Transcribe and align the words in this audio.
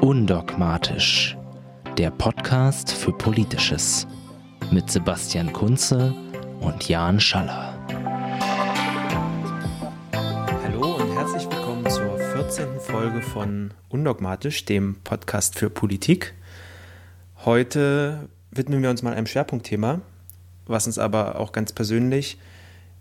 Undogmatisch, 0.00 1.36
der 1.98 2.10
Podcast 2.10 2.90
für 2.90 3.12
Politisches 3.12 4.06
mit 4.70 4.90
Sebastian 4.90 5.52
Kunze 5.52 6.14
und 6.60 6.88
Jan 6.88 7.20
Schaller. 7.20 7.78
Hallo 10.64 10.96
und 10.96 11.12
herzlich 11.12 11.44
willkommen 11.50 11.90
zur 11.90 12.16
14. 12.16 12.80
Folge 12.80 13.20
von 13.20 13.74
Undogmatisch, 13.90 14.64
dem 14.64 14.96
Podcast 15.04 15.58
für 15.58 15.68
Politik. 15.68 16.32
Heute 17.44 18.30
widmen 18.50 18.82
wir 18.82 18.88
uns 18.88 19.02
mal 19.02 19.12
einem 19.12 19.26
Schwerpunktthema, 19.26 20.00
was 20.64 20.86
uns 20.86 20.98
aber 20.98 21.38
auch 21.38 21.52
ganz 21.52 21.74
persönlich 21.74 22.38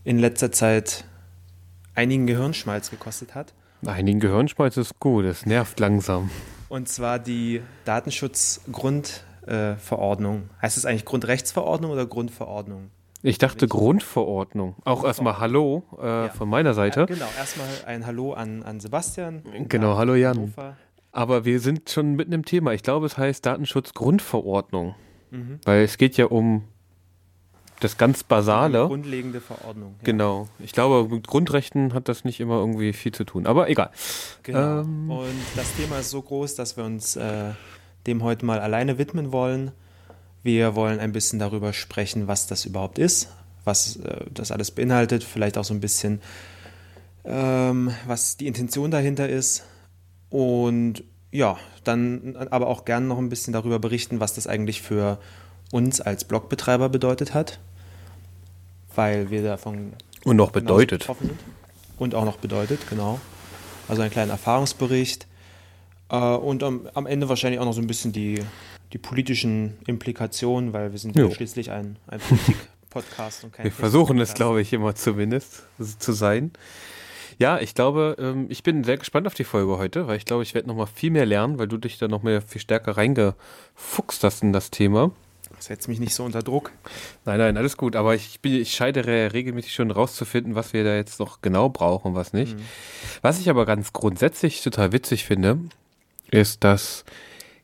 in 0.03 0.19
letzter 0.19 0.51
Zeit 0.51 1.05
einigen 1.95 2.27
Gehirnschmalz 2.27 2.91
gekostet 2.91 3.35
hat. 3.35 3.53
Einigen 3.85 4.19
Gehirnschmalz 4.19 4.75
ist 4.75 4.99
gut, 4.99 5.23
es 5.23 5.45
nervt 5.45 5.79
langsam. 5.79 6.29
Und 6.69 6.87
zwar 6.87 7.19
die 7.19 7.61
Datenschutzgrundverordnung. 7.85 10.49
heißt 10.61 10.77
es 10.77 10.85
eigentlich 10.85 11.03
Grundrechtsverordnung 11.05 11.91
oder 11.91 12.05
Grundverordnung? 12.05 12.91
Ich 13.21 13.37
dachte 13.37 13.67
Grundverordnung. 13.67 14.77
Auch 14.85 15.03
erstmal 15.03 15.39
Hallo 15.39 15.83
äh, 15.99 16.05
ja. 16.05 16.29
von 16.29 16.47
meiner 16.47 16.73
Seite. 16.73 17.01
Ja, 17.01 17.07
genau, 17.07 17.27
erstmal 17.37 17.67
ein 17.85 18.05
Hallo 18.05 18.31
an, 18.33 18.63
an 18.63 18.79
Sebastian. 18.79 19.43
Genau, 19.67 19.97
hallo 19.97 20.15
Jan. 20.15 20.37
Hannover. 20.37 20.77
Aber 21.11 21.43
wir 21.43 21.59
sind 21.59 21.89
schon 21.89 22.15
mitten 22.15 22.31
im 22.31 22.45
Thema. 22.45 22.71
Ich 22.73 22.83
glaube, 22.83 23.07
es 23.07 23.17
heißt 23.17 23.45
Datenschutzgrundverordnung. 23.45 24.95
Mhm. 25.31 25.59
Weil 25.65 25.83
es 25.83 25.97
geht 25.97 26.15
ja 26.17 26.27
um 26.27 26.63
das 27.79 27.97
ganz 27.97 28.23
Basale. 28.23 28.87
Grundlegende 28.87 29.41
Verordnung. 29.41 29.95
Ja. 29.99 30.05
Genau. 30.05 30.47
Ich 30.59 30.73
glaube, 30.73 31.07
mit 31.13 31.27
Grundrechten 31.27 31.93
hat 31.93 32.09
das 32.09 32.25
nicht 32.25 32.39
immer 32.39 32.59
irgendwie 32.59 32.93
viel 32.93 33.11
zu 33.11 33.23
tun. 33.23 33.45
Aber 33.45 33.69
egal. 33.69 33.89
Genau. 34.43 34.81
Ähm, 34.81 35.09
Und 35.09 35.35
das 35.55 35.73
Thema 35.75 35.99
ist 35.99 36.09
so 36.09 36.21
groß, 36.21 36.55
dass 36.55 36.77
wir 36.77 36.83
uns 36.83 37.15
äh, 37.15 37.51
dem 38.05 38.23
heute 38.23 38.45
mal 38.45 38.59
alleine 38.59 38.97
widmen 38.97 39.31
wollen. 39.31 39.71
Wir 40.43 40.75
wollen 40.75 40.99
ein 40.99 41.11
bisschen 41.11 41.39
darüber 41.39 41.73
sprechen, 41.73 42.27
was 42.27 42.47
das 42.47 42.65
überhaupt 42.65 42.99
ist, 42.99 43.29
was 43.63 43.97
äh, 43.97 44.25
das 44.33 44.51
alles 44.51 44.71
beinhaltet, 44.71 45.23
vielleicht 45.23 45.57
auch 45.57 45.65
so 45.65 45.73
ein 45.73 45.81
bisschen, 45.81 46.21
ähm, 47.23 47.93
was 48.05 48.37
die 48.37 48.47
Intention 48.47 48.91
dahinter 48.91 49.29
ist. 49.29 49.63
Und 50.29 51.03
ja, 51.31 51.57
dann 51.83 52.35
aber 52.35 52.67
auch 52.67 52.85
gerne 52.85 53.05
noch 53.05 53.17
ein 53.17 53.29
bisschen 53.29 53.53
darüber 53.53 53.79
berichten, 53.79 54.19
was 54.19 54.33
das 54.33 54.47
eigentlich 54.47 54.81
für 54.81 55.19
uns 55.71 56.01
als 56.01 56.23
Blogbetreiber 56.23 56.89
bedeutet 56.89 57.33
hat 57.33 57.59
weil 58.95 59.29
wir 59.29 59.43
davon 59.43 59.93
und 60.23 60.35
noch 60.35 60.51
bedeutet 60.51 61.03
sind. 61.03 61.31
und 61.97 62.15
auch 62.15 62.25
noch 62.25 62.37
bedeutet, 62.37 62.89
genau. 62.89 63.19
Also 63.87 64.01
einen 64.01 64.11
kleinen 64.11 64.31
Erfahrungsbericht 64.31 65.27
äh, 66.09 66.15
und 66.15 66.63
am, 66.63 66.87
am, 66.93 67.05
Ende 67.07 67.29
wahrscheinlich 67.29 67.59
auch 67.59 67.65
noch 67.65 67.73
so 67.73 67.81
ein 67.81 67.87
bisschen 67.87 68.11
die, 68.11 68.43
die 68.93 68.97
politischen 68.97 69.77
Implikationen, 69.87 70.73
weil 70.73 70.91
wir 70.91 70.99
sind 70.99 71.15
ja 71.15 71.29
schließlich 71.31 71.71
ein, 71.71 71.97
ein 72.07 72.19
Politik-Podcast 72.19 73.43
und 73.43 73.53
kein 73.53 73.63
Wir 73.65 73.71
versuchen 73.71 74.19
es, 74.19 74.33
glaube 74.33 74.61
ich, 74.61 74.73
immer 74.73 74.95
zumindest 74.95 75.63
zu 75.99 76.11
sein. 76.11 76.51
Ja, 77.39 77.57
ich 77.59 77.73
glaube, 77.73 78.17
ähm, 78.19 78.47
ich 78.49 78.63
bin 78.63 78.83
sehr 78.83 78.97
gespannt 78.97 79.25
auf 79.25 79.33
die 79.33 79.45
Folge 79.45 79.77
heute, 79.77 80.07
weil 80.07 80.17
ich 80.17 80.25
glaube, 80.25 80.43
ich 80.43 80.53
werde 80.53 80.67
noch 80.67 80.75
mal 80.75 80.87
viel 80.87 81.09
mehr 81.09 81.25
lernen, 81.25 81.57
weil 81.57 81.69
du 81.69 81.77
dich 81.77 81.97
da 81.97 82.09
noch 82.09 82.21
mehr 82.21 82.41
viel 82.41 82.59
stärker 82.59 82.97
reingefuchst 82.97 84.23
hast 84.23 84.43
in 84.43 84.51
das 84.51 84.71
Thema. 84.71 85.11
Setz 85.59 85.87
mich 85.87 85.99
nicht 85.99 86.13
so 86.13 86.23
unter 86.23 86.41
Druck. 86.41 86.71
Nein, 87.25 87.37
nein, 87.37 87.57
alles 87.57 87.77
gut. 87.77 87.95
Aber 87.95 88.15
ich, 88.15 88.39
bin, 88.41 88.53
ich 88.53 88.73
scheitere 88.73 89.33
regelmäßig 89.33 89.73
schon 89.73 89.91
rauszufinden, 89.91 90.55
was 90.55 90.73
wir 90.73 90.83
da 90.83 90.95
jetzt 90.95 91.19
noch 91.19 91.41
genau 91.41 91.69
brauchen 91.69 92.09
und 92.09 92.15
was 92.15 92.33
nicht. 92.33 92.57
Mhm. 92.57 92.63
Was 93.21 93.39
ich 93.39 93.49
aber 93.49 93.65
ganz 93.65 93.93
grundsätzlich 93.93 94.61
total 94.61 94.91
witzig 94.91 95.25
finde, 95.25 95.59
ist, 96.31 96.63
dass 96.63 97.03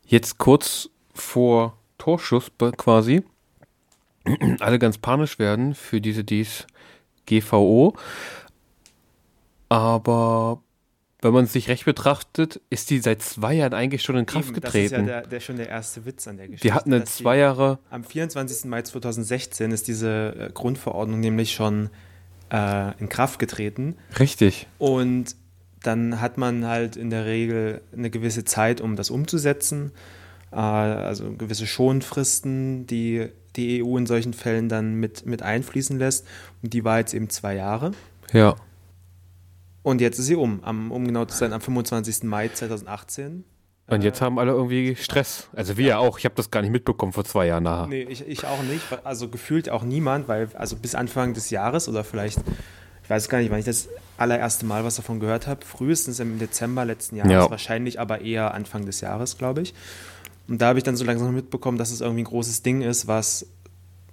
jetzt 0.06 0.38
kurz 0.38 0.90
vor 1.14 1.78
Torschuss 1.98 2.50
quasi 2.76 3.22
alle 4.60 4.78
ganz 4.78 4.98
panisch 4.98 5.38
werden 5.38 5.74
für 5.74 6.00
diese 6.00 6.24
dies 6.24 6.66
GVO. 7.26 7.96
Aber 9.68 10.62
wenn 11.26 11.34
man 11.34 11.44
es 11.44 11.52
sich 11.52 11.68
recht 11.68 11.84
betrachtet, 11.84 12.60
ist 12.70 12.90
die 12.90 12.98
seit 12.98 13.22
zwei 13.22 13.54
Jahren 13.54 13.74
eigentlich 13.74 14.02
schon 14.02 14.16
in 14.16 14.26
Kraft 14.26 14.48
Eben, 14.48 14.54
getreten. 14.54 14.90
Das 14.90 15.00
ist 15.02 15.08
ja 15.08 15.20
der, 15.20 15.26
der, 15.26 15.40
schon 15.40 15.56
der 15.56 15.68
erste 15.68 16.04
Witz 16.06 16.26
an 16.28 16.36
der 16.36 16.46
Geschichte. 16.46 16.68
Die 16.68 16.72
hatten 16.72 16.92
eine 16.92 17.04
zwei 17.04 17.38
Jahre. 17.38 17.78
Am 17.90 18.04
24. 18.04 18.64
Mai 18.66 18.82
2016 18.82 19.70
ist 19.70 19.88
diese 19.88 20.34
äh, 20.38 20.50
Grundverordnung 20.52 21.20
nämlich 21.20 21.54
schon 21.54 21.90
äh, 22.50 22.98
in 22.98 23.08
Kraft 23.08 23.38
getreten. 23.38 23.96
Richtig. 24.18 24.66
Und 24.78 25.36
dann 25.82 26.20
hat 26.20 26.38
man 26.38 26.66
halt 26.66 26.96
in 26.96 27.10
der 27.10 27.26
Regel 27.26 27.80
eine 27.92 28.10
gewisse 28.10 28.44
Zeit, 28.44 28.80
um 28.80 28.96
das 28.96 29.10
umzusetzen. 29.10 29.92
Äh, 30.52 30.56
also 30.56 31.32
gewisse 31.32 31.66
Schonfristen, 31.66 32.86
die 32.86 33.28
die 33.56 33.82
EU 33.82 33.96
in 33.96 34.06
solchen 34.06 34.34
Fällen 34.34 34.68
dann 34.68 34.94
mit, 34.94 35.26
mit 35.26 35.42
einfließen 35.42 35.98
lässt. 35.98 36.26
Und 36.62 36.72
die 36.72 36.84
war 36.84 36.98
jetzt 36.98 37.14
eben 37.14 37.30
zwei 37.30 37.54
Jahre. 37.54 37.92
Ja. 38.32 38.56
Und 39.86 40.00
jetzt 40.00 40.18
ist 40.18 40.26
sie 40.26 40.34
um, 40.34 40.64
am, 40.64 40.90
um 40.90 41.06
genau 41.06 41.26
zu 41.26 41.36
sein, 41.36 41.52
am 41.52 41.60
25. 41.60 42.24
Mai 42.24 42.48
2018. 42.48 43.44
Und 43.86 44.02
jetzt 44.02 44.20
haben 44.20 44.36
alle 44.40 44.50
irgendwie 44.50 44.96
Stress. 44.96 45.46
Also 45.54 45.76
wir 45.76 45.86
ja 45.86 45.98
auch. 45.98 46.18
Ich 46.18 46.24
habe 46.24 46.34
das 46.34 46.50
gar 46.50 46.60
nicht 46.60 46.72
mitbekommen 46.72 47.12
vor 47.12 47.24
zwei 47.24 47.46
Jahren 47.46 47.62
nachher. 47.62 47.86
Nee, 47.86 48.02
ich, 48.02 48.26
ich 48.26 48.44
auch 48.46 48.64
nicht. 48.64 48.82
Also 49.04 49.28
gefühlt 49.28 49.70
auch 49.70 49.84
niemand, 49.84 50.26
weil 50.26 50.48
also 50.54 50.74
bis 50.74 50.96
Anfang 50.96 51.34
des 51.34 51.50
Jahres 51.50 51.88
oder 51.88 52.02
vielleicht, 52.02 52.40
ich 53.04 53.08
weiß 53.10 53.28
gar 53.28 53.38
nicht, 53.38 53.52
wann 53.52 53.60
ich 53.60 53.64
das 53.64 53.88
allererste 54.18 54.66
Mal 54.66 54.82
was 54.82 54.96
davon 54.96 55.20
gehört 55.20 55.46
habe. 55.46 55.64
Frühestens 55.64 56.18
im 56.18 56.40
Dezember 56.40 56.84
letzten 56.84 57.14
Jahres, 57.14 57.30
ja. 57.32 57.48
wahrscheinlich 57.48 58.00
aber 58.00 58.22
eher 58.22 58.54
Anfang 58.54 58.86
des 58.86 59.00
Jahres, 59.02 59.38
glaube 59.38 59.62
ich. 59.62 59.72
Und 60.48 60.60
da 60.60 60.66
habe 60.66 60.80
ich 60.80 60.84
dann 60.84 60.96
so 60.96 61.04
langsam 61.04 61.32
mitbekommen, 61.32 61.78
dass 61.78 61.92
es 61.92 62.00
irgendwie 62.00 62.22
ein 62.22 62.24
großes 62.24 62.64
Ding 62.64 62.82
ist, 62.82 63.06
was 63.06 63.46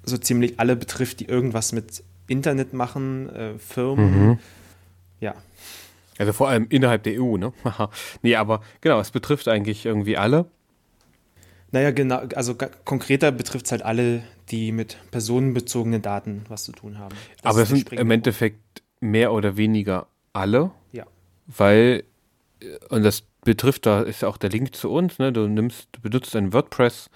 so 0.04 0.20
ziemlich 0.20 0.60
alle 0.60 0.76
betrifft, 0.76 1.20
die 1.20 1.26
irgendwas 1.26 1.72
mit 1.72 2.04
Internet 2.28 2.74
machen, 2.74 3.28
äh, 3.30 3.58
Firmen. 3.58 4.28
Mhm. 4.28 4.40
Ja, 5.24 5.36
also 6.18 6.34
vor 6.34 6.50
allem 6.50 6.68
innerhalb 6.70 7.04
der 7.04 7.22
EU, 7.22 7.38
ne? 7.38 7.54
nee, 8.22 8.36
aber 8.36 8.62
genau, 8.82 9.00
es 9.00 9.12
betrifft 9.12 9.48
eigentlich 9.48 9.86
irgendwie 9.86 10.18
alle. 10.18 10.46
Naja, 11.72 11.92
genau, 11.92 12.18
also 12.36 12.56
konkreter 12.86 13.32
betrifft 13.32 13.66
es 13.66 13.72
halt 13.72 13.82
alle, 13.82 14.24
die 14.50 14.72
mit 14.72 14.98
personenbezogenen 15.10 16.02
Daten 16.04 16.44
was 16.48 16.64
zu 16.64 16.72
tun 16.72 17.00
haben. 17.00 17.16
Das 17.42 17.52
aber 17.52 17.64
es 17.64 17.70
sind 17.70 17.92
im 17.94 18.12
Endeffekt 18.12 18.84
mehr 19.00 19.34
oder 19.34 19.58
weniger 19.58 20.08
alle. 20.34 20.72
Ja. 20.92 21.06
Weil, 21.48 22.04
und 22.90 23.04
das 23.04 23.24
betrifft, 23.44 23.88
da 23.88 24.02
ist 24.02 24.22
ja 24.22 24.28
auch 24.28 24.38
der 24.38 24.52
Link 24.52 24.76
zu 24.76 24.92
uns, 24.92 25.18
ne? 25.18 25.34
Du 25.34 25.48
nimmst, 25.48 25.88
du 25.94 26.02
benutzt 26.02 26.36
ein 26.36 26.54
WordPress 26.54 27.10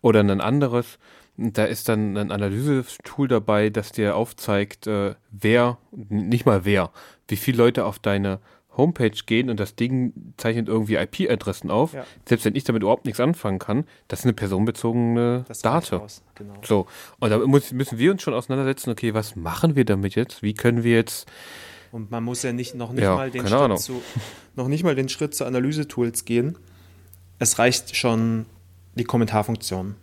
oder 0.00 0.20
ein 0.20 0.40
anderes 0.40 0.98
da 1.40 1.64
ist 1.64 1.88
dann 1.88 2.16
ein 2.16 2.30
Analysetool 2.30 3.26
dabei, 3.26 3.70
das 3.70 3.92
dir 3.92 4.14
aufzeigt, 4.14 4.86
äh, 4.86 5.14
wer, 5.30 5.78
nicht 5.90 6.44
mal 6.44 6.64
wer, 6.64 6.90
wie 7.28 7.36
viele 7.36 7.58
Leute 7.58 7.86
auf 7.86 7.98
deine 7.98 8.40
Homepage 8.76 9.10
gehen 9.26 9.50
und 9.50 9.58
das 9.58 9.74
Ding 9.74 10.34
zeichnet 10.36 10.68
irgendwie 10.68 10.96
IP-Adressen 10.96 11.70
auf. 11.70 11.92
Ja. 11.92 12.04
Selbst 12.26 12.44
wenn 12.44 12.54
ich 12.54 12.64
damit 12.64 12.82
überhaupt 12.82 13.04
nichts 13.04 13.20
anfangen 13.20 13.58
kann, 13.58 13.84
das 14.08 14.20
ist 14.20 14.26
eine 14.26 14.34
personenbezogene 14.34 15.44
Date. 15.48 15.90
Genau. 16.34 16.54
So. 16.62 16.86
Und 17.18 17.30
da 17.30 17.38
muss, 17.38 17.72
müssen 17.72 17.98
wir 17.98 18.12
uns 18.12 18.22
schon 18.22 18.34
auseinandersetzen, 18.34 18.90
okay, 18.90 19.14
was 19.14 19.34
machen 19.34 19.76
wir 19.76 19.84
damit 19.84 20.14
jetzt? 20.14 20.42
Wie 20.42 20.54
können 20.54 20.84
wir 20.84 20.94
jetzt. 20.94 21.30
Und 21.90 22.10
man 22.10 22.22
muss 22.22 22.42
ja 22.42 22.52
nicht 22.52 22.74
noch 22.74 22.92
nicht 22.92 23.02
ja, 23.02 23.16
mal 23.16 23.30
den 23.30 23.46
Schritt 23.46 23.80
zu, 23.80 24.02
noch 24.54 24.68
nicht 24.68 24.84
mal 24.84 24.94
den 24.94 25.08
Schritt 25.08 25.34
zu 25.34 25.44
Analysetools 25.44 26.24
gehen. 26.24 26.56
Es 27.38 27.58
reicht 27.58 27.96
schon 27.96 28.46
die 28.94 29.04
Kommentarfunktion. 29.04 29.96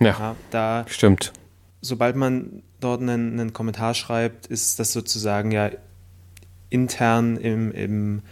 Ja, 0.00 0.06
ja 0.06 0.36
da 0.50 0.84
stimmt. 0.88 1.32
Sobald 1.80 2.16
man 2.16 2.62
dort 2.80 3.00
einen, 3.00 3.38
einen, 3.38 3.52
Kommentar 3.52 3.94
schreibt, 3.94 4.46
ist 4.46 4.78
das 4.78 4.92
sozusagen 4.92 5.50
ja 5.50 5.70
intern 6.70 7.36
im, 7.36 7.72
im, 7.72 8.22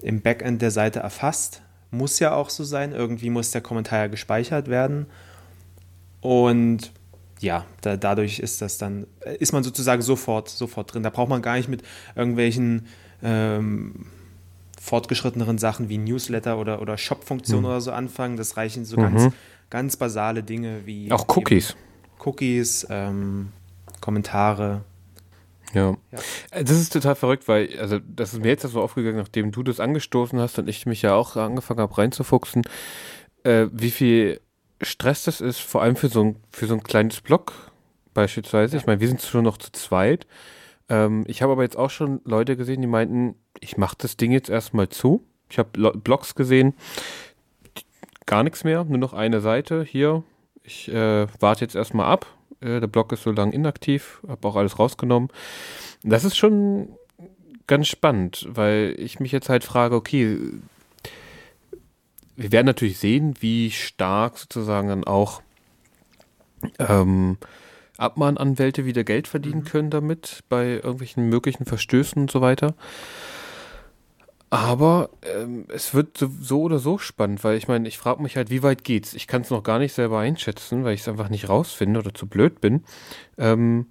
im 0.00 0.20
Backend 0.20 0.62
der 0.62 0.70
Seite 0.70 1.00
erfasst. 1.00 1.62
Muss 1.90 2.18
ja 2.18 2.34
auch 2.34 2.50
so 2.50 2.64
sein. 2.64 2.92
Irgendwie 2.92 3.30
muss 3.30 3.50
der 3.50 3.60
Kommentar 3.60 3.98
ja 3.98 4.06
gespeichert 4.06 4.68
werden. 4.68 5.06
Und 6.20 6.92
ja, 7.40 7.66
da, 7.82 7.96
dadurch 7.96 8.38
ist 8.38 8.62
das 8.62 8.78
dann, 8.78 9.06
ist 9.38 9.52
man 9.52 9.62
sozusagen 9.62 10.00
sofort, 10.00 10.48
sofort 10.48 10.94
drin. 10.94 11.02
Da 11.02 11.10
braucht 11.10 11.28
man 11.28 11.42
gar 11.42 11.56
nicht 11.56 11.68
mit 11.68 11.82
irgendwelchen 12.14 12.86
ähm, 13.22 14.06
fortgeschritteneren 14.80 15.58
Sachen 15.58 15.88
wie 15.88 15.98
Newsletter 15.98 16.58
oder, 16.58 16.80
oder 16.80 16.96
Shop-Funktionen 16.96 17.62
mhm. 17.62 17.68
oder 17.68 17.80
so 17.80 17.92
anfangen. 17.92 18.36
Das 18.36 18.56
reichen 18.56 18.84
so 18.84 18.96
mhm. 18.96 19.02
ganz 19.02 19.34
ganz 19.72 19.96
basale 19.96 20.42
Dinge 20.42 20.82
wie. 20.84 21.10
Auch 21.10 21.26
Cookies. 21.34 21.74
Cookies, 22.24 22.86
ähm, 22.90 23.48
Kommentare. 24.02 24.82
Ja. 25.72 25.96
ja. 26.10 26.18
Das 26.50 26.72
ist 26.72 26.92
total 26.92 27.14
verrückt, 27.14 27.48
weil, 27.48 27.80
also, 27.80 27.98
das 27.98 28.34
ist 28.34 28.40
mir 28.42 28.48
jetzt 28.48 28.62
so 28.62 28.82
aufgegangen, 28.82 29.16
nachdem 29.16 29.50
du 29.50 29.62
das 29.62 29.80
angestoßen 29.80 30.38
hast 30.38 30.58
und 30.58 30.68
ich 30.68 30.84
mich 30.84 31.00
ja 31.00 31.14
auch 31.14 31.36
angefangen 31.36 31.80
habe 31.80 31.96
reinzufuchsen, 31.96 32.62
äh, 33.44 33.68
wie 33.72 33.90
viel 33.90 34.40
Stress 34.82 35.24
das 35.24 35.40
ist, 35.40 35.60
vor 35.60 35.80
allem 35.80 35.96
für 35.96 36.08
so 36.08 36.22
ein, 36.22 36.36
für 36.50 36.66
so 36.66 36.74
ein 36.74 36.82
kleines 36.82 37.22
Blog 37.22 37.54
beispielsweise. 38.12 38.76
Ja. 38.76 38.80
Ich 38.80 38.86
meine, 38.86 39.00
wir 39.00 39.08
sind 39.08 39.22
schon 39.22 39.44
noch 39.44 39.56
zu 39.56 39.72
zweit. 39.72 40.26
Ähm, 40.90 41.24
ich 41.26 41.40
habe 41.40 41.52
aber 41.52 41.62
jetzt 41.62 41.78
auch 41.78 41.90
schon 41.90 42.20
Leute 42.26 42.58
gesehen, 42.58 42.82
die 42.82 42.86
meinten, 42.88 43.36
ich 43.58 43.78
mache 43.78 43.96
das 43.96 44.18
Ding 44.18 44.32
jetzt 44.32 44.50
erstmal 44.50 44.90
zu. 44.90 45.26
Ich 45.48 45.58
habe 45.58 45.92
Blogs 45.98 46.34
gesehen, 46.34 46.74
gar 48.26 48.42
nichts 48.42 48.64
mehr, 48.64 48.84
nur 48.84 48.98
noch 48.98 49.12
eine 49.12 49.40
Seite 49.40 49.84
hier. 49.84 50.22
Ich 50.62 50.88
äh, 50.92 51.26
warte 51.40 51.64
jetzt 51.64 51.74
erstmal 51.74 52.06
ab. 52.06 52.26
Äh, 52.60 52.80
der 52.80 52.86
Blog 52.86 53.12
ist 53.12 53.22
so 53.22 53.32
lange 53.32 53.52
inaktiv, 53.52 54.20
habe 54.28 54.46
auch 54.48 54.56
alles 54.56 54.78
rausgenommen. 54.78 55.28
Das 56.02 56.24
ist 56.24 56.36
schon 56.36 56.88
ganz 57.66 57.88
spannend, 57.88 58.48
weil 58.50 58.94
ich 58.98 59.20
mich 59.20 59.32
jetzt 59.32 59.48
halt 59.48 59.64
frage, 59.64 59.94
okay, 59.94 60.38
wir 62.36 62.52
werden 62.52 62.66
natürlich 62.66 62.98
sehen, 62.98 63.34
wie 63.40 63.70
stark 63.70 64.38
sozusagen 64.38 64.88
dann 64.88 65.04
auch 65.04 65.42
ähm, 66.78 67.38
Abmahnanwälte 67.98 68.84
wieder 68.84 69.04
Geld 69.04 69.28
verdienen 69.28 69.60
mhm. 69.60 69.64
können 69.64 69.90
damit, 69.90 70.42
bei 70.48 70.74
irgendwelchen 70.74 71.28
möglichen 71.28 71.66
Verstößen 71.66 72.22
und 72.22 72.30
so 72.30 72.40
weiter. 72.40 72.74
Aber 74.52 75.08
ähm, 75.22 75.64
es 75.68 75.94
wird 75.94 76.18
so, 76.18 76.30
so, 76.38 76.60
oder 76.60 76.78
so 76.78 76.98
spannend, 76.98 77.42
weil 77.42 77.56
ich 77.56 77.68
meine, 77.68 77.88
ich 77.88 77.96
frage 77.96 78.22
mich 78.22 78.36
halt, 78.36 78.50
wie 78.50 78.62
weit 78.62 78.84
geht's? 78.84 79.14
Ich 79.14 79.26
kann 79.26 79.40
es 79.40 79.48
noch 79.48 79.62
gar 79.62 79.78
nicht 79.78 79.94
selber 79.94 80.18
einschätzen, 80.18 80.84
weil 80.84 80.92
ich 80.92 81.00
es 81.00 81.08
einfach 81.08 81.30
nicht 81.30 81.48
rausfinde 81.48 81.98
oder 81.98 82.12
zu 82.12 82.26
blöd 82.26 82.60
bin. 82.60 82.84
Ähm, 83.38 83.86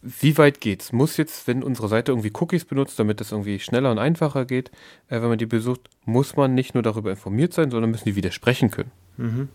wie 0.00 0.38
weit 0.38 0.62
geht's? 0.62 0.92
Muss 0.92 1.18
jetzt, 1.18 1.46
wenn 1.46 1.62
unsere 1.62 1.88
Seite 1.88 2.12
irgendwie 2.12 2.32
Cookies 2.32 2.64
benutzt, 2.64 2.98
damit 2.98 3.20
es 3.20 3.32
irgendwie 3.32 3.58
schneller 3.58 3.90
und 3.90 3.98
einfacher 3.98 4.46
geht, 4.46 4.70
äh, 5.08 5.20
wenn 5.20 5.28
man 5.28 5.36
die 5.36 5.44
besucht, 5.44 5.90
muss 6.06 6.36
man 6.36 6.54
nicht 6.54 6.72
nur 6.72 6.82
darüber 6.82 7.10
informiert 7.10 7.52
sein, 7.52 7.70
sondern 7.70 7.90
müssen 7.90 8.06
die 8.06 8.16
widersprechen 8.16 8.70
können. 8.70 8.92
Mhm. 9.18 9.48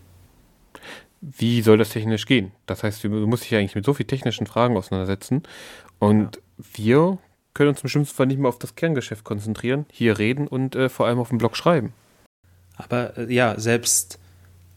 Wie 1.20 1.64
soll 1.64 1.80
das 1.80 1.90
technisch 1.90 2.28
gehen? 2.28 2.52
Das 2.68 2.84
heißt, 2.84 3.04
du 3.04 3.10
musst 3.10 3.46
dich 3.46 3.56
eigentlich 3.56 3.74
mit 3.74 3.86
so 3.86 3.96
vielen 3.96 4.06
technischen 4.06 4.46
Fragen 4.46 4.78
auseinandersetzen. 4.78 5.42
Und 5.98 6.36
ja. 6.36 6.64
wir 6.76 7.18
können 7.54 7.70
uns 7.70 7.82
im 7.82 7.90
schlimmsten 7.90 8.16
Fall 8.16 8.28
nicht 8.28 8.40
mehr 8.40 8.50
auf 8.50 8.60
das 8.60 8.76
Kerngeschäft 8.76 9.24
konzentrieren, 9.24 9.86
hier 9.92 10.18
reden 10.18 10.48
und 10.48 10.76
äh, 10.76 10.90
vor 10.90 11.08
allem 11.08 11.20
auf 11.20 11.30
dem 11.30 11.38
Blog 11.38 11.56
schreiben. 11.56 11.94
Aber 12.76 13.18
äh, 13.18 13.34
ja, 13.34 13.60
selbst, 13.60 14.20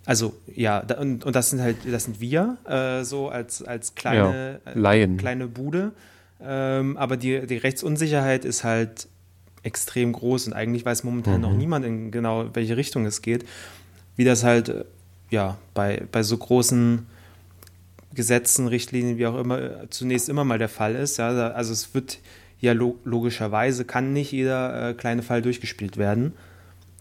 also 0.05 0.35
ja, 0.47 0.83
da, 0.83 0.99
und, 0.99 1.25
und 1.25 1.35
das 1.35 1.51
sind 1.51 1.61
halt, 1.61 1.77
das 1.91 2.05
sind 2.05 2.21
wir, 2.21 2.59
äh, 2.67 3.05
so 3.05 3.29
als, 3.29 3.63
als 3.63 3.95
kleine, 3.95 4.61
ja, 4.65 4.73
Laien. 4.75 5.15
Äh, 5.15 5.19
kleine 5.19 5.49
Bude. 5.49 5.93
Ähm, 6.41 6.97
aber 6.99 7.17
die, 7.17 7.47
die 7.47 7.57
Rechtsunsicherheit 7.57 8.45
ist 8.45 8.63
halt 8.63 9.09
extrem 9.63 10.13
groß 10.13 10.49
und 10.49 10.53
eigentlich 10.53 10.85
weiß 10.85 11.03
momentan 11.03 11.37
mhm. 11.37 11.41
noch 11.41 11.53
niemand 11.53 11.85
in 11.85 12.11
genau 12.11 12.51
welche 12.53 12.77
Richtung 12.77 13.07
es 13.07 13.23
geht. 13.23 13.47
Wie 14.17 14.25
das 14.25 14.45
halt, 14.45 14.69
äh, 14.69 14.85
ja, 15.31 15.57
bei, 15.75 16.03
bei 16.13 16.23
so 16.23 16.37
großen 16.37 17.07
Gesetzen, 18.15 18.69
Richtlinien, 18.69 19.19
wie 19.19 19.27
auch 19.27 19.39
immer, 19.39 19.61
äh, 19.61 19.91
zunächst 19.91 20.29
immer 20.29 20.45
mal 20.45 20.59
der 20.59 20.69
Fall 20.69 20.95
ist. 20.95 21.17
Ja, 21.17 21.29
also 21.29 21.73
es 21.73 21.95
wird 21.95 22.19
ja 22.61 22.73
logischerweise 22.73 23.85
kann 23.85 24.13
nicht 24.13 24.33
jeder 24.33 24.91
äh, 24.91 24.95
kleine 24.95 25.23
Fall 25.23 25.43
durchgespielt 25.43 25.97
werden. 25.97 26.33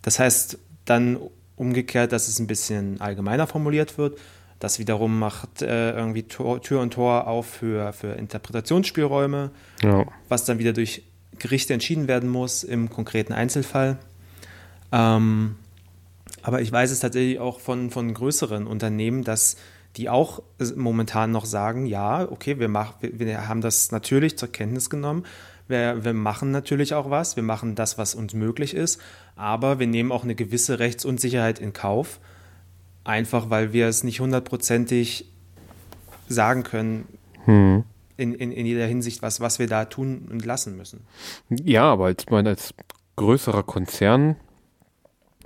Das 0.02 0.19
heißt 0.19 0.57
dann 0.86 1.18
umgekehrt, 1.56 2.12
dass 2.12 2.28
es 2.28 2.40
ein 2.40 2.48
bisschen 2.48 3.02
allgemeiner 3.02 3.48
formuliert 3.48 3.98
wird. 3.98 4.19
Das 4.60 4.80
wiederum 4.80 5.19
macht 5.19 5.62
äh, 5.62 5.92
irgendwie 5.92 6.24
Tor, 6.24 6.62
Tür 6.62 6.81
und 6.81 6.94
Tor 6.94 7.28
auf 7.28 7.46
für, 7.46 7.94
für 7.94 8.13
Interpretationsspielräume, 8.13 9.52
ja. 9.81 10.06
was 10.30 10.46
dann 10.46 10.60
wieder 10.60 10.74
durch 10.74 11.04
Gerichte 11.40 11.74
entschieden 11.74 12.08
werden 12.08 12.30
muss 12.30 12.63
im 12.63 12.90
konkreten 12.90 13.34
Einzelfall. 13.34 13.98
Ähm, 14.92 15.56
aber 16.42 16.62
ich 16.62 16.72
weiß 16.72 16.92
es 16.92 17.00
tatsächlich 17.00 17.40
auch 17.40 17.60
von, 17.60 17.90
von 17.90 18.13
größeren 18.13 18.68
Unternehmen, 18.68 19.24
dass 19.24 19.58
die 19.97 20.09
auch 20.09 20.42
momentan 20.75 21.31
noch 21.31 21.45
sagen, 21.45 21.86
ja, 21.86 22.30
okay, 22.30 22.59
wir, 22.59 22.68
mach, 22.68 23.01
wir, 23.01 23.19
wir 23.19 23.47
haben 23.47 23.62
das 23.62 23.92
natürlich 23.92 24.38
zur 24.38 24.51
Kenntnis 24.51 24.89
genommen, 24.89 25.25
wir, 25.68 26.03
wir, 26.03 26.13
machen 26.13 26.51
natürlich 26.51 26.94
auch 26.94 27.09
was, 27.09 27.36
wir 27.36 27.44
machen 27.44 27.75
das, 27.75 27.97
was 27.97 28.13
uns 28.13 28.33
möglich 28.33 28.74
ist, 28.74 29.01
aber 29.36 29.80
wir 29.80 29.88
nehmen 29.88 30.12
auch 30.12 30.24
eine 30.24 30.36
gewisse 30.36 30.80
Rechtsunsicherheit 30.80 31.59
in 31.59 31.74
Kauf, 31.74 32.19
einfach 33.03 33.50
weil 33.50 33.74
wir 33.74 33.88
es 33.88 34.03
nicht 34.03 34.19
hundertprozentig 34.19 35.31
sagen 36.27 36.63
können. 36.63 37.07
Hm. 37.45 37.83
In, 38.18 38.33
in, 38.33 38.53
in 38.53 38.65
jeder 38.65 38.86
Hinsicht, 38.86 39.21
was, 39.21 39.41
was 39.41 39.59
wir 39.59 39.68
da 39.68 39.86
tun 39.86 40.30
und 40.31 40.45
lassen 40.45 40.77
müssen. 40.77 41.06
Ja, 41.50 41.83
aber 41.91 42.06
als, 42.06 42.25
mein, 42.30 42.48
als 42.48 42.74
größerer 43.18 43.63
Konzern 43.63 44.38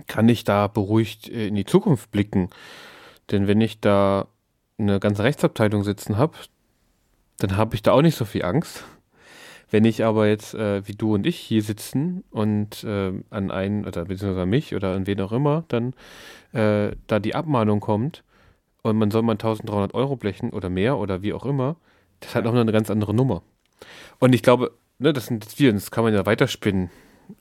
kann 0.06 0.30
ich 0.30 0.44
da 0.44 0.68
beruhigt 0.68 1.30
äh, 1.30 1.48
in 1.48 1.56
die 1.56 1.66
Zukunft 1.66 2.12
blicken. 2.12 2.50
Denn 3.32 3.48
wenn 3.48 3.60
ich 3.60 3.80
da 3.80 4.28
eine 4.80 5.00
ganze 5.00 5.24
Rechtsabteilung 5.24 5.84
sitzen 5.84 6.18
habe, 6.18 6.38
dann 7.38 7.58
habe 7.58 7.76
ich 7.76 7.82
da 7.82 7.92
auch 7.92 8.02
nicht 8.02 8.16
so 8.16 8.26
viel 8.26 8.44
Angst. 8.44 8.84
Wenn 9.72 9.86
ich 9.86 10.04
aber 10.04 10.28
jetzt, 10.28 10.56
äh, 10.56 10.88
wie 10.88 10.96
du 10.96 11.14
und 11.14 11.28
ich 11.28 11.38
hier 11.38 11.62
sitzen 11.62 12.24
und 12.32 12.84
äh, 12.84 13.14
an 13.30 13.52
einen, 13.52 13.86
oder 13.86 14.06
beziehungsweise 14.06 14.42
an 14.42 14.50
mich 14.50 14.74
oder 14.74 14.94
an 14.94 15.06
wen 15.06 15.22
auch 15.22 15.32
immer, 15.32 15.64
dann 15.68 15.94
äh, 16.54 16.96
da 17.06 17.20
die 17.20 17.36
Abmahnung 17.36 17.80
kommt 17.80 18.24
und 18.82 18.98
man 18.98 19.12
soll 19.12 19.22
mal 19.22 19.34
1300 19.34 19.94
Euro 19.94 20.16
blechen 20.16 20.50
oder 20.52 20.70
mehr 20.70 20.98
oder 20.98 21.22
wie 21.22 21.34
auch 21.34 21.46
immer, 21.46 21.76
das 22.20 22.30
ist 22.30 22.36
halt 22.36 22.48
auch 22.48 22.54
noch 22.54 22.62
eine 22.62 22.72
ganz 22.72 22.90
andere 22.90 23.14
Nummer. 23.14 23.44
Und 24.20 24.34
ich 24.34 24.42
glaube, 24.42 24.72
ne, 24.98 25.14
das 25.14 25.28
sind 25.28 25.46
jetzt 25.46 25.60
wir, 25.60 25.72
das 25.72 25.92
kann 25.92 26.04
man 26.04 26.14
ja 26.14 26.26
weiterspinnen 26.26 26.90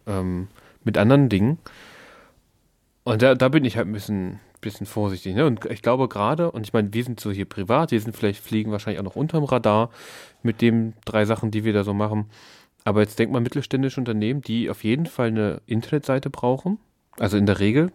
ähm, 0.06 0.49
mit 0.85 0.99
anderen 0.99 1.31
Dingen. 1.31 1.58
Und 3.05 3.23
da, 3.23 3.35
da 3.35 3.49
bin 3.49 3.64
ich 3.64 3.79
halt 3.79 3.87
ein 3.87 3.93
bisschen 3.93 4.38
bisschen 4.60 4.87
vorsichtig. 4.87 5.34
Ne? 5.34 5.46
Und 5.46 5.64
ich 5.66 5.82
glaube 5.82 6.08
gerade, 6.08 6.50
und 6.50 6.66
ich 6.66 6.72
meine, 6.72 6.93
wir 6.93 7.05
sind 7.05 7.20
so 7.20 7.31
hier 7.31 7.44
privat, 7.44 7.90
wir 7.90 8.00
sind 8.00 8.16
vielleicht, 8.16 8.43
fliegen 8.43 8.72
wahrscheinlich 8.72 9.00
auch 9.00 9.05
noch 9.05 9.16
unterm 9.16 9.44
Radar 9.44 9.90
mit 10.43 10.60
den 10.60 10.94
drei 11.05 11.25
Sachen, 11.25 11.50
die 11.50 11.64
wir 11.64 11.72
da 11.72 11.84
so 11.84 11.94
machen. 11.94 12.26
Aber 12.84 13.00
jetzt 13.00 13.19
denkt 13.19 13.32
man 13.32 13.43
mittelständische 13.43 14.00
Unternehmen, 14.00 14.40
die 14.40 14.70
auf 14.70 14.84
jeden 14.84 15.06
Fall 15.06 15.28
eine 15.28 15.60
Internetseite 15.66 16.31
brauchen, 16.31 16.78
also 17.19 17.37
in 17.37 17.46
der 17.46 17.58
Regel 17.58 17.93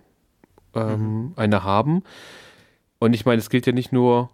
ähm, 0.75 0.99
mhm. 0.99 1.33
eine 1.35 1.63
haben. 1.63 2.03
Und 2.99 3.13
ich 3.13 3.25
meine, 3.25 3.39
es 3.39 3.49
gilt 3.49 3.65
ja 3.65 3.73
nicht 3.73 3.91
nur 3.91 4.29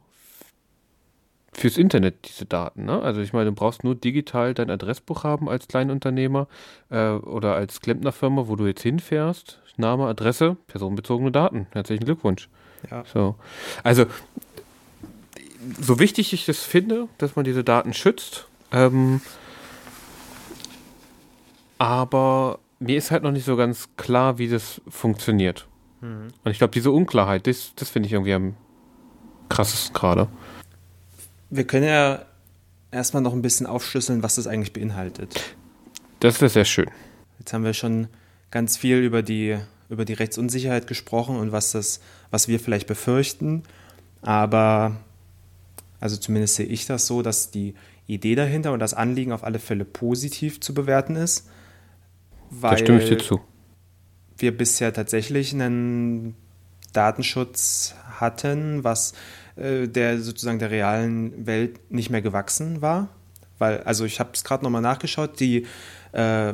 fürs 1.59 1.77
Internet, 1.77 2.27
diese 2.27 2.45
Daten. 2.45 2.85
Ne? 2.85 3.01
Also 3.01 3.21
ich 3.21 3.33
meine, 3.33 3.50
du 3.50 3.56
brauchst 3.56 3.83
nur 3.83 3.95
digital 3.95 4.53
dein 4.53 4.69
Adressbuch 4.69 5.23
haben 5.23 5.50
als 5.50 5.67
Kleinunternehmer 5.67 6.47
äh, 6.89 7.11
oder 7.11 7.56
als 7.56 7.81
Klempnerfirma, 7.81 8.47
wo 8.47 8.56
du 8.56 8.65
jetzt 8.65 8.81
hinfährst. 8.81 9.59
Name, 9.77 10.07
Adresse, 10.07 10.57
personenbezogene 10.67 11.31
Daten. 11.31 11.67
Herzlichen 11.71 12.03
Glückwunsch. 12.03 12.50
Ja. 12.91 13.03
So. 13.11 13.35
Also, 13.83 14.06
so 15.79 16.00
wichtig 16.00 16.33
ich 16.33 16.47
es 16.50 16.63
finde, 16.63 17.07
dass 17.17 17.35
man 17.35 17.45
diese 17.45 17.63
Daten 17.63 17.94
schützt, 17.94 18.47
ähm, 18.71 19.21
aber 21.78 22.59
mir 22.80 22.97
ist 22.97 23.11
halt 23.11 23.23
noch 23.23 23.31
nicht 23.31 23.45
so 23.45 23.56
ganz 23.56 23.89
klar, 23.97 24.37
wie 24.37 24.49
das 24.49 24.81
funktioniert. 24.89 25.68
Mhm. 26.01 26.28
Und 26.44 26.51
ich 26.51 26.57
glaube, 26.57 26.71
diese 26.71 26.92
Unklarheit, 26.92 27.47
das, 27.47 27.73
das 27.75 27.89
finde 27.89 28.07
ich 28.07 28.13
irgendwie 28.13 28.33
am 28.33 28.56
krassesten 29.49 29.94
gerade. 29.94 30.28
Wir 31.49 31.65
können 31.65 31.85
ja 31.85 32.25
erstmal 32.91 33.23
noch 33.23 33.33
ein 33.33 33.41
bisschen 33.41 33.65
aufschlüsseln, 33.65 34.23
was 34.23 34.35
das 34.35 34.47
eigentlich 34.47 34.73
beinhaltet. 34.73 35.56
Das 36.19 36.41
wäre 36.41 36.49
sehr 36.49 36.65
schön. 36.65 36.89
Jetzt 37.39 37.53
haben 37.53 37.63
wir 37.63 37.73
schon 37.73 38.07
ganz 38.51 38.77
viel 38.77 38.97
über 38.97 39.21
die, 39.23 39.57
über 39.89 40.06
die 40.06 40.13
Rechtsunsicherheit 40.13 40.87
gesprochen 40.87 41.37
und 41.37 41.51
was, 41.51 41.71
das, 41.71 42.01
was 42.31 42.47
wir 42.47 42.59
vielleicht 42.59 42.87
befürchten. 42.87 43.63
Aber, 44.21 44.97
also 45.99 46.18
zumindest 46.18 46.56
sehe 46.56 46.65
ich 46.65 46.85
das 46.85 47.07
so, 47.07 47.21
dass 47.21 47.51
die 47.51 47.75
Idee 48.07 48.35
dahinter 48.35 48.73
und 48.73 48.79
das 48.79 48.94
Anliegen 48.94 49.31
auf 49.31 49.44
alle 49.44 49.59
Fälle 49.59 49.85
positiv 49.85 50.59
zu 50.59 50.73
bewerten 50.73 51.15
ist. 51.15 51.47
Weil 52.49 52.71
da 52.71 52.77
stimme 52.77 53.03
ich 53.03 53.09
dir 53.09 53.19
zu. 53.19 53.41
Wir 54.37 54.57
bisher 54.57 54.94
tatsächlich 54.94 55.53
einen 55.53 56.35
Datenschutz 56.94 57.94
hatten, 58.19 58.83
was 58.83 59.13
der 59.59 60.19
sozusagen 60.19 60.59
der 60.59 60.71
realen 60.71 61.45
Welt 61.45 61.92
nicht 61.92 62.09
mehr 62.09 62.21
gewachsen 62.21 62.81
war. 62.81 63.09
Weil, 63.57 63.81
also 63.83 64.06
ich 64.06 64.19
habe 64.19 64.31
es 64.33 64.44
gerade 64.44 64.63
nochmal 64.63 64.81
nachgeschaut, 64.81 65.39
die 65.39 65.66
äh, 66.13 66.54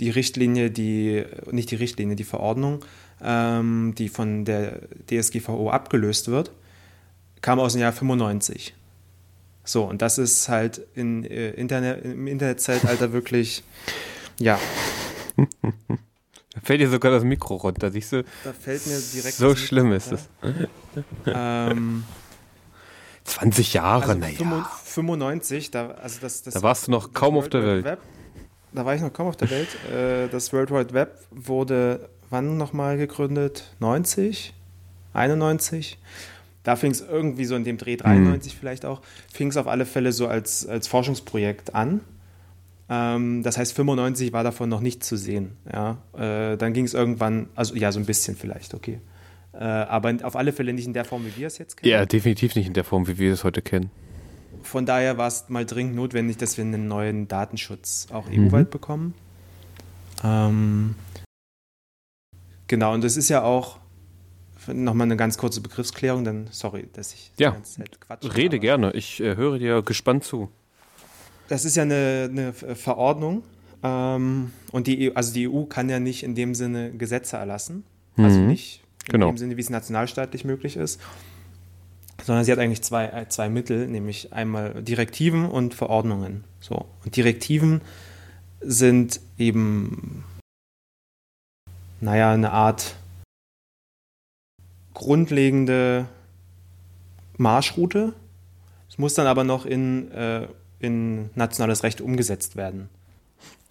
die 0.00 0.10
Richtlinie, 0.10 0.70
die, 0.70 1.24
nicht 1.50 1.70
die 1.70 1.76
Richtlinie, 1.76 2.16
die 2.16 2.24
Verordnung, 2.24 2.84
ähm, 3.22 3.94
die 3.96 4.08
von 4.08 4.44
der 4.44 4.80
DSGVO 5.10 5.70
abgelöst 5.70 6.28
wird, 6.28 6.50
kam 7.40 7.60
aus 7.60 7.74
dem 7.74 7.82
Jahr 7.82 7.92
95. 7.92 8.74
So, 9.64 9.84
und 9.84 10.02
das 10.02 10.18
ist 10.18 10.48
halt 10.48 10.82
in, 10.94 11.24
äh, 11.24 11.50
Internet, 11.50 12.04
im 12.04 12.26
Internetzeitalter 12.26 13.12
wirklich, 13.12 13.62
ja. 14.38 14.58
Da 15.36 16.60
fällt 16.62 16.80
dir 16.80 16.90
sogar 16.90 17.12
das 17.12 17.24
Mikro 17.24 17.56
runter, 17.56 17.90
siehst 17.90 18.12
du? 18.12 18.24
Da 18.44 18.52
fällt 18.52 18.86
mir 18.86 19.00
direkt. 19.12 19.34
So 19.34 19.56
schlimm 19.56 19.92
ist 19.92 20.12
es. 20.12 20.28
ähm, 21.26 22.04
20 23.24 23.74
Jahre, 23.74 24.08
also 24.08 24.18
naja. 24.18 24.70
95, 24.84 25.70
da, 25.70 25.90
also 25.90 26.18
das, 26.20 26.42
das, 26.42 26.54
da 26.54 26.62
warst 26.62 26.86
du 26.86 26.90
noch 26.90 27.12
kaum 27.12 27.36
auf 27.36 27.48
der 27.48 27.64
Welt. 27.64 27.84
Web, 27.84 28.00
da 28.72 28.84
war 28.84 28.94
ich 28.94 29.00
noch 29.00 29.12
kaum 29.12 29.28
auf 29.28 29.36
der 29.36 29.50
Welt. 29.50 29.68
Äh, 29.90 30.28
das 30.28 30.52
World 30.52 30.70
Wide 30.70 30.92
Web 30.92 31.18
wurde 31.30 32.08
wann 32.30 32.56
nochmal 32.56 32.96
gegründet? 32.96 33.72
90? 33.80 34.52
91? 35.12 35.98
Da 36.64 36.76
fing 36.76 36.90
es 36.90 37.00
irgendwie 37.00 37.44
so 37.44 37.54
in 37.54 37.64
dem 37.64 37.76
Dreh 37.76 37.96
93 37.96 38.54
mhm. 38.54 38.58
vielleicht 38.58 38.84
auch, 38.84 39.00
fing 39.32 39.48
es 39.48 39.56
auf 39.56 39.68
alle 39.68 39.86
Fälle 39.86 40.12
so 40.12 40.26
als, 40.26 40.66
als 40.66 40.88
Forschungsprojekt 40.88 41.74
an. 41.74 42.00
Ähm, 42.88 43.42
das 43.42 43.56
heißt, 43.56 43.74
95 43.74 44.32
war 44.32 44.44
davon 44.44 44.68
noch 44.68 44.80
nicht 44.80 45.04
zu 45.04 45.16
sehen. 45.16 45.56
Ja? 45.72 45.98
Äh, 46.16 46.56
dann 46.56 46.72
ging 46.72 46.84
es 46.84 46.94
irgendwann, 46.94 47.48
also 47.54 47.74
ja, 47.74 47.92
so 47.92 48.00
ein 48.00 48.06
bisschen 48.06 48.36
vielleicht, 48.36 48.74
okay. 48.74 49.00
Äh, 49.58 49.62
aber 49.64 50.14
auf 50.22 50.34
alle 50.36 50.52
Fälle 50.52 50.72
nicht 50.72 50.86
in 50.86 50.92
der 50.94 51.04
Form, 51.04 51.24
wie 51.26 51.36
wir 51.36 51.46
es 51.46 51.58
jetzt 51.58 51.76
kennen. 51.76 51.90
Ja, 51.92 52.06
definitiv 52.06 52.54
nicht 52.56 52.66
in 52.66 52.72
der 52.72 52.84
Form, 52.84 53.06
wie 53.06 53.18
wir 53.18 53.32
es 53.32 53.44
heute 53.44 53.62
kennen. 53.62 53.90
Von 54.62 54.86
daher 54.86 55.16
war 55.18 55.28
es 55.28 55.48
mal 55.48 55.64
dringend 55.66 55.94
notwendig, 55.94 56.38
dass 56.38 56.56
wir 56.56 56.64
einen 56.64 56.88
neuen 56.88 57.28
Datenschutz 57.28 58.08
auch 58.12 58.28
Mhm. 58.30 58.46
EU-weit 58.48 58.70
bekommen. 58.70 59.14
Ähm, 60.24 60.94
genau, 62.66 62.94
und 62.94 63.04
das 63.04 63.16
ist 63.16 63.28
ja 63.28 63.42
auch 63.42 63.78
nochmal 64.66 65.06
eine 65.06 65.16
ganz 65.16 65.36
kurze 65.36 65.60
Begriffsklärung, 65.60 66.24
dann 66.24 66.48
sorry, 66.50 66.88
dass 66.94 67.12
ich 67.12 67.30
die 67.38 67.42
Ja, 67.42 67.50
ganze 67.50 67.78
Zeit 67.80 68.00
quatsche. 68.00 68.34
Rede 68.34 68.58
gerne, 68.58 68.92
ich 68.92 69.20
äh, 69.20 69.36
höre 69.36 69.58
dir 69.58 69.82
gespannt 69.82 70.24
zu. 70.24 70.48
Das 71.48 71.64
ist 71.66 71.76
ja 71.76 71.82
eine, 71.82 72.28
eine 72.30 72.52
Verordnung 72.54 73.42
ähm, 73.82 74.50
und 74.72 74.86
die 74.86 75.10
EU, 75.10 75.14
also 75.14 75.34
die 75.34 75.46
EU 75.48 75.64
kann 75.64 75.90
ja 75.90 76.00
nicht 76.00 76.22
in 76.22 76.34
dem 76.34 76.54
Sinne 76.54 76.92
Gesetze 76.92 77.36
erlassen, 77.36 77.84
also 78.16 78.40
Mhm. 78.40 78.46
nicht 78.46 78.80
in 79.06 79.12
Genau. 79.12 79.28
dem 79.28 79.38
Sinne, 79.38 79.56
wie 79.56 79.60
es 79.60 79.70
nationalstaatlich 79.70 80.44
möglich 80.44 80.76
ist, 80.76 81.00
sondern 82.22 82.44
sie 82.44 82.52
hat 82.52 82.58
eigentlich 82.58 82.82
zwei, 82.82 83.06
äh, 83.06 83.28
zwei 83.28 83.48
Mittel, 83.48 83.86
nämlich 83.86 84.32
einmal 84.32 84.82
Direktiven 84.82 85.46
und 85.46 85.74
Verordnungen. 85.74 86.44
So. 86.60 86.86
Und 87.04 87.16
Direktiven 87.16 87.82
sind 88.60 89.20
eben, 89.38 90.24
naja, 92.00 92.32
eine 92.32 92.52
Art 92.52 92.96
grundlegende 94.94 96.06
Marschroute. 97.36 98.14
Es 98.88 98.96
muss 98.96 99.14
dann 99.14 99.26
aber 99.26 99.44
noch 99.44 99.66
in, 99.66 100.10
äh, 100.12 100.48
in 100.78 101.30
nationales 101.34 101.82
Recht 101.82 102.00
umgesetzt 102.00 102.56
werden. 102.56 102.88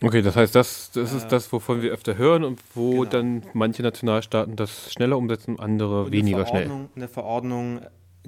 Okay, 0.02 0.22
das 0.22 0.36
heißt, 0.36 0.54
das, 0.54 0.92
das 0.92 1.14
Äh, 1.14 1.18
ist 1.18 1.28
das, 1.28 1.52
wovon 1.54 1.82
wir 1.82 1.92
öfter 1.92 2.18
hören 2.18 2.44
und 2.44 2.60
wo 2.76 3.00
genau. 3.02 3.06
dann 3.06 3.44
manche 3.54 3.84
Nationalstaaten 3.84 4.56
das 4.56 4.92
schneller 4.92 5.18
umsetzen, 5.18 5.60
andere 5.60 6.04
Und 6.06 6.12
weniger 6.12 6.46
schnell. 6.46 6.70
Eine 6.96 7.08
Verordnung 7.08 7.80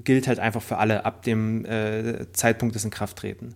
gilt 0.03 0.27
halt 0.27 0.39
einfach 0.39 0.61
für 0.61 0.77
alle 0.77 1.05
ab 1.05 1.23
dem 1.23 1.65
äh, 1.65 2.31
Zeitpunkt 2.33 2.75
des 2.75 2.85
Inkrafttreten. 2.85 3.55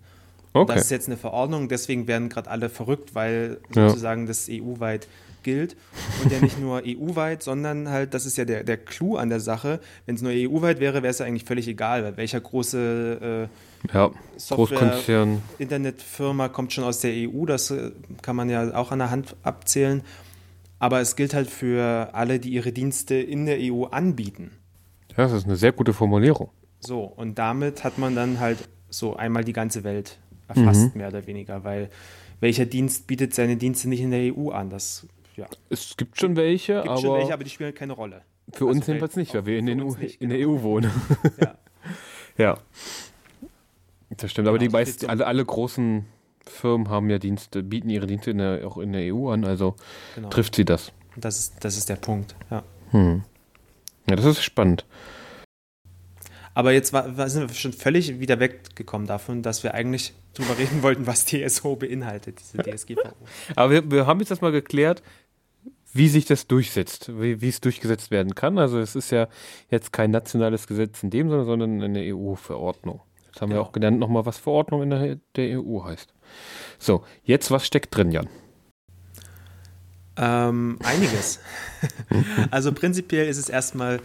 Okay. 0.54 0.74
Das 0.74 0.86
ist 0.86 0.92
jetzt 0.92 1.08
eine 1.08 1.18
Verordnung, 1.18 1.70
deswegen 1.70 2.08
werden 2.08 2.28
gerade 2.30 2.50
alle 2.50 2.70
verrückt, 2.70 3.14
weil 3.16 3.60
Ja. 3.74 3.88
sozusagen 3.90 4.26
das 4.26 4.48
EU-weit 4.50 5.08
gilt. 5.50 5.76
Und 6.24 6.32
ja 6.32 6.40
nicht 6.40 6.60
nur 6.60 6.84
EU-weit, 6.86 7.42
sondern 7.44 7.90
halt, 7.90 8.14
das 8.14 8.26
ist 8.26 8.38
ja 8.38 8.46
der, 8.46 8.64
der 8.64 8.78
Clou 8.78 9.16
an 9.16 9.30
der 9.30 9.40
Sache. 9.40 9.80
Wenn 10.06 10.16
es 10.16 10.22
nur 10.22 10.32
EU-weit 10.34 10.80
wäre, 10.80 11.02
wäre 11.02 11.12
es 11.12 11.20
ja 11.20 11.26
eigentlich 11.26 11.46
völlig 11.46 11.68
egal, 11.68 12.04
weil 12.04 12.18
welcher 12.18 12.40
große 12.40 13.50
äh, 13.50 13.94
ja, 13.94 14.12
Software. 14.38 15.28
Internetfirma 15.58 16.50
kommt 16.50 16.74
schon 16.74 16.84
aus 16.84 17.00
der 17.00 17.12
EU, 17.14 17.46
das 17.46 17.72
äh, 17.72 17.92
kann 18.22 18.36
man 18.36 18.50
ja 18.50 18.76
auch 18.76 18.92
an 18.92 19.00
der 19.00 19.10
Hand 19.10 19.36
abzählen. 19.44 20.02
Aber 20.78 21.02
es 21.02 21.16
gilt 21.16 21.34
halt 21.34 21.50
für 21.50 22.10
alle, 22.14 22.40
die 22.40 22.50
ihre 22.50 22.72
Dienste 22.72 23.16
in 23.16 23.46
der 23.46 23.58
EU 23.60 23.86
anbieten. 23.86 24.52
Ja, 25.18 25.24
das 25.24 25.34
ist 25.34 25.46
eine 25.46 25.58
sehr 25.58 25.74
gute 25.74 25.94
Formulierung. 25.94 26.50
So, 26.80 27.02
und 27.04 27.38
damit 27.38 27.84
hat 27.84 27.98
man 27.98 28.16
dann 28.16 28.40
halt 28.40 28.70
so 28.90 29.16
einmal 29.18 29.44
die 29.44 29.54
ganze 29.54 29.84
Welt 29.84 30.20
erfasst, 30.48 30.94
Mhm. 30.94 31.00
mehr 31.00 31.10
oder 31.10 31.28
weniger, 31.28 31.64
weil 31.64 31.90
welcher 32.40 32.66
Dienst 32.66 33.08
bietet 33.08 33.34
seine 33.36 33.58
Dienste 33.58 33.90
nicht 33.90 34.02
in 34.02 34.12
der 34.12 34.34
EU 34.34 34.50
an? 34.52 34.70
Das 34.70 35.06
ja, 35.40 35.48
Es 35.70 35.96
gibt 35.98 36.20
schon 36.20 36.36
welche, 36.36 36.76
gibt 36.76 36.90
aber 36.90 37.02
schon 37.02 37.18
welche, 37.18 37.34
aber 37.34 37.44
die 37.44 37.50
spielen 37.50 37.74
keine 37.74 37.94
Rolle. 37.94 38.22
für 38.52 38.66
uns 38.66 38.82
also 38.82 38.92
jedenfalls 38.92 39.16
nicht, 39.16 39.34
weil 39.34 39.46
wir 39.46 39.58
in, 39.58 39.66
den 39.66 39.82
uns 39.82 39.96
EU, 39.96 40.00
nicht, 40.00 40.22
in 40.22 40.30
der 40.30 40.38
genau. 40.38 40.54
EU 40.56 40.62
wohnen. 40.62 40.92
Ja. 41.40 41.56
ja. 42.38 42.58
Das 44.18 44.32
stimmt, 44.32 44.48
aber 44.48 44.58
Genau, 44.58 44.70
die 44.70 44.74
meisten, 44.74 45.06
alle, 45.06 45.26
alle 45.26 45.46
großen 45.46 46.06
Firmen 46.46 46.90
haben 46.90 47.10
ja 47.10 47.20
Dienste, 47.20 47.64
bieten 47.64 47.90
ihre 47.90 48.08
Dienste 48.08 48.32
in 48.32 48.40
der, 48.40 48.68
auch 48.68 48.78
in 48.78 48.92
der 48.92 49.14
EU 49.14 49.30
an, 49.30 49.46
also 49.46 49.76
Genau. 50.16 50.30
trifft 50.30 50.56
sie 50.56 50.66
das. 50.66 50.92
Das 51.16 51.40
ist, 51.40 51.64
das 51.64 51.78
ist 51.78 51.90
der 51.90 51.96
Punkt. 51.96 52.36
Ja. 52.50 52.64
Hm. 52.92 53.24
Ja, 54.10 54.16
das 54.16 54.26
ist 54.26 54.44
spannend. 54.44 54.86
Aber 56.56 56.74
jetzt 56.74 56.92
war, 56.92 57.30
sind 57.30 57.48
wir 57.48 57.56
schon 57.56 57.72
völlig 57.72 58.20
wieder 58.20 58.40
weggekommen 58.40 59.08
davon, 59.08 59.44
dass 59.44 59.64
wir 59.64 59.76
eigentlich 59.76 60.14
drüber 60.34 60.58
reden 60.58 60.82
wollten, 60.84 61.08
was 61.08 61.26
TSO 61.26 61.76
beinhaltet, 61.76 62.40
diese 62.40 62.58
DSGVO. 62.64 63.14
Aber 63.56 63.72
wir, 63.72 63.92
wir 63.92 64.08
haben 64.08 64.20
jetzt 64.20 64.32
erstmal 64.32 64.52
geklärt, 64.52 65.02
wie 65.94 66.08
sich 66.08 66.26
das 66.26 66.48
durchsetzt, 66.48 67.12
wie, 67.20 67.42
wie 67.42 67.50
es 67.50 67.62
durchgesetzt 67.62 68.12
werden 68.12 68.36
kann. 68.36 68.58
Also 68.58 68.80
es 68.80 68.96
ist 68.96 69.12
ja 69.12 69.28
jetzt 69.70 69.92
kein 69.94 70.12
nationales 70.12 70.68
Gesetz 70.68 71.02
in 71.04 71.10
dem 71.10 71.30
Sinne, 71.30 71.46
sondern 71.46 71.82
eine 71.82 72.02
EU-Verordnung. 72.14 73.02
Jetzt 73.28 73.42
haben 73.42 73.50
wir 73.50 73.58
Genau. 73.58 73.68
auch 73.68 73.72
gelernt 73.72 74.00
nochmal, 74.00 74.26
was 74.26 74.38
Verordnung 74.38 74.84
in 74.84 74.90
der, 74.92 75.18
der 75.36 75.60
EU 75.62 75.84
heißt. 75.84 76.14
So, 76.78 77.04
jetzt 77.24 77.50
was 77.52 77.66
steckt 77.66 77.96
drin, 77.96 78.12
Jan? 78.12 78.28
Ähm, 80.18 80.78
einiges. 80.84 81.40
also 82.52 82.74
prinzipiell 82.74 83.28
ist 83.28 83.38
es 83.38 83.48
erstmal 83.50 84.02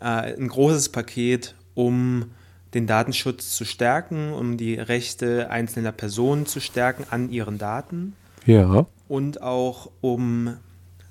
äh, 0.00 0.04
ein 0.36 0.48
großes 0.48 0.90
Paket, 0.90 1.54
um 1.74 2.30
den 2.74 2.86
Datenschutz 2.86 3.56
zu 3.56 3.64
stärken, 3.64 4.32
um 4.32 4.58
die 4.58 4.74
Rechte 4.74 5.48
einzelner 5.50 5.92
Personen 5.92 6.44
zu 6.46 6.60
stärken 6.60 7.04
an 7.10 7.30
ihren 7.30 7.56
Daten 7.58 8.14
Ja. 8.44 8.86
und 9.08 9.40
auch 9.40 9.90
um 10.02 10.56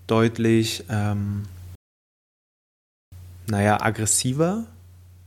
deutlich, 0.07 0.83
ähm, 0.89 1.43
naja, 3.47 3.81
aggressiver, 3.81 4.65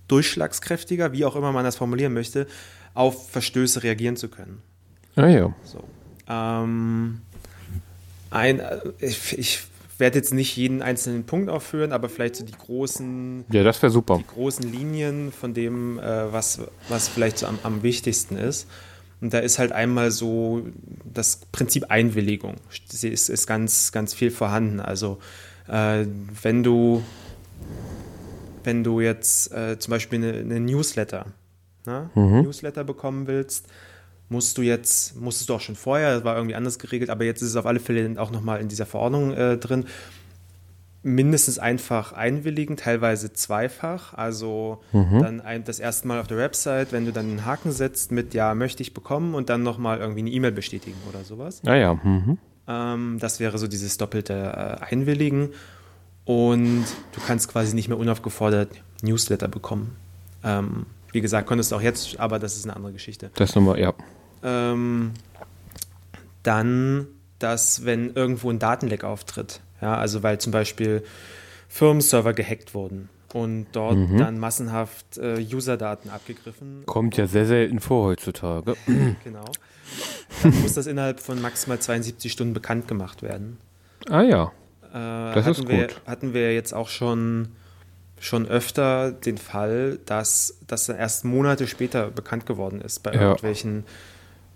durchschlagskräftiger, 0.08 1.12
wie 1.12 1.24
auch 1.24 1.36
immer 1.36 1.52
man 1.52 1.64
das 1.64 1.76
formulieren 1.76 2.12
möchte, 2.14 2.46
auf 2.94 3.30
Verstöße 3.30 3.82
reagieren 3.82 4.16
zu 4.16 4.28
können. 4.28 4.62
Ah 5.16 5.26
ja. 5.26 5.54
So. 5.64 5.84
Ähm, 6.28 7.20
ein, 8.30 8.60
äh, 8.60 8.80
ich, 9.00 9.38
ich 9.38 9.60
werde 9.98 10.18
jetzt 10.18 10.32
nicht 10.32 10.56
jeden 10.56 10.80
einzelnen 10.80 11.24
Punkt 11.24 11.50
aufführen, 11.50 11.92
aber 11.92 12.08
vielleicht 12.08 12.36
so 12.36 12.44
die 12.44 12.52
großen, 12.52 13.44
Ja, 13.50 13.64
das 13.64 13.80
super. 13.80 14.18
die 14.18 14.26
großen 14.26 14.70
Linien 14.70 15.32
von 15.32 15.54
dem, 15.54 15.98
äh, 15.98 16.32
was, 16.32 16.60
was 16.88 17.08
vielleicht 17.08 17.38
so 17.38 17.46
am, 17.46 17.58
am 17.64 17.82
wichtigsten 17.82 18.36
ist. 18.36 18.68
Und 19.20 19.34
da 19.34 19.38
ist 19.38 19.58
halt 19.58 19.72
einmal 19.72 20.10
so 20.10 20.62
das 21.04 21.40
Prinzip 21.50 21.90
Einwilligung. 21.90 22.56
Das 22.90 23.02
ist, 23.02 23.28
ist 23.28 23.46
ganz, 23.46 23.90
ganz 23.92 24.14
viel 24.14 24.30
vorhanden. 24.30 24.80
Also 24.80 25.18
äh, 25.66 26.06
wenn 26.42 26.62
du 26.62 27.02
wenn 28.64 28.84
du 28.84 29.00
jetzt 29.00 29.50
äh, 29.52 29.78
zum 29.78 29.92
Beispiel 29.92 30.22
eine, 30.22 30.38
eine 30.38 30.60
Newsletter, 30.60 31.26
ne? 31.86 32.10
Mhm. 32.14 32.42
Newsletter 32.42 32.84
bekommen 32.84 33.26
willst, 33.26 33.66
musst 34.28 34.58
du 34.58 34.62
jetzt, 34.62 35.16
musstest 35.16 35.48
du 35.48 35.54
auch 35.54 35.60
schon 35.60 35.74
vorher, 35.74 36.16
das 36.16 36.24
war 36.24 36.36
irgendwie 36.36 36.54
anders 36.54 36.78
geregelt, 36.78 37.08
aber 37.08 37.24
jetzt 37.24 37.40
ist 37.40 37.48
es 37.48 37.56
auf 37.56 37.64
alle 37.64 37.80
Fälle 37.80 38.20
auch 38.20 38.30
nochmal 38.30 38.60
in 38.60 38.68
dieser 38.68 38.84
Verordnung 38.84 39.32
äh, 39.32 39.56
drin, 39.56 39.86
mindestens 41.02 41.58
einfach 41.58 42.12
einwilligen, 42.12 42.76
teilweise 42.76 43.32
zweifach. 43.32 44.14
Also 44.14 44.82
Mhm. 44.92 45.20
dann 45.20 45.40
ein, 45.40 45.64
das 45.64 45.78
erste 45.78 46.08
Mal 46.08 46.20
auf 46.20 46.26
der 46.26 46.38
Website, 46.38 46.92
wenn 46.92 47.04
du 47.04 47.12
dann 47.12 47.26
einen 47.26 47.44
Haken 47.44 47.70
setzt 47.72 48.10
mit 48.12 48.34
Ja, 48.34 48.54
möchte 48.54 48.82
ich 48.82 48.94
bekommen 48.94 49.34
und 49.34 49.48
dann 49.48 49.62
nochmal 49.62 49.98
irgendwie 49.98 50.20
eine 50.20 50.30
E-Mail 50.30 50.52
bestätigen 50.52 50.96
oder 51.08 51.24
sowas. 51.24 51.62
Ah 51.66 51.74
ja. 51.76 51.94
Mhm. 51.94 52.38
Ähm, 52.66 53.16
das 53.20 53.40
wäre 53.40 53.58
so 53.58 53.68
dieses 53.68 53.96
doppelte 53.96 54.34
äh, 54.34 54.84
Einwilligen. 54.84 55.50
Und 56.24 56.84
du 57.12 57.20
kannst 57.26 57.48
quasi 57.48 57.74
nicht 57.74 57.88
mehr 57.88 57.96
unaufgefordert 57.98 58.68
Newsletter 59.02 59.48
bekommen. 59.48 59.96
Ähm, 60.44 60.84
wie 61.12 61.22
gesagt, 61.22 61.46
konntest 61.46 61.72
du 61.72 61.76
auch 61.76 61.80
jetzt, 61.80 62.20
aber 62.20 62.38
das 62.38 62.56
ist 62.56 62.64
eine 62.64 62.76
andere 62.76 62.92
Geschichte. 62.92 63.30
Das 63.36 63.54
nochmal, 63.54 63.80
ja. 63.80 63.94
Ähm, 64.42 65.12
dann, 66.42 67.06
dass 67.38 67.84
wenn 67.84 68.14
irgendwo 68.14 68.50
ein 68.50 68.58
Datenleck 68.58 69.04
auftritt, 69.04 69.60
ja, 69.80 69.96
also 69.96 70.22
weil 70.22 70.38
zum 70.38 70.52
Beispiel 70.52 71.02
Firmenserver 71.68 72.32
gehackt 72.32 72.74
wurden 72.74 73.08
und 73.34 73.66
dort 73.72 73.96
Mhm. 73.96 74.18
dann 74.18 74.38
massenhaft 74.38 75.18
äh, 75.18 75.38
Userdaten 75.52 76.10
abgegriffen 76.10 76.82
Kommt 76.86 77.16
ja 77.16 77.26
sehr 77.26 77.46
selten 77.46 77.80
vor 77.80 78.06
heutzutage. 78.06 78.74
genau, 79.24 79.44
dann 80.42 80.60
muss 80.62 80.74
das 80.74 80.86
innerhalb 80.86 81.20
von 81.20 81.40
maximal 81.40 81.78
72 81.78 82.32
Stunden 82.32 82.54
bekannt 82.54 82.88
gemacht 82.88 83.22
werden. 83.22 83.58
Ah 84.08 84.22
ja. 84.22 84.52
Äh, 84.90 85.34
Das 85.34 85.44
hatten 85.46 85.50
ist 85.62 85.68
wir, 85.68 85.86
gut. 85.88 86.00
Hatten 86.06 86.32
wir 86.34 86.54
jetzt 86.54 86.72
auch 86.72 86.88
schon, 86.88 87.48
schon 88.18 88.46
öfter 88.48 89.12
den 89.12 89.36
Fall, 89.36 89.98
dass 90.06 90.56
das 90.66 90.86
dann 90.86 90.96
erst 90.96 91.24
Monate 91.26 91.66
später 91.66 92.10
bekannt 92.10 92.46
geworden 92.46 92.80
ist 92.80 93.02
bei 93.02 93.12
Ja. 93.12 93.20
irgendwelchen. 93.20 93.84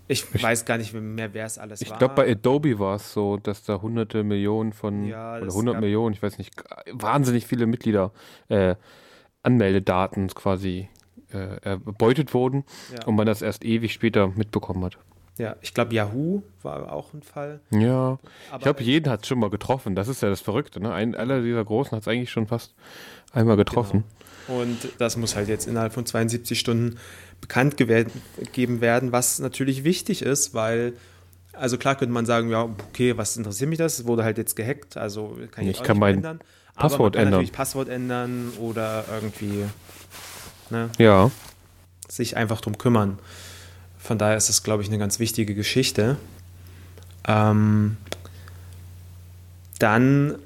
Ich, 0.07 0.25
Ich- 0.33 0.43
weiß 0.43 0.65
gar 0.65 0.77
nicht 0.77 0.93
mehr, 0.93 1.33
wer 1.33 1.45
es 1.45 1.57
alles 1.57 1.81
Ich 1.81 1.89
war. 1.89 1.97
glaube, 1.97 2.15
bei 2.15 2.29
Adobe 2.31 2.77
war 2.79 2.95
es 2.97 3.13
so, 3.13 3.37
dass 3.37 3.63
da 3.63 3.81
hunderte 3.81 4.23
Millionen 4.23 4.73
von, 4.73 5.05
Ja, 5.05 5.37
oder 5.37 5.47
es 5.47 5.53
100 5.53 5.75
gab- 5.75 5.81
Millionen, 5.81 6.13
ich 6.13 6.21
weiß 6.21 6.37
nicht, 6.37 6.53
wahnsinnig 6.91 7.47
viele 7.47 7.65
Mitglieder, 7.65 8.11
äh, 8.49 8.75
Anmeldedaten 9.43 10.27
quasi 10.29 10.89
äh, 11.31 11.57
erbeutet 11.61 12.33
wurden 12.33 12.63
ja. 12.93 13.05
und 13.07 13.15
man 13.15 13.25
das 13.25 13.41
erst 13.41 13.65
ewig 13.65 13.91
später 13.93 14.27
mitbekommen 14.27 14.83
hat. 14.85 14.97
ja, 15.37 15.55
ich 15.61 15.73
glaube, 15.73 15.93
Yahoo 15.95 16.43
war 16.61 16.91
auch 16.93 17.13
ein 17.13 17.23
Fall. 17.23 17.59
Ja, 17.71 18.19
Aber 18.51 18.57
ich 18.57 18.59
glaube, 18.63 18.83
jeden 18.83 19.09
hat 19.09 19.21
es 19.23 19.27
schon 19.27 19.39
mal 19.39 19.49
getroffen. 19.49 19.95
Das 19.95 20.07
ist 20.07 20.21
ja 20.21 20.29
das 20.29 20.41
Verrückte. 20.41 20.79
Ne? 20.79 20.93
Ein, 20.93 21.15
aller 21.15 21.41
dieser 21.41 21.65
Großen 21.65 21.91
hat 21.93 22.01
es 22.03 22.07
eigentlich 22.07 22.29
schon 22.29 22.45
fast 22.47 22.75
einmal 23.31 23.57
getroffen. 23.57 24.03
Und 24.47 24.77
das 24.99 25.17
muss 25.17 25.35
halt 25.35 25.47
jetzt 25.47 25.65
innerhalb 25.67 25.91
von 25.93 26.05
72 26.05 26.59
Stunden 26.59 26.97
bekannt 27.43 27.77
gegeben 27.77 28.81
werden, 28.81 29.11
was 29.11 29.39
natürlich 29.39 29.83
wichtig 29.83 30.21
ist, 30.21 30.53
weil, 30.53 30.93
also 31.51 31.77
klar 31.77 31.95
könnte 31.95 32.13
man 32.13 32.25
sagen, 32.25 32.49
ja, 32.49 32.63
okay, 32.63 33.15
was 33.17 33.37
interessiert 33.37 33.69
mich 33.69 33.77
das? 33.79 33.99
Es 33.99 34.07
wurde 34.07 34.23
halt 34.23 34.37
jetzt 34.37 34.55
gehackt, 34.55 34.97
also 34.97 35.37
kann 35.51 35.65
ich, 35.65 35.71
Ich 35.71 35.83
kann 35.83 35.97
nicht 35.97 35.99
mein- 36.01 36.15
ändern. 36.15 36.39
Passwort 36.75 37.13
kann 37.13 37.21
ändern. 37.23 37.31
natürlich 37.33 37.51
Passwort 37.51 37.87
ändern 37.89 38.51
oder 38.59 39.05
irgendwie 39.13 39.65
ne, 40.71 40.89
Ja. 40.97 41.29
sich 42.09 42.35
einfach 42.35 42.61
drum 42.61 42.77
kümmern. 42.79 43.19
Von 43.99 44.17
daher 44.17 44.37
ist 44.37 44.49
das, 44.49 44.63
glaube 44.63 44.81
ich, 44.81 44.89
eine 44.89 44.97
ganz 44.97 45.19
wichtige 45.19 45.53
Geschichte. 45.53 46.17
Ähm, 47.27 47.97
dann 49.79 50.39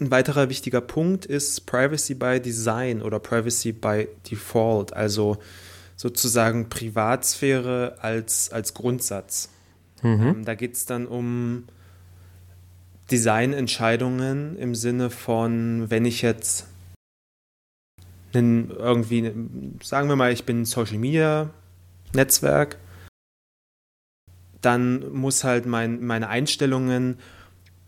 ein 0.00 0.10
weiterer 0.10 0.48
wichtiger 0.48 0.80
Punkt 0.80 1.24
ist 1.26 1.66
Privacy 1.66 2.14
by 2.14 2.40
Design 2.40 3.02
oder 3.02 3.18
Privacy 3.18 3.72
by 3.72 4.08
Default, 4.30 4.92
also 4.92 5.38
sozusagen 5.98 6.68
Privatsphäre 6.68 7.96
als, 8.00 8.52
als 8.52 8.72
Grundsatz. 8.72 9.50
Mhm. 10.02 10.22
Ähm, 10.22 10.44
da 10.44 10.54
geht 10.54 10.76
es 10.76 10.86
dann 10.86 11.06
um 11.06 11.64
Designentscheidungen 13.10 14.56
im 14.56 14.76
Sinne 14.76 15.10
von, 15.10 15.90
wenn 15.90 16.04
ich 16.04 16.22
jetzt 16.22 16.66
einen, 18.32 18.70
irgendwie, 18.70 19.32
sagen 19.82 20.08
wir 20.08 20.14
mal, 20.14 20.32
ich 20.32 20.44
bin 20.44 20.62
ein 20.62 20.64
Social 20.66 20.98
Media 20.98 21.50
Netzwerk, 22.14 22.78
dann 24.60 25.12
muss 25.12 25.42
halt 25.42 25.66
mein, 25.66 26.04
meine 26.04 26.28
Einstellungen 26.28 27.18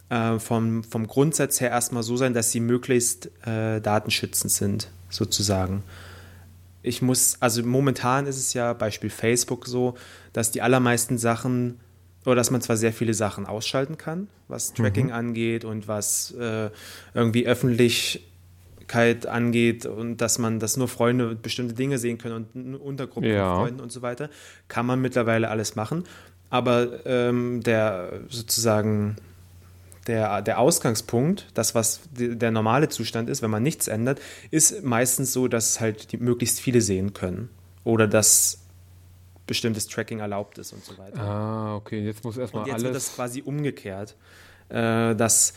äh, 0.08 0.40
vom, 0.40 0.82
vom 0.82 1.06
Grundsatz 1.06 1.60
her 1.60 1.70
erstmal 1.70 2.02
so 2.02 2.16
sein, 2.16 2.34
dass 2.34 2.50
sie 2.50 2.60
möglichst 2.60 3.30
äh, 3.46 3.80
datenschützend 3.80 4.50
sind, 4.50 4.90
sozusagen. 5.10 5.84
Ich 6.82 7.02
muss, 7.02 7.36
also 7.40 7.62
momentan 7.62 8.26
ist 8.26 8.38
es 8.38 8.54
ja 8.54 8.72
Beispiel 8.72 9.10
Facebook 9.10 9.66
so, 9.66 9.94
dass 10.32 10.50
die 10.50 10.62
allermeisten 10.62 11.18
Sachen 11.18 11.80
oder 12.24 12.36
dass 12.36 12.50
man 12.50 12.60
zwar 12.60 12.76
sehr 12.76 12.92
viele 12.92 13.14
Sachen 13.14 13.46
ausschalten 13.46 13.96
kann, 13.98 14.28
was 14.48 14.72
Tracking 14.74 15.06
Mhm. 15.06 15.12
angeht 15.12 15.64
und 15.64 15.88
was 15.88 16.32
äh, 16.32 16.70
irgendwie 17.14 17.46
Öffentlichkeit 17.46 19.26
angeht 19.26 19.86
und 19.86 20.18
dass 20.18 20.38
man, 20.38 20.58
dass 20.58 20.76
nur 20.76 20.88
Freunde 20.88 21.34
bestimmte 21.34 21.74
Dinge 21.74 21.98
sehen 21.98 22.18
können 22.18 22.46
und 22.54 22.74
Untergruppen 22.76 23.30
Ja. 23.30 23.54
von 23.54 23.64
Freunden 23.66 23.80
und 23.80 23.92
so 23.92 24.02
weiter, 24.02 24.28
kann 24.68 24.86
man 24.86 25.00
mittlerweile 25.00 25.48
alles 25.48 25.76
machen. 25.76 26.04
Aber 26.50 27.06
ähm, 27.06 27.62
der 27.62 28.20
sozusagen 28.28 29.16
der, 30.06 30.42
der 30.42 30.58
Ausgangspunkt, 30.58 31.48
das, 31.54 31.74
was 31.74 32.00
der 32.12 32.50
normale 32.50 32.88
Zustand 32.88 33.28
ist, 33.28 33.42
wenn 33.42 33.50
man 33.50 33.62
nichts 33.62 33.88
ändert, 33.88 34.20
ist 34.50 34.82
meistens 34.82 35.32
so, 35.32 35.48
dass 35.48 35.80
halt 35.80 36.12
die 36.12 36.16
möglichst 36.16 36.60
viele 36.60 36.80
sehen 36.80 37.12
können. 37.12 37.50
Oder 37.84 38.06
dass 38.06 38.58
bestimmtes 39.46 39.88
Tracking 39.88 40.20
erlaubt 40.20 40.58
ist 40.58 40.72
und 40.72 40.84
so 40.84 40.96
weiter. 40.96 41.20
Ah, 41.20 41.74
okay. 41.74 42.04
Jetzt 42.04 42.24
muss 42.24 42.36
erstmal 42.36 42.64
Und 42.64 42.68
jetzt 42.70 42.82
wird 42.82 42.94
das 42.94 43.06
alles. 43.06 43.16
quasi 43.16 43.42
umgekehrt, 43.42 44.16
äh, 44.68 45.14
dass 45.14 45.54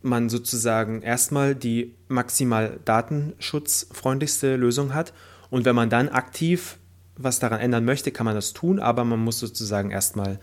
man 0.00 0.28
sozusagen 0.28 1.02
erstmal 1.02 1.54
die 1.54 1.94
maximal 2.08 2.78
datenschutzfreundlichste 2.84 4.56
Lösung 4.56 4.94
hat 4.94 5.12
und 5.50 5.64
wenn 5.64 5.74
man 5.76 5.90
dann 5.90 6.08
aktiv 6.08 6.78
was 7.16 7.38
daran 7.38 7.60
ändern 7.60 7.84
möchte, 7.84 8.10
kann 8.10 8.24
man 8.24 8.34
das 8.34 8.52
tun, 8.52 8.80
aber 8.80 9.04
man 9.04 9.20
muss 9.20 9.38
sozusagen 9.38 9.90
erstmal 9.90 10.38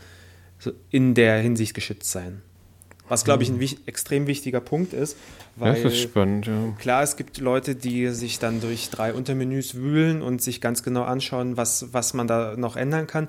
in 0.89 1.15
der 1.15 1.39
Hinsicht 1.39 1.73
geschützt 1.73 2.11
sein. 2.11 2.41
Was, 3.09 3.25
glaube 3.25 3.43
ich, 3.43 3.49
ein 3.49 3.59
wich 3.59 3.77
extrem 3.87 4.27
wichtiger 4.27 4.61
Punkt 4.61 4.93
ist, 4.93 5.17
Mhm. 5.55 5.61
Weil 5.61 5.83
das 5.83 5.93
ist 5.93 5.99
spannend, 6.01 6.45
ja. 6.47 6.73
Klar, 6.79 7.03
es 7.03 7.17
gibt 7.17 7.37
Leute, 7.39 7.75
die 7.75 8.07
sich 8.09 8.39
dann 8.39 8.61
durch 8.61 8.89
drei 8.91 9.13
Untermenüs 9.13 9.75
wühlen 9.75 10.21
und 10.21 10.41
sich 10.41 10.61
ganz 10.61 10.83
genau 10.83 11.03
anschauen, 11.03 11.57
was, 11.57 11.91
was 11.91 12.13
man 12.13 12.27
da 12.27 12.55
noch 12.55 12.77
ändern 12.77 13.07
kann. 13.07 13.27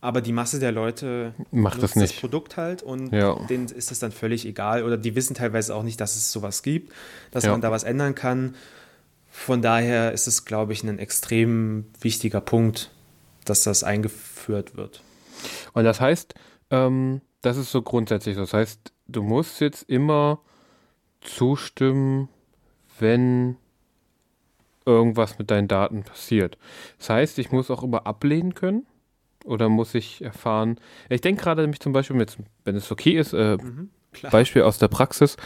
Aber 0.00 0.20
die 0.20 0.32
Masse 0.32 0.58
der 0.60 0.70
Leute 0.70 1.34
Macht 1.50 1.82
das 1.82 1.96
nicht. 1.96 2.12
das 2.14 2.20
Produkt 2.20 2.56
halt 2.56 2.82
und 2.84 3.12
Ja. 3.12 3.34
denen 3.48 3.66
ist 3.66 3.90
das 3.90 3.98
dann 3.98 4.12
völlig 4.12 4.46
egal. 4.46 4.84
Oder 4.84 4.96
die 4.96 5.16
wissen 5.16 5.34
teilweise 5.34 5.74
auch 5.74 5.82
nicht, 5.82 6.00
dass 6.00 6.14
es 6.14 6.30
sowas 6.30 6.62
gibt, 6.62 6.92
dass 7.32 7.44
Ja. 7.44 7.50
man 7.52 7.60
da 7.60 7.70
was 7.72 7.82
ändern 7.84 8.14
kann. 8.14 8.54
Von 9.30 9.60
daher 9.62 10.12
ist 10.12 10.26
es, 10.28 10.44
glaube 10.44 10.72
ich, 10.74 10.84
ein 10.84 10.98
extrem 10.98 11.86
wichtiger 12.00 12.40
Punkt, 12.40 12.90
dass 13.44 13.62
das 13.64 13.82
eingeführt 13.82 14.76
wird. 14.76 15.02
Und 15.72 15.82
das 15.84 16.00
heißt, 16.00 16.34
ähm, 16.70 17.22
das 17.40 17.56
ist 17.56 17.72
so 17.72 17.82
grundsätzlich. 17.82 18.34
so. 18.36 18.42
Das 18.42 18.52
heißt, 18.52 18.91
du 19.06 19.22
musst 19.22 19.60
jetzt 19.60 19.88
immer 19.88 20.40
zustimmen, 21.20 22.28
wenn 22.98 23.56
irgendwas 24.84 25.38
mit 25.38 25.50
deinen 25.50 25.68
Daten 25.68 26.02
passiert. 26.02 26.58
Das 26.98 27.10
heißt, 27.10 27.38
ich 27.38 27.52
muss 27.52 27.70
auch 27.70 27.82
immer 27.82 28.06
ablehnen 28.06 28.54
können 28.54 28.86
oder 29.44 29.68
muss 29.68 29.94
ich 29.94 30.22
erfahren. 30.22 30.78
Ich 31.08 31.20
denke 31.20 31.42
gerade 31.42 31.62
nämlich 31.62 31.80
zum 31.80 31.92
Beispiel, 31.92 32.18
jetzt, 32.18 32.38
wenn 32.64 32.76
es 32.76 32.90
okay 32.90 33.12
ist, 33.12 33.32
äh, 33.32 33.58
Klar. 34.12 34.32
Beispiel 34.32 34.62
aus 34.62 34.78
der 34.78 34.88
Praxis, 34.88 35.36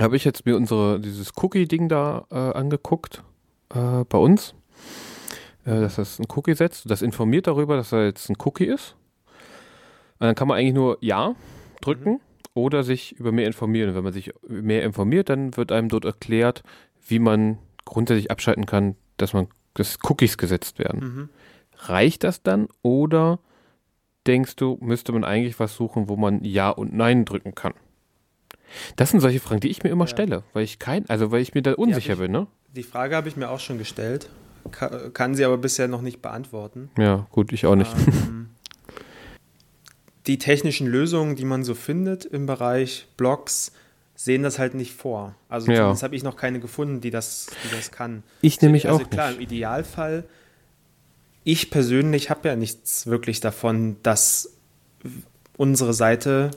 habe 0.00 0.16
ich 0.16 0.24
jetzt 0.24 0.46
mir 0.46 0.56
unsere 0.56 1.00
dieses 1.00 1.32
Cookie-Ding 1.36 1.88
da 1.88 2.26
äh, 2.30 2.34
angeguckt 2.34 3.22
äh, 3.74 4.04
bei 4.04 4.18
uns, 4.18 4.54
äh, 5.64 5.80
dass 5.80 5.96
das 5.96 6.18
ein 6.18 6.26
Cookie 6.34 6.54
setzt. 6.54 6.90
Das 6.90 7.02
informiert 7.02 7.46
darüber, 7.46 7.76
dass 7.76 7.92
er 7.92 8.06
jetzt 8.06 8.30
ein 8.30 8.36
Cookie 8.44 8.64
ist. 8.64 8.96
Und 10.18 10.26
dann 10.26 10.34
kann 10.34 10.48
man 10.48 10.58
eigentlich 10.58 10.74
nur 10.74 10.98
Ja 11.00 11.34
drücken 11.80 12.20
oder 12.54 12.82
sich 12.82 13.12
über 13.18 13.32
mehr 13.32 13.46
informieren. 13.46 13.94
Wenn 13.94 14.04
man 14.04 14.12
sich 14.12 14.32
mehr 14.48 14.82
informiert, 14.84 15.28
dann 15.28 15.56
wird 15.56 15.72
einem 15.72 15.88
dort 15.88 16.04
erklärt, 16.04 16.62
wie 17.06 17.18
man 17.18 17.58
grundsätzlich 17.84 18.30
abschalten 18.30 18.66
kann, 18.66 18.96
dass 19.16 19.32
man 19.32 19.48
dass 19.74 19.98
Cookies 20.08 20.36
gesetzt 20.36 20.78
werden. 20.80 21.00
Mhm. 21.00 21.28
Reicht 21.78 22.24
das 22.24 22.42
dann 22.42 22.66
oder 22.82 23.38
denkst 24.26 24.56
du, 24.56 24.76
müsste 24.80 25.12
man 25.12 25.22
eigentlich 25.24 25.58
was 25.60 25.74
suchen, 25.76 26.08
wo 26.08 26.16
man 26.16 26.42
Ja 26.44 26.70
und 26.70 26.92
Nein 26.92 27.24
drücken 27.24 27.54
kann? 27.54 27.72
Das 28.96 29.10
sind 29.10 29.20
solche 29.20 29.40
Fragen, 29.40 29.60
die 29.60 29.68
ich 29.68 29.82
mir 29.82 29.90
immer 29.90 30.04
Ja. 30.04 30.08
stelle, 30.08 30.42
weil 30.52 30.64
ich 30.64 30.78
kein, 30.78 31.08
also 31.08 31.30
weil 31.30 31.40
ich 31.40 31.54
mir 31.54 31.62
da 31.62 31.72
unsicher 31.74 32.14
ich- 32.14 32.18
bin, 32.18 32.32
ne? 32.32 32.46
Die 32.76 32.82
Frage 32.82 33.16
habe 33.16 33.28
ich 33.28 33.36
mir 33.36 33.48
auch 33.50 33.58
schon 33.60 33.78
gestellt, 33.78 34.28
kann, 34.70 35.12
kann 35.12 35.34
sie 35.34 35.44
aber 35.44 35.56
bisher 35.58 35.88
noch 35.88 36.02
nicht 36.02 36.20
beantworten. 36.22 36.90
Ja, 36.98 37.26
gut, 37.30 37.52
ich 37.52 37.66
auch 37.66 37.74
nicht. 37.76 37.92
Ähm, 37.96 38.50
die 40.30 40.38
technischen 40.38 40.86
Lösungen, 40.86 41.34
die 41.34 41.44
man 41.44 41.64
so 41.64 41.74
findet 41.74 42.24
im 42.24 42.46
Bereich 42.46 43.08
Blogs, 43.16 43.72
sehen 44.14 44.44
das 44.44 44.60
halt 44.60 44.74
nicht 44.74 44.94
vor. 44.94 45.34
Also 45.48 45.72
Ja. 45.72 45.78
zumindest 45.78 46.04
habe 46.04 46.14
ich 46.14 46.22
noch 46.22 46.36
keine 46.36 46.60
gefunden, 46.60 47.00
die 47.00 47.10
das, 47.10 47.48
die 47.64 47.74
das 47.74 47.90
kann. 47.90 48.22
Ich 48.40 48.60
nämlich 48.60 48.88
also 48.88 49.02
auch 49.02 49.10
klar, 49.10 49.30
nicht. 49.30 49.38
im 49.38 49.42
Idealfall, 49.42 50.22
ich 51.42 51.70
persönlich 51.70 52.30
habe 52.30 52.46
ja 52.48 52.54
nichts 52.54 53.08
wirklich 53.08 53.40
davon, 53.40 53.96
dass 54.04 54.52
unsere 55.56 55.94
Seite 55.94 56.52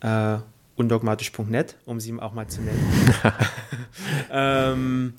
äh, 0.00 0.38
undogmatisch.net, 0.74 1.76
um 1.84 2.00
sie 2.00 2.18
auch 2.18 2.32
mal 2.34 2.48
zu 2.48 2.62
nennen, 2.62 3.12
ähm, 4.32 5.14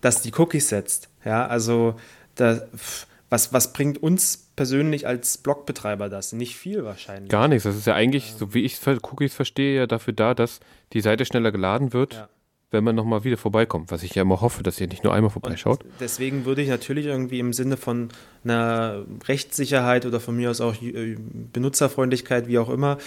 dass 0.00 0.22
die 0.22 0.32
Cookies 0.38 0.70
setzt. 0.70 1.10
Ja, 1.22 1.46
also 1.46 1.96
da, 2.34 2.62
pf, 2.74 3.06
was, 3.30 3.52
was 3.52 3.72
bringt 3.72 4.02
uns 4.02 4.50
persönlich 4.56 5.06
als 5.06 5.38
Blogbetreiber 5.38 6.08
das? 6.08 6.32
Nicht 6.32 6.56
viel 6.56 6.84
wahrscheinlich. 6.84 7.30
Gar 7.30 7.48
nichts. 7.48 7.64
Das 7.64 7.76
ist 7.76 7.86
ja 7.86 7.94
eigentlich, 7.94 8.34
so 8.38 8.54
wie 8.54 8.62
ich 8.62 8.78
Cookies 8.86 9.34
verstehe, 9.34 9.76
ja 9.76 9.86
dafür 9.86 10.12
da, 10.12 10.34
dass 10.34 10.60
die 10.92 11.00
Seite 11.00 11.24
schneller 11.24 11.50
geladen 11.52 11.92
wird, 11.92 12.14
Ja. 12.14 12.28
wenn 12.70 12.84
man 12.84 12.94
nochmal 12.94 13.24
wieder 13.24 13.36
vorbeikommt. 13.36 13.90
Was 13.90 14.02
ich 14.02 14.14
ja 14.14 14.22
immer 14.22 14.40
hoffe, 14.40 14.62
dass 14.62 14.80
ihr 14.80 14.86
nicht 14.86 15.02
nur 15.04 15.12
einmal 15.12 15.30
vorbeischaut. 15.30 15.82
Und 15.84 15.92
deswegen 16.00 16.44
würde 16.44 16.62
ich 16.62 16.68
natürlich 16.68 17.06
irgendwie 17.06 17.40
im 17.40 17.52
Sinne 17.52 17.76
von 17.76 18.08
einer 18.44 19.04
Rechtssicherheit 19.26 20.06
oder 20.06 20.20
von 20.20 20.36
mir 20.36 20.50
aus 20.50 20.60
auch 20.60 20.80
äh, 20.80 21.16
Benutzerfreundlichkeit, 21.52 22.46
wie 22.46 22.58
auch 22.58 22.68
immer, 22.70 22.98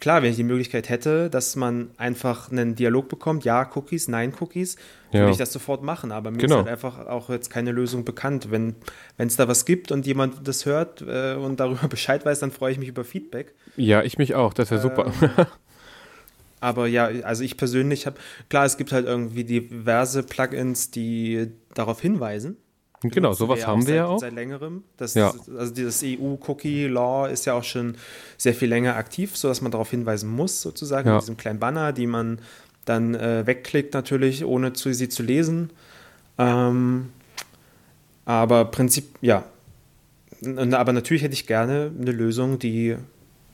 klar, 0.00 0.22
wenn 0.22 0.30
ich 0.30 0.36
die 0.36 0.42
Möglichkeit 0.44 0.88
hätte, 0.88 1.30
dass 1.30 1.54
man 1.56 1.90
einfach 1.96 2.50
einen 2.50 2.74
Dialog 2.74 3.08
bekommt, 3.08 3.44
ja, 3.44 3.70
Cookies, 3.74 4.08
nein, 4.08 4.32
Cookies, 4.40 4.76
Ja. 5.12 5.20
würde 5.20 5.30
ich 5.32 5.36
das 5.38 5.52
sofort 5.52 5.82
machen. 5.82 6.10
Aber 6.12 6.30
mir 6.30 6.38
Genau. 6.38 6.54
ist 6.56 6.58
halt 6.64 6.68
einfach 6.68 7.06
auch 7.06 7.30
jetzt 7.30 7.50
keine 7.50 7.70
Lösung 7.72 8.04
bekannt. 8.04 8.50
Wenn 8.50 8.74
es 9.16 9.36
da 9.36 9.46
was 9.48 9.64
gibt 9.64 9.92
und 9.92 10.06
jemand 10.06 10.46
das 10.48 10.66
hört 10.66 11.02
äh, 11.02 11.34
und 11.34 11.60
darüber 11.60 11.86
Bescheid 11.88 12.24
weiß, 12.24 12.40
dann 12.40 12.50
freue 12.50 12.72
ich 12.72 12.78
mich 12.78 12.88
über 12.88 13.04
Feedback. 13.04 13.54
Ja, 13.76 14.02
ich 14.02 14.18
mich 14.18 14.34
auch. 14.34 14.52
Das 14.54 14.70
wäre 14.70 14.80
super. 14.80 15.12
Aber 16.60 16.86
ja, 16.86 17.06
also 17.24 17.44
ich 17.44 17.56
persönlich 17.56 18.06
habe, 18.06 18.16
klar, 18.48 18.64
es 18.64 18.76
gibt 18.78 18.90
halt 18.92 19.06
irgendwie 19.06 19.44
diverse 19.44 20.22
Plugins, 20.22 20.90
die 20.90 21.48
darauf 21.74 22.00
hinweisen. 22.00 22.56
Genau, 23.10 23.32
sowas 23.32 23.60
ja 23.60 23.66
haben 23.66 23.82
wir 23.82 23.86
seit, 23.86 23.96
ja 23.96 24.06
auch. 24.06 24.18
Seit 24.18 24.32
längerem. 24.34 24.84
Das, 24.96 25.14
Ja. 25.14 25.34
Also 25.58 25.74
dieses 25.74 26.02
EU-Cookie-Law 26.04 27.26
ist 27.28 27.44
ja 27.44 27.54
auch 27.54 27.64
schon 27.64 27.96
sehr 28.36 28.54
viel 28.54 28.68
länger 28.68 28.96
aktiv, 28.96 29.36
sodass 29.36 29.60
man 29.60 29.72
darauf 29.72 29.90
hinweisen 29.90 30.30
muss, 30.30 30.60
sozusagen, 30.60 31.08
Ja. 31.08 31.14
mit 31.14 31.22
diesem 31.22 31.36
kleinen 31.36 31.58
Banner, 31.58 31.92
die 31.92 32.06
man 32.06 32.38
dann 32.84 33.14
äh, 33.14 33.46
wegklickt 33.46 33.94
natürlich, 33.94 34.44
ohne 34.44 34.72
zu, 34.72 34.92
sie 34.92 35.08
zu 35.08 35.22
lesen. 35.22 35.70
Ähm, 36.38 37.10
aber 38.24 38.66
Prinzip, 38.66 39.06
ja. 39.20 39.44
Aber 40.44 40.92
natürlich 40.92 41.22
hätte 41.22 41.34
ich 41.34 41.46
gerne 41.46 41.90
eine 41.98 42.12
Lösung, 42.12 42.58
die 42.58 42.96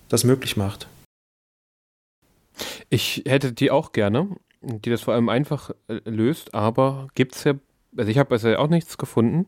das 0.09 0.25
möglich 0.25 0.57
macht. 0.57 0.89
Ich 2.89 3.23
hätte 3.27 3.53
die 3.53 3.71
auch 3.71 3.93
gerne, 3.93 4.29
die 4.61 4.91
das 4.91 5.03
vor 5.03 5.15
allem 5.15 5.29
einfach 5.29 5.71
äh, 5.89 6.01
löst, 6.05 6.53
aber 6.55 7.09
gibt 7.15 7.37
es 7.37 7.45
ja, 7.45 7.55
also 7.97 8.11
ich 8.11 8.19
habe 8.19 8.31
bisher 8.31 8.61
auch 8.61 8.69
nichts 8.69 8.99
gefunden. 8.99 9.47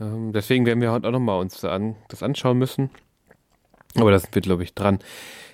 Ähm, 0.00 0.32
deswegen 0.32 0.66
werden 0.66 0.80
wir 0.80 0.92
heute 0.92 1.08
auch 1.08 1.12
nochmal 1.12 1.40
uns 1.40 1.64
an, 1.64 1.96
das 2.08 2.22
anschauen 2.22 2.58
müssen. 2.58 2.90
Aber 3.96 4.10
da 4.10 4.18
sind 4.18 4.34
wir, 4.34 4.42
glaube 4.42 4.62
ich, 4.62 4.74
dran. 4.74 4.98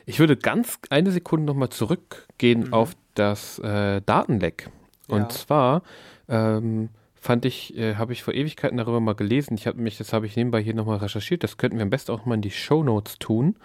Ich 0.04 0.18
würde 0.18 0.36
ganz 0.36 0.78
eine 0.90 1.12
Sekunde 1.12 1.46
nochmal 1.46 1.68
zurückgehen 1.68 2.64
Mhm. 2.68 2.72
auf 2.72 2.96
das 3.14 3.58
äh, 3.60 4.00
Datenleck. 4.02 4.68
Und 5.08 5.20
Ja. 5.22 5.28
zwar 5.28 5.82
ähm, 6.28 6.88
fand 7.14 7.44
ich, 7.44 7.76
äh, 7.76 7.94
habe 7.96 8.12
ich 8.12 8.22
vor 8.24 8.34
Ewigkeiten 8.34 8.78
darüber 8.78 8.98
mal 9.00 9.14
gelesen. 9.14 9.54
Ich 9.54 9.66
habe 9.68 9.80
mich, 9.80 9.96
das 9.98 10.12
habe 10.12 10.26
ich 10.26 10.34
nebenbei 10.34 10.60
hier 10.60 10.74
nochmal 10.74 10.96
recherchiert. 10.98 11.44
Das 11.44 11.56
könnten 11.56 11.76
wir 11.76 11.82
am 11.84 11.90
besten 11.90 12.10
auch 12.10 12.24
mal 12.26 12.34
in 12.34 12.42
die 12.42 12.50
Shownotes 12.50 13.18
tun. 13.20 13.56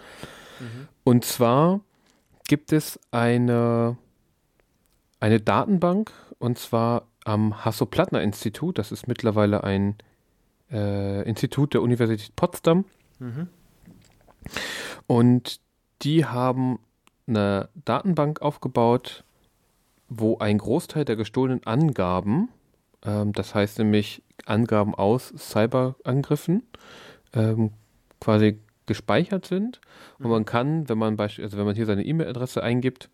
Und 1.04 1.24
zwar 1.26 1.80
gibt 2.48 2.72
es 2.74 3.00
eine, 3.12 3.98
eine 5.20 5.40
Datenbank 5.40 6.12
und 6.40 6.58
zwar 6.60 7.08
am 7.28 7.66
Hasso-Plattner-Institut. 7.66 8.78
Das 8.78 8.92
ist 8.92 9.08
mittlerweile 9.08 9.64
ein 9.64 9.96
äh, 10.72 11.28
Institut 11.28 11.74
der 11.74 11.82
Universität 11.82 12.36
Potsdam. 12.36 12.86
Mhm. 13.20 13.48
Und 15.08 15.60
die 16.02 16.26
haben 16.26 16.80
eine 17.28 17.70
Datenbank 17.84 18.42
aufgebaut, 18.42 19.26
wo 20.08 20.38
ein 20.38 20.58
Großteil 20.58 21.04
der 21.04 21.18
gestohlenen 21.18 21.66
Angaben, 21.66 22.50
ähm, 23.04 23.34
das 23.34 23.54
heißt 23.54 23.80
nämlich 23.80 24.24
Angaben 24.46 24.96
aus 24.96 25.34
Cyberangriffen, 25.38 26.64
ähm, 27.34 27.72
quasi 28.22 28.60
gespeichert 28.86 29.46
sind. 29.46 29.82
Und 30.18 30.30
man 30.30 30.46
kann, 30.46 30.88
wenn 30.88 30.98
man 30.98 31.18
beispielsweise, 31.18 31.46
also 31.46 31.58
wenn 31.58 31.66
man 31.66 31.76
hier 31.76 31.86
seine 31.86 32.06
E-Mail-Adresse 32.06 32.64
eingibt, 32.64 33.10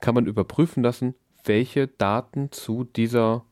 kann 0.00 0.14
man 0.14 0.24
überprüfen 0.24 0.82
lassen, 0.82 1.14
welche 1.48 1.88
Daten 1.88 2.52
zu 2.52 2.84
dieser 2.84 3.44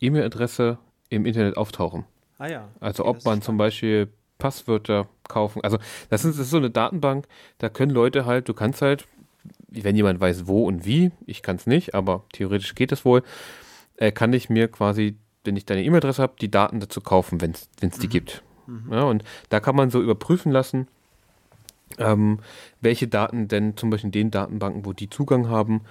E-Mail-Adresse 0.00 0.78
im 1.08 1.24
Internet 1.24 1.56
auftauchen. 1.56 2.04
Ah 2.38 2.48
ja. 2.48 2.68
Also 2.80 3.04
Okay, 3.04 3.18
ob 3.18 3.24
man 3.24 3.42
zum. 3.42 3.56
Beispiel 3.56 4.08
Passwörter 4.38 5.08
kaufen. 5.28 5.62
Also 5.62 5.78
das 6.10 6.24
ist, 6.24 6.38
das 6.38 6.46
ist 6.46 6.50
so 6.50 6.56
eine 6.56 6.70
Datenbank, 6.70 7.26
da 7.58 7.68
können 7.68 7.92
Leute 7.92 8.26
halt, 8.26 8.48
du 8.48 8.52
kannst 8.54 8.82
halt, 8.82 9.06
wenn 9.68 9.96
jemand 9.96 10.20
weiß 10.20 10.46
wo 10.46 10.66
und 10.66 10.84
wie, 10.84 11.12
ich 11.24 11.42
kann 11.42 11.56
es 11.56 11.66
nicht, 11.66 11.94
aber 11.94 12.24
theoretisch 12.32 12.74
geht 12.74 12.92
es 12.92 13.04
wohl, 13.04 13.22
äh, 13.96 14.12
kann 14.12 14.32
ich 14.32 14.50
mir 14.50 14.68
quasi, 14.68 15.16
wenn 15.44 15.56
ich 15.56 15.64
deine 15.64 15.82
E-Mail-Adresse 15.84 16.20
habe, 16.20 16.34
die 16.40 16.50
Daten 16.50 16.80
dazu 16.80 17.00
kaufen, 17.00 17.40
wenn 17.40 17.52
es 17.52 17.98
die 17.98 18.08
gibt. 18.08 18.42
Ja, 18.90 19.04
und 19.04 19.24
da 19.50 19.60
kann 19.60 19.76
man 19.76 19.90
so 19.90 20.02
überprüfen 20.02 20.50
lassen, 20.50 20.88
ähm, 21.98 22.40
welche 22.80 23.08
Daten 23.08 23.46
denn 23.46 23.76
zum 23.76 23.90
Beispiel 23.90 24.08
in 24.08 24.12
den 24.12 24.30
Datenbanken, 24.30 24.84
wo 24.84 24.92
die 24.92 25.10
Zugang 25.10 25.48
haben, 25.48 25.82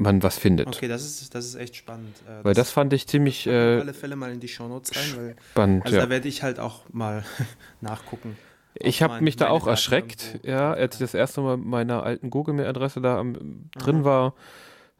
man 0.00 0.22
was 0.22 0.38
findet. 0.38 0.66
Okay, 0.68 0.88
das 0.88 1.04
ist, 1.04 1.34
das 1.34 1.44
ist 1.46 1.54
echt 1.54 1.76
spannend. 1.76 2.16
Äh, 2.26 2.44
Weil 2.44 2.54
das 2.54 2.70
fand 2.70 2.92
ich 2.92 3.06
ziemlich 3.06 3.46
auf 3.48 3.52
äh, 3.54 3.80
alle 3.80 3.94
Fälle 3.94 4.16
mal 4.16 4.32
in 4.32 4.40
die 4.40 4.48
Shownotes 4.48 4.96
rein, 4.96 5.16
weil 5.16 5.36
spannend. 5.52 5.84
also 5.84 5.96
ja. 5.96 6.02
da 6.04 6.10
werde 6.10 6.28
ich 6.28 6.42
halt 6.42 6.58
auch 6.58 6.80
mal 6.92 7.24
nachgucken. 7.80 8.36
Ich 8.74 9.02
habe 9.02 9.20
mich 9.20 9.36
da 9.36 9.48
auch 9.48 9.66
erschreckt, 9.66 10.22
irgendwo- 10.42 10.48
ja, 10.48 10.72
als 10.72 10.94
ich 10.94 11.00
das 11.00 11.14
erste 11.14 11.40
Mal 11.40 11.56
mit 11.56 11.66
meiner 11.66 12.02
alten 12.04 12.30
Google-Mail-Adresse 12.30 13.00
da 13.00 13.18
am, 13.18 13.68
drin 13.76 14.04
war. 14.04 14.34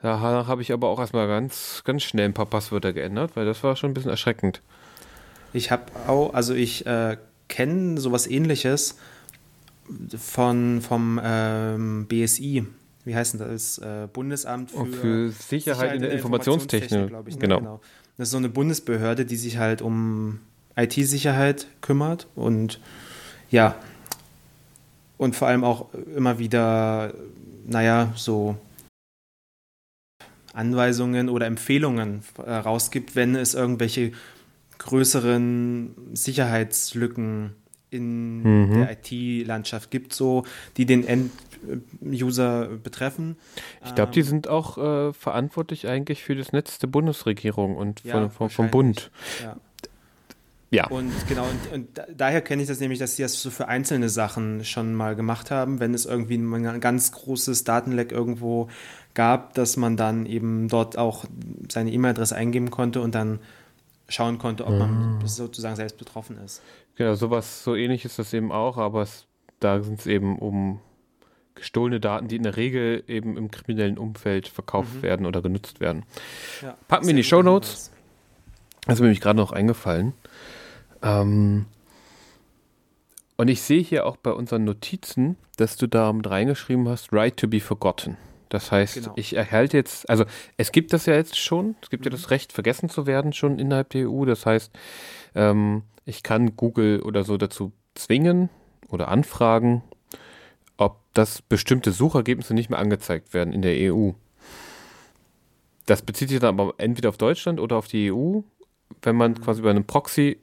Da 0.02 0.18
ha- 0.20 0.46
habe 0.46 0.62
ich 0.62 0.72
aber 0.72 0.88
auch 0.88 0.98
erstmal 0.98 1.28
ganz, 1.28 1.82
ganz 1.84 2.02
schnell 2.02 2.24
ein 2.26 2.34
paar 2.34 2.46
Passwörter 2.46 2.92
geändert, 2.92 3.36
weil 3.36 3.46
das 3.46 3.62
war 3.62 3.76
schon 3.76 3.90
ein 3.90 3.94
bisschen 3.94 4.10
erschreckend. 4.10 4.60
Ich 5.52 5.70
habe 5.70 5.84
auch, 6.08 6.34
also 6.34 6.52
ich 6.54 6.84
äh, 6.86 7.16
kenne 7.48 8.00
sowas 8.00 8.26
ähnliches 8.26 8.96
von, 10.16 10.80
vom 10.80 11.20
ähm, 11.22 12.06
BSI. 12.08 12.66
Wie 13.04 13.14
heißt 13.14 13.34
denn 13.34 13.40
das? 13.40 13.78
Äh, 13.78 14.08
Bundesamt 14.12 14.70
für, 14.70 14.76
Und 14.76 14.94
für 14.94 15.30
Sicherheit 15.30 15.94
in 15.94 16.02
der 16.02 16.12
Informationstechnik. 16.12 17.08
glaube 17.08 17.30
ich. 17.30 17.36
Ne? 17.36 17.40
genau. 17.40 17.80
Das 18.16 18.28
ist 18.28 18.32
so 18.32 18.38
eine 18.38 18.50
Bundesbehörde, 18.50 19.24
die 19.24 19.36
sich 19.36 19.56
halt 19.56 19.80
um 19.80 20.40
IT-Sicherheit 20.76 21.66
kümmert 21.80 22.26
und 22.34 22.80
ja, 23.50 23.74
und 25.16 25.36
vor 25.36 25.48
allem 25.48 25.64
auch 25.64 25.92
immer 26.14 26.38
wieder, 26.38 27.12
naja, 27.66 28.12
so 28.16 28.56
Anweisungen 30.52 31.28
oder 31.28 31.46
Empfehlungen 31.46 32.22
äh, 32.44 32.52
rausgibt, 32.52 33.16
wenn 33.16 33.36
es 33.36 33.54
irgendwelche 33.54 34.12
größeren 34.78 35.94
Sicherheitslücken 36.14 37.54
in 37.90 38.42
Mhm. 38.68 38.72
der 38.74 38.92
IT-Landschaft 38.92 39.90
gibt, 39.90 40.12
so 40.12 40.44
die 40.76 40.86
den 40.86 41.04
End-User 41.06 42.68
betreffen. 42.82 43.36
Ich 43.84 43.94
glaube, 43.94 44.12
die 44.12 44.20
Ähm, 44.20 44.26
sind 44.26 44.48
auch 44.48 44.78
äh, 44.78 45.12
verantwortlich 45.12 45.86
eigentlich 45.88 46.22
für 46.22 46.36
das 46.36 46.52
Netz 46.52 46.78
der 46.78 46.86
Bundesregierung 46.88 47.76
und 47.76 48.02
Ja, 48.04 48.12
von, 48.12 48.30
von, 48.30 48.50
vom. 48.50 48.70
Bund. 48.70 49.10
Ja. 49.42 49.56
Ja. 50.72 50.86
Und 50.86 51.10
genau, 51.28 51.42
und, 51.48 51.72
und 51.74 51.98
da, 51.98 52.04
daher 52.16 52.40
kenne 52.42 52.62
ich 52.62 52.68
das 52.68 52.78
nämlich, 52.78 53.00
dass 53.00 53.16
sie 53.16 53.22
das 53.24 53.42
so 53.42 53.50
für 53.50 53.66
einzelne 53.66 54.08
Sachen 54.08 54.64
schon 54.64 54.94
mal 54.94 55.16
gemacht 55.16 55.50
haben, 55.50 55.80
wenn 55.80 55.94
es 55.94 56.06
irgendwie 56.06 56.36
ein 56.36 56.80
ganz 56.80 57.10
großes 57.10 57.64
Datenleck 57.64 58.12
irgendwo 58.12 58.68
gab, 59.14 59.54
dass 59.54 59.76
man 59.76 59.96
dann 59.96 60.26
eben 60.26 60.68
dort 60.68 60.96
auch 60.96 61.24
seine 61.68 61.90
E-Mail-Adresse 61.90 62.36
eingeben 62.36 62.70
konnte 62.70 63.00
und 63.00 63.16
dann 63.16 63.40
schauen 64.08 64.38
konnte, 64.38 64.64
ob 64.64 64.74
Ah. 64.74 64.86
man 64.86 65.26
sozusagen 65.26 65.74
selbst 65.74 65.98
betroffen 65.98 66.38
ist. 66.44 66.62
Genau, 66.96 67.14
sowas, 67.14 67.64
so 67.64 67.74
ähnlich 67.74 68.04
ist 68.04 68.18
das 68.18 68.32
eben 68.34 68.52
auch, 68.52 68.76
aber 68.76 69.02
es, 69.02 69.26
da 69.58 69.80
sind 69.82 70.00
es 70.00 70.06
eben 70.06 70.38
um 70.38 70.80
gestohlene 71.54 72.00
Daten, 72.00 72.28
die 72.28 72.36
in 72.36 72.42
der 72.42 72.56
Regel 72.56 73.02
eben 73.06 73.36
im 73.36 73.50
kriminellen 73.50 73.98
Umfeld 73.98 74.48
verkauft 74.48 74.96
Mhm. 74.96 75.02
werden 75.02 75.26
oder 75.26 75.42
genutzt 75.42 75.80
werden. 75.80 76.04
Ja, 76.62 76.74
Packen 76.88 77.04
wir 77.06 77.10
in 77.10 77.16
die 77.16 77.24
Shownotes. 77.24 77.68
Hinweis. 77.86 77.90
Das 78.86 78.94
ist 78.94 79.00
mir 79.00 79.06
nämlich 79.06 79.20
gerade 79.20 79.36
noch 79.38 79.52
eingefallen. 79.52 80.14
Ähm, 81.02 81.66
und 83.36 83.48
ich 83.48 83.60
sehe 83.62 83.82
hier 83.82 84.06
auch 84.06 84.16
bei 84.16 84.32
unseren 84.32 84.64
Notizen, 84.64 85.36
dass 85.56 85.76
du 85.76 85.86
da 85.86 86.12
mit 86.12 86.28
reingeschrieben 86.28 86.88
hast, 86.88 87.12
right 87.12 87.36
to 87.36 87.46
be 87.48 87.60
forgotten. 87.60 88.16
Das 88.50 88.70
heißt, 88.70 88.94
Genau. 88.96 89.12
ich 89.16 89.34
erhalte 89.34 89.76
jetzt, 89.78 90.10
also 90.10 90.24
es 90.58 90.72
gibt 90.72 90.92
das 90.92 91.06
ja 91.06 91.14
jetzt 91.14 91.38
schon, 91.38 91.76
es 91.82 91.88
gibt 91.88 92.04
ja 92.04 92.10
Mhm. 92.10 92.16
das 92.16 92.30
Recht, 92.30 92.52
vergessen 92.52 92.90
zu 92.90 93.06
werden 93.06 93.32
schon 93.32 93.58
innerhalb 93.58 93.88
der 93.90 94.10
EU. 94.10 94.24
Das 94.26 94.44
heißt, 94.44 94.70
ähm, 95.34 95.82
ich 96.04 96.22
kann 96.22 96.56
Google 96.56 97.00
oder 97.00 97.24
so 97.24 97.36
dazu 97.38 97.72
zwingen 97.94 98.50
oder 98.88 99.08
anfragen, 99.08 99.82
ob 100.76 100.98
das 101.14 101.42
bestimmte 101.42 101.92
Suchergebnisse 101.92 102.52
nicht 102.52 102.70
mehr 102.70 102.78
angezeigt 102.80 103.32
werden 103.34 103.52
in 103.52 103.62
der 103.62 103.76
EU. 103.94 104.10
Das 105.86 106.02
bezieht 106.02 106.28
sich 106.28 106.40
dann 106.40 106.58
aber 106.60 106.74
entweder 106.78 107.08
auf 107.08 107.18
Deutschland 107.18 107.60
oder 107.60 107.76
auf 107.76 107.86
die 107.88 108.12
EU. 108.12 108.40
Wenn 109.02 109.16
man 109.16 109.40
quasi 109.40 109.62
bei 109.62 109.70
einem 109.70 109.84
Proxy 109.84 110.38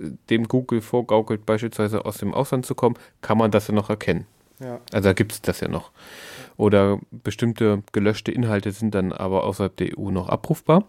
äh, 0.00 0.10
dem 0.30 0.48
Google 0.48 0.80
vorgaukelt, 0.80 1.44
beispielsweise 1.46 2.04
aus 2.06 2.16
dem 2.16 2.32
Ausland 2.32 2.64
zu 2.64 2.74
kommen, 2.74 2.96
kann 3.20 3.36
man 3.38 3.50
das 3.50 3.68
ja 3.68 3.74
noch 3.74 3.90
erkennen. 3.90 4.26
Ja. 4.58 4.80
Also 4.92 5.08
da 5.08 5.12
gibt 5.12 5.32
es 5.32 5.42
das 5.42 5.60
ja 5.60 5.68
noch. 5.68 5.90
Oder 6.56 7.00
bestimmte 7.10 7.82
gelöschte 7.92 8.32
Inhalte 8.32 8.72
sind 8.72 8.94
dann 8.94 9.12
aber 9.12 9.44
außerhalb 9.44 9.76
der 9.76 9.98
EU 9.98 10.10
noch 10.10 10.28
abrufbar. 10.28 10.84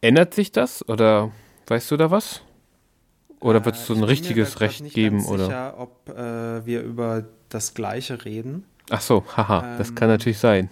Ändert 0.00 0.34
sich 0.34 0.52
das 0.52 0.86
oder 0.88 1.30
weißt 1.66 1.90
du 1.90 1.96
da 1.96 2.10
was? 2.10 2.42
Oder 3.40 3.64
wird 3.64 3.76
es 3.76 3.82
Äh, 3.82 3.86
so 3.86 3.94
ich 3.94 3.98
ein 4.00 4.06
bin 4.06 4.06
mir 4.06 4.08
richtiges 4.08 4.60
Recht 4.60 4.80
nicht 4.82 4.94
geben? 4.94 5.18
Ganz 5.18 5.28
Oder? 5.28 5.44
sicher, 5.44 5.74
ob 5.78 6.08
äh, 6.08 6.64
wir 6.66 6.82
über 6.82 7.24
das 7.50 7.74
Gleiche 7.74 8.24
reden. 8.24 8.64
Ach 8.90 9.00
so, 9.00 9.24
haha, 9.36 9.76
das 9.78 9.94
kann 9.94 10.08
Ähm, 10.08 10.14
natürlich 10.14 10.38
sein. 10.38 10.70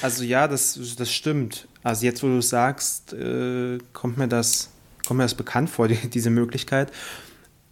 Also 0.00 0.24
ja, 0.24 0.48
das, 0.48 0.78
das 0.96 1.10
stimmt. 1.12 1.68
Also 1.82 2.06
jetzt, 2.06 2.22
wo 2.22 2.28
du 2.28 2.38
es 2.38 2.48
sagst, 2.50 3.12
äh, 3.12 3.78
kommt, 3.92 4.16
mir 4.18 4.28
das, 4.28 4.70
kommt 5.06 5.18
mir 5.18 5.24
das 5.24 5.34
bekannt 5.34 5.70
vor, 5.70 5.88
die, 5.88 5.96
diese 6.08 6.30
Möglichkeit. 6.30 6.92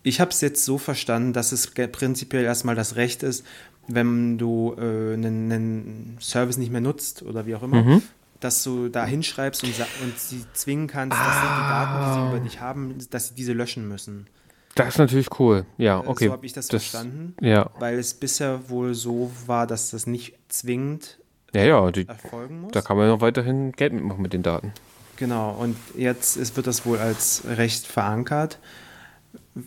Ich 0.03 0.21
habe 0.21 0.31
es 0.31 0.41
jetzt 0.41 0.65
so 0.65 0.79
verstanden, 0.79 1.33
dass 1.33 1.53
es 1.53 1.71
prinzipiell 1.71 2.45
erstmal 2.45 2.75
das 2.75 2.97
Recht 2.97 3.23
ist, 3.23 3.45
wenn 3.89 4.39
du 4.39 4.75
äh, 4.79 5.15
einen, 5.15 5.51
einen 5.51 6.19
Service 6.21 6.57
nicht 6.59 6.71
mehr 6.71 6.81
nutzt 6.81 7.23
oder 7.23 7.47
wie 7.47 7.55
auch 7.55 7.63
immer, 7.63 7.83
Mhm. 7.83 8.03
dass 8.41 8.63
du 8.63 8.89
da 8.89 9.05
hinschreibst 9.07 9.65
und, 9.65 9.73
und 10.03 10.19
sie 10.19 10.45
zwingen 10.53 10.87
kannst, 10.87 11.17
dass 11.19 11.35
sie 11.41 11.47
die 11.47 11.69
Daten, 11.69 12.05
die 12.05 12.13
sie 12.21 12.29
über 12.37 12.41
dich 12.45 12.61
haben, 12.61 12.95
dass 13.11 13.29
sie 13.29 13.35
diese 13.35 13.53
löschen 13.53 13.89
müssen. 13.89 14.27
Das 14.75 14.89
ist 14.89 14.99
natürlich 14.99 15.41
cool. 15.41 15.65
Ja, 15.77 16.01
Äh, 16.03 16.07
okay. 16.07 16.27
So 16.27 16.33
habe 16.33 16.47
ich 16.47 16.53
das, 16.53 16.69
Das- 16.69 16.83
verstanden, 16.85 17.35
Ja, 17.41 17.71
weil 17.81 17.99
es 17.99 18.15
bisher 18.15 18.69
wohl 18.69 18.95
so 18.95 19.31
war, 19.47 19.67
dass 19.67 19.91
das 19.91 20.07
nicht 20.07 20.35
zwingend 20.49 21.19
ja, 21.55 21.65
ja. 21.65 21.91
Die, 21.91 22.07
erfolgen 22.07 22.61
muss. 22.61 22.73
da 22.73 22.83
kann 22.83 22.97
man 22.99 23.07
ja 23.07 23.13
noch 23.15 23.23
weiterhin 23.23 23.73
Geld 23.73 23.93
mitmachen 23.95 24.21
mit 24.23 24.33
den 24.35 24.43
Daten. 24.43 24.73
Genau, 25.17 25.51
und 25.59 25.77
jetzt 25.97 26.37
ist, 26.37 26.57
wird 26.57 26.67
das 26.69 26.85
wohl 26.87 26.99
als 26.99 27.43
Recht 27.49 27.87
verankert. 27.87 28.61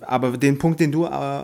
Aber 0.02 0.38
den 0.38 0.58
Punkt, 0.60 0.80
den 0.80 0.92
du 0.94 1.06
äh, 1.06 1.44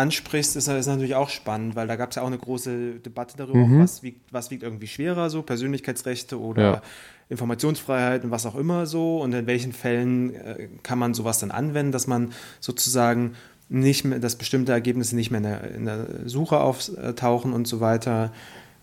ansprichst, 0.00 0.56
ist, 0.56 0.68
ist 0.68 0.86
natürlich 0.86 1.14
auch 1.14 1.28
spannend, 1.28 1.76
weil 1.76 1.86
da 1.86 1.96
gab 1.96 2.10
es 2.10 2.16
ja 2.16 2.22
auch 2.22 2.26
eine 2.26 2.38
große 2.38 3.00
Debatte 3.00 3.36
darüber, 3.36 3.58
Mhm. 3.66 3.80
was, 3.82 4.02
wiegt, 4.02 4.32
was 4.32 4.50
wiegt 4.50 4.62
irgendwie 4.62 4.86
schwerer, 4.88 5.30
so 5.30 5.42
Persönlichkeitsrechte 5.42 6.40
oder 6.40 6.62
Ja. 6.62 6.82
Informationsfreiheit 7.28 8.24
und 8.24 8.30
was 8.32 8.44
auch 8.46 8.56
immer 8.56 8.86
so. 8.86 9.20
Und 9.22 9.32
in 9.32 9.46
welchen 9.46 9.72
Fällen 9.72 10.34
äh, 10.34 10.68
kann 10.82 10.98
man 10.98 11.14
sowas 11.14 11.38
dann 11.38 11.50
anwenden, 11.52 11.92
dass 11.92 12.06
man 12.06 12.32
sozusagen 12.58 13.34
nicht 13.68 14.04
mehr, 14.04 14.18
dass 14.18 14.34
bestimmte 14.36 14.72
Ergebnisse 14.72 15.14
nicht 15.14 15.30
mehr 15.30 15.38
in 15.38 15.44
der, 15.44 15.70
in 15.74 15.84
der 15.84 16.06
Suche 16.28 16.58
auftauchen 16.58 17.52
und 17.52 17.68
so 17.68 17.78
weiter. 17.80 18.32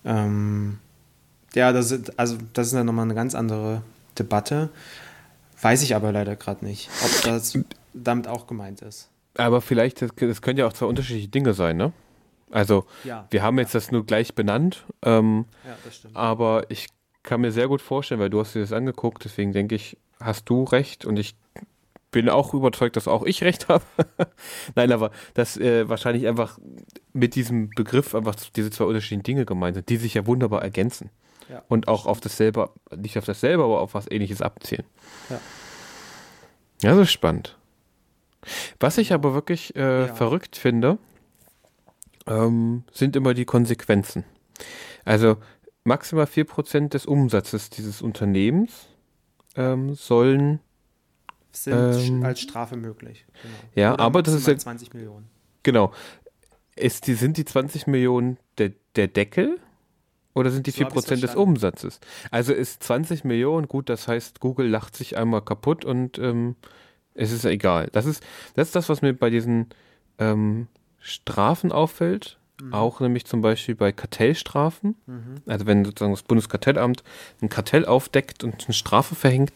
Ähm, 0.06 0.78
ja, 1.56 1.74
das 1.74 1.92
ist, 1.92 2.18
also 2.18 2.38
das 2.54 2.68
ist 2.68 2.74
dann 2.74 2.86
nochmal 2.86 3.04
eine 3.06 3.16
ganz 3.16 3.36
andere 3.36 3.82
Debatte. 4.18 4.70
Weiß 5.62 5.82
ich 5.82 5.96
aber 5.96 6.12
leider 6.12 6.36
gerade 6.36 6.64
nicht, 6.66 6.90
ob 7.04 7.24
das 7.24 7.58
damit 7.94 8.28
auch 8.28 8.48
gemeint 8.48 8.82
ist. 8.82 9.10
Aber 9.38 9.62
vielleicht, 9.62 10.02
das, 10.02 10.12
das 10.16 10.42
können 10.42 10.58
ja 10.60 10.68
auch 10.68 10.74
zwei 10.74 10.86
unterschiedliche 10.88 11.28
Dinge 11.30 11.54
sein, 11.54 11.78
ne? 11.78 11.94
Also 12.50 12.86
Ja. 13.04 13.28
wir 13.30 13.44
haben 13.44 13.60
jetzt 13.60 13.76
das 13.76 13.92
nur 13.92 14.06
gleich 14.06 14.34
benannt, 14.34 14.86
ähm, 15.04 15.46
Ja, 15.66 15.76
das 15.84 15.98
stimmt. 15.98 16.16
aber 16.16 16.64
ich 16.70 16.88
kann 17.24 17.42
mir 17.42 17.52
sehr 17.52 17.68
gut 17.68 17.82
vorstellen, 17.82 18.22
weil 18.22 18.30
du 18.30 18.40
hast 18.40 18.56
dir 18.56 18.62
das 18.62 18.72
angeguckt, 18.72 19.26
deswegen 19.26 19.52
denke 19.52 19.76
ich, 19.76 19.98
hast 20.22 20.46
du 20.50 20.64
recht 20.64 21.04
und 21.06 21.20
ich 21.20 21.36
bin 22.10 22.30
auch 22.30 22.54
überzeugt, 22.54 22.96
dass 22.96 23.08
auch 23.10 23.24
ich 23.26 23.44
recht 23.44 23.68
habe. 23.70 23.84
Nein, 24.76 24.94
aber 24.94 25.12
dass 25.34 25.58
äh, 25.58 25.90
wahrscheinlich 25.90 26.26
einfach 26.26 26.58
mit 27.12 27.36
diesem 27.36 27.70
Begriff 27.72 28.16
einfach 28.16 28.36
diese 28.56 28.72
zwei 28.72 28.86
unterschiedlichen 28.86 29.24
Dinge 29.24 29.46
gemeint 29.46 29.76
sind, 29.76 29.90
die 29.90 29.98
sich 29.98 30.14
ja 30.14 30.26
wunderbar 30.26 30.62
ergänzen 30.62 31.10
Ja, 31.50 31.64
und 31.68 31.90
auch 31.90 32.06
auf 32.06 32.22
dasselbe, 32.22 32.70
nicht 32.96 33.18
auf 33.18 33.26
dasselbe, 33.26 33.64
aber 33.66 33.82
auf 33.82 33.94
was 33.94 34.10
ähnliches 34.10 34.42
abzielen. 34.42 34.86
Ja. 35.30 35.40
Ja, 36.82 36.92
das 36.96 37.08
ist 37.08 37.12
spannend. 37.12 37.58
Was 38.80 38.98
ich 38.98 39.14
aber 39.14 39.34
wirklich 39.34 39.76
äh, 39.76 40.08
Ja. 40.08 40.14
verrückt 40.14 40.56
finde, 40.58 40.98
ähm, 42.28 42.84
sind 42.92 43.16
immer 43.16 43.34
die 43.34 43.46
Konsequenzen. 43.46 44.24
Also 45.06 45.38
maximal 45.84 46.26
4% 46.26 46.90
des 46.90 47.06
Umsatzes 47.06 47.70
dieses 47.70 48.02
Unternehmens 48.02 48.88
ähm, 49.56 49.96
sollen, 49.96 50.60
sind 51.52 51.74
ähm, 52.10 52.24
als 52.24 52.42
Strafe 52.42 52.76
möglich. 52.76 53.26
Genau. 53.42 53.54
Ja, 53.76 53.94
Oder 53.94 54.04
aber 54.04 54.22
das 54.24 54.34
ist 54.34 54.42
maximal 54.48 54.56
ja- 54.76 54.80
20 54.80 54.94
Millionen. 54.94 55.30
genau, 55.64 55.92
ist 56.76 57.08
die, 57.08 57.14
sind 57.16 57.38
die 57.38 57.46
20 57.46 57.88
Millionen 57.88 58.38
der, 58.58 58.72
der 58.96 59.08
Deckel 59.08 59.58
oder 60.36 60.52
sind 60.52 60.68
die 60.68 60.72
So 60.72 60.84
hab 60.86 60.96
ich's 60.96 61.08
4% 61.08 61.22
des. 61.22 61.36
Umsatzes? 61.36 62.00
Also 62.30 62.54
ist 62.54 62.84
20 62.84 63.24
Millionen, 63.24 63.68
gut, 63.68 63.90
das 63.90 64.08
heißt, 64.08 64.40
Google 64.42 64.68
lacht 64.68 64.96
sich 64.96 65.18
einmal 65.18 65.42
kaputt 65.42 65.86
und 65.86 66.20
ähm, 66.20 66.56
es 67.18 67.32
ist 67.32 67.44
ja 67.44 67.50
egal. 67.50 67.90
Das 67.92 68.06
ist, 68.06 68.24
das 68.56 68.68
ist 68.68 68.76
das, 68.76 68.90
was 68.90 69.02
mir 69.02 69.14
bei 69.14 69.30
diesen 69.30 69.68
ähm, 70.20 70.68
Strafen 71.00 71.72
auffällt. 71.72 72.38
Auch 72.72 73.02
nämlich 73.02 73.26
zum 73.26 73.42
Beispiel 73.42 73.76
bei 73.76 73.92
Kartellstrafen. 73.92 74.96
Mhm. 75.06 75.36
Also 75.46 75.68
wenn 75.68 75.86
sozusagen 75.86 76.14
das 76.14 76.24
Bundeskartellamt 76.24 77.04
ein 77.40 77.50
Kartell 77.50 77.86
aufdeckt 77.86 78.44
und 78.44 78.66
eine 78.66 78.74
Strafe 78.74 79.14
verhängt, 79.14 79.54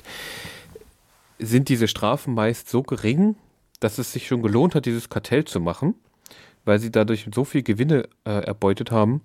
sind 1.40 1.70
diese 1.70 1.88
Strafen 1.88 2.36
meist 2.36 2.70
so 2.70 2.84
gering, 2.84 3.36
dass 3.80 3.98
es 3.98 4.12
sich 4.12 4.28
schon 4.28 4.44
gelohnt 4.44 4.76
hat, 4.76 4.86
dieses 4.86 5.10
Kartell 5.10 5.46
zu 5.46 5.60
machen, 5.60 5.96
weil 6.64 6.78
sie 6.78 6.92
dadurch 6.92 7.28
so 7.34 7.44
viel 7.44 7.64
Gewinne 7.64 8.08
äh, 8.24 8.44
erbeutet 8.44 8.92
haben 8.92 9.22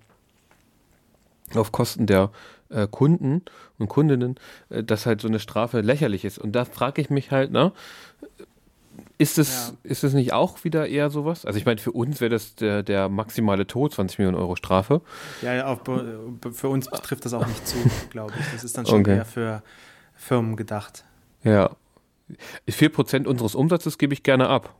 auf 1.55 1.71
Kosten 1.71 2.07
der 2.07 2.31
äh, 2.69 2.87
Kunden 2.89 3.43
und 3.77 3.87
Kundinnen, 3.87 4.35
äh, 4.69 4.83
dass 4.83 5.05
halt 5.05 5.21
so 5.21 5.27
eine 5.27 5.39
Strafe 5.39 5.81
lächerlich 5.81 6.25
ist. 6.25 6.37
Und 6.39 6.51
da 6.53 6.65
frage 6.65 7.01
ich 7.01 7.09
mich 7.09 7.31
halt, 7.31 7.51
ne, 7.51 7.71
ist 9.19 9.37
es, 9.37 9.69
Ja. 9.69 9.77
ist 9.91 10.03
es 10.03 10.13
nicht 10.13 10.33
auch 10.33 10.63
wieder 10.63 10.87
eher 10.87 11.09
sowas? 11.09 11.45
Also 11.45 11.57
ich 11.59 11.65
meine, 11.65 11.79
für 11.79 11.91
uns 11.91 12.19
wäre 12.21 12.29
das 12.29 12.55
der, 12.55 12.83
der 12.83 13.09
maximale 13.09 13.65
Tod, 13.67 13.93
20 13.93 14.19
Millionen 14.19 14.37
Euro 14.37 14.55
Strafe. 14.55 15.01
Ja, 15.41 15.73
be- 15.75 16.51
für 16.51 16.69
uns 16.69 16.87
trifft 16.87 17.25
das 17.25 17.33
auch 17.33 17.45
nicht 17.45 17.67
zu, 17.67 17.77
glaube 18.09 18.33
ich. 18.39 18.45
Das 18.53 18.63
ist 18.63 18.77
dann 18.77 18.85
schon 18.85 19.01
Okay. 19.01 19.17
eher 19.17 19.25
für 19.25 19.63
Firmen 20.15 20.55
gedacht. 20.55 21.03
Ja. 21.43 21.71
4% 22.67 23.25
unseres 23.27 23.55
Umsatzes 23.55 23.97
gebe 23.97 24.13
ich 24.13 24.23
gerne 24.23 24.49
ab. 24.49 24.75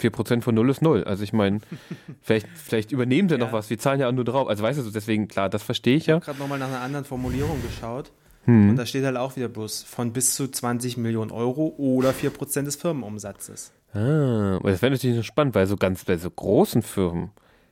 4% 0.00 0.42
von 0.42 0.54
0 0.54 0.70
ist 0.70 0.82
0. 0.82 1.04
Also 1.04 1.22
ich 1.22 1.32
meine, 1.32 1.60
vielleicht, 2.22 2.48
vielleicht 2.54 2.92
übernehmen 2.92 3.28
sie 3.28 3.38
noch 3.38 3.48
Ja. 3.48 3.52
was. 3.52 3.70
Wir 3.70 3.78
zahlen 3.78 4.00
ja 4.00 4.08
auch 4.08 4.12
nur 4.12 4.24
drauf. 4.24 4.48
Also 4.48 4.62
weißt 4.62 4.78
du, 4.78 4.90
deswegen, 4.90 5.28
klar, 5.28 5.48
das 5.48 5.62
verstehe 5.62 5.96
ich 5.96 6.06
ja. 6.06 6.16
Ich 6.16 6.22
habe 6.22 6.24
gerade 6.26 6.38
nochmal 6.38 6.58
nach 6.58 6.68
einer 6.68 6.80
anderen 6.80 7.04
Formulierung 7.04 7.60
geschaut. 7.62 8.10
Hm. 8.46 8.70
Und 8.70 8.76
da 8.76 8.86
steht 8.86 9.04
halt 9.04 9.16
auch 9.18 9.36
wieder 9.36 9.48
bloß 9.48 9.82
von 9.82 10.12
bis 10.12 10.34
zu 10.34 10.48
20 10.48 10.96
Millionen 10.96 11.30
Euro 11.30 11.74
oder 11.76 12.10
4% 12.12 12.62
des 12.62 12.76
Firmenumsatzes. 12.76 13.72
Ah, 13.92 14.56
aber 14.56 14.70
das 14.70 14.80
wäre 14.82 14.92
natürlich 14.92 15.16
noch 15.16 15.24
spannend, 15.24 15.54
weil 15.54 15.66
so 15.66 15.76
ganz 15.76 16.04
bei 16.04 16.16
so 16.16 16.30
großen 16.30 16.80
Firmen, 16.82 17.30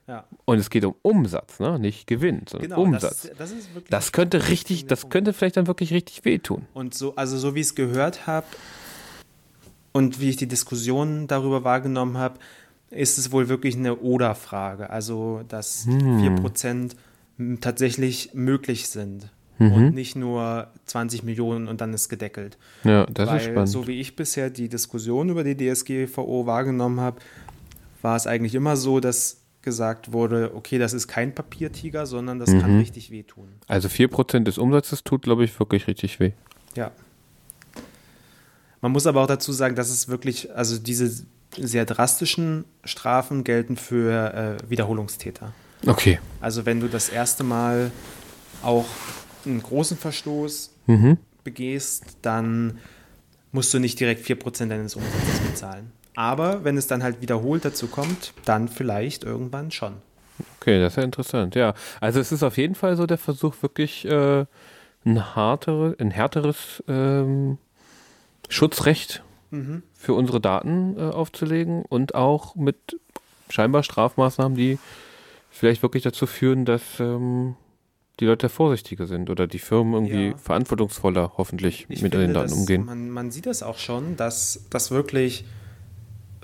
Ja, 0.08 0.24
und 0.44 0.58
es 0.58 0.68
geht 0.68 0.84
um 0.84 0.94
Umsatz, 1.02 1.60
ne? 1.60 1.78
nicht 1.78 2.06
Gewinn, 2.06 2.42
sondern 2.48 2.70
genau. 2.70 2.82
Umsatz. 2.82 3.22
Das, 3.22 3.36
das 3.38 3.50
ist 3.52 3.74
wirklich 3.74 3.88
Das 3.90 4.12
könnte 4.12 4.48
richtig, 4.48 4.86
das 4.86 5.08
könnte 5.10 5.32
vielleicht 5.32 5.56
dann 5.56 5.68
wirklich 5.68 5.92
richtig 5.92 6.24
wehtun. 6.24 6.66
Und 6.74 6.92
so, 6.92 7.14
also 7.16 7.38
so 7.38 7.54
wie 7.54 7.60
ich 7.60 7.66
es 7.68 7.74
gehört 7.74 8.26
habe 8.26 8.46
und 9.98 10.20
wie 10.20 10.30
ich 10.30 10.37
die 10.37 10.46
Diskussion 10.48 11.26
darüber 11.26 11.64
wahrgenommen 11.64 12.16
habe, 12.18 12.38
ist 12.90 13.18
es 13.18 13.32
wohl 13.32 13.48
wirklich 13.48 13.76
eine 13.76 13.96
Oder-Frage. 13.96 14.88
Also, 14.90 15.42
dass 15.48 15.84
Hm. 15.87 16.20
4% 16.20 16.96
m- 17.38 17.61
tatsächlich 17.61 18.30
möglich 18.32 18.88
sind. 18.88 19.28
Mhm. 19.58 19.72
Und 19.72 19.94
nicht 19.94 20.14
nur 20.16 20.68
20 20.87 21.22
Millionen 21.24 21.66
und 21.68 21.80
dann 21.80 21.92
ist 21.92 22.08
gedeckelt. 22.08 22.56
Ja, 22.84 23.06
das 23.06 23.28
Weil 23.28 23.37
ist 23.38 23.44
spannend. 23.44 23.68
so 23.68 23.87
wie 23.88 24.00
ich 24.00 24.14
bisher 24.16 24.50
die 24.50 24.68
Diskussion 24.68 25.28
über 25.30 25.42
die 25.44 25.56
DSGVO 25.56 26.46
wahrgenommen 26.46 27.00
habe, 27.00 27.18
war 28.00 28.14
es 28.16 28.26
eigentlich 28.28 28.54
immer 28.54 28.76
so, 28.76 29.00
dass 29.00 29.42
gesagt 29.62 30.12
wurde, 30.12 30.52
okay, 30.54 30.78
das 30.78 30.92
ist 30.94 31.08
kein 31.08 31.34
Papiertiger, 31.34 32.06
sondern 32.06 32.38
das 32.38 32.50
kann 32.61 32.74
Mhm. 32.74 32.78
richtig 32.78 33.11
wehtun. 33.11 33.48
also 33.66 33.88
4% 33.88 34.44
des 34.46 34.56
Umsatzes 34.58 35.02
tut, 35.02 35.22
glaube 35.22 35.44
ich, 35.44 35.58
wirklich 35.58 35.88
richtig 35.88 36.20
weh. 36.20 36.30
Ja. 36.76 36.92
Man 38.80 38.92
muss 38.92 39.06
aber 39.06 39.22
auch 39.22 39.26
dazu 39.26 39.52
sagen, 39.52 39.74
dass 39.74 39.90
es 39.90 40.08
wirklich, 40.08 40.54
also 40.54 40.78
diese 40.78 41.24
sehr 41.56 41.84
drastischen 41.84 42.64
Strafen 42.84 43.42
gelten 43.44 43.76
für 43.76 44.58
äh, 44.60 44.70
Wiederholungstäter. 44.70 45.52
Okay. 45.86 46.18
Also 46.40 46.66
wenn 46.66 46.80
du 46.80 46.88
das 46.88 47.08
erste 47.08 47.44
Mal 47.44 47.90
auch 48.62 48.86
einen 49.46 49.62
großen 49.62 49.96
Verstoß 49.96 50.70
Mhm. 50.86 51.18
begehst, 51.44 52.16
dann 52.22 52.78
musst 53.52 53.72
du 53.74 53.78
nicht 53.78 53.98
direkt 54.00 54.24
4% 54.26 54.68
deines 54.68 54.94
Umsatzes 54.96 55.40
bezahlen. 55.40 55.92
Aber 56.16 56.64
wenn 56.64 56.76
es 56.76 56.86
dann 56.86 57.02
halt 57.02 57.20
wiederholt 57.20 57.64
dazu 57.64 57.86
kommt, 57.86 58.32
dann 58.44 58.68
vielleicht 58.68 59.22
irgendwann 59.24 59.70
schon. 59.70 59.94
Okay, 60.60 60.80
das 60.80 60.92
ist 60.94 60.96
ja 60.96 61.02
interessant. 61.04 61.54
Ja, 61.54 61.74
also 62.00 62.20
es 62.20 62.32
ist 62.32 62.42
auf 62.42 62.56
jeden 62.58 62.74
Fall 62.74 62.96
so 62.96 63.06
der 63.06 63.18
Versuch, 63.18 63.54
wirklich 63.62 64.04
äh, 64.04 64.44
ein, 65.04 65.36
hartere, 65.36 65.94
ein 65.98 66.10
härteres 66.10 66.82
ähm, 66.88 67.58
Schutzrecht 68.48 69.22
Mhm. 69.50 69.82
für 69.94 70.12
unsere 70.12 70.40
Daten 70.40 70.96
äh, 70.98 71.02
aufzulegen 71.02 71.82
und 71.82 72.14
auch 72.14 72.54
mit 72.54 73.00
scheinbar 73.48 73.82
Strafmaßnahmen, 73.82 74.56
die 74.58 74.78
vielleicht 75.50 75.82
wirklich 75.82 76.02
dazu 76.02 76.26
führen, 76.26 76.66
dass 76.66 76.82
ähm, 77.00 77.54
die 78.20 78.26
Leute 78.26 78.48
vorsichtiger 78.50 79.06
sind 79.06 79.30
oder 79.30 79.46
die 79.46 79.58
Firmen 79.58 79.94
irgendwie 79.94 80.28
Ja. 80.30 80.37
verantwortungsvoller 80.37 81.32
hoffentlich 81.38 81.82
Ich 81.88 82.02
mit 82.02 82.12
finde, 82.12 82.18
den 82.26 82.34
Daten 82.34 82.52
umgehen. 82.52 82.84
Man, 82.84 83.08
man 83.11 83.30
sieht 83.30 83.46
das 83.46 83.62
auch 83.62 83.78
schon, 83.78 84.16
dass 84.16 84.64
das 84.68 84.90
wirklich 84.90 85.44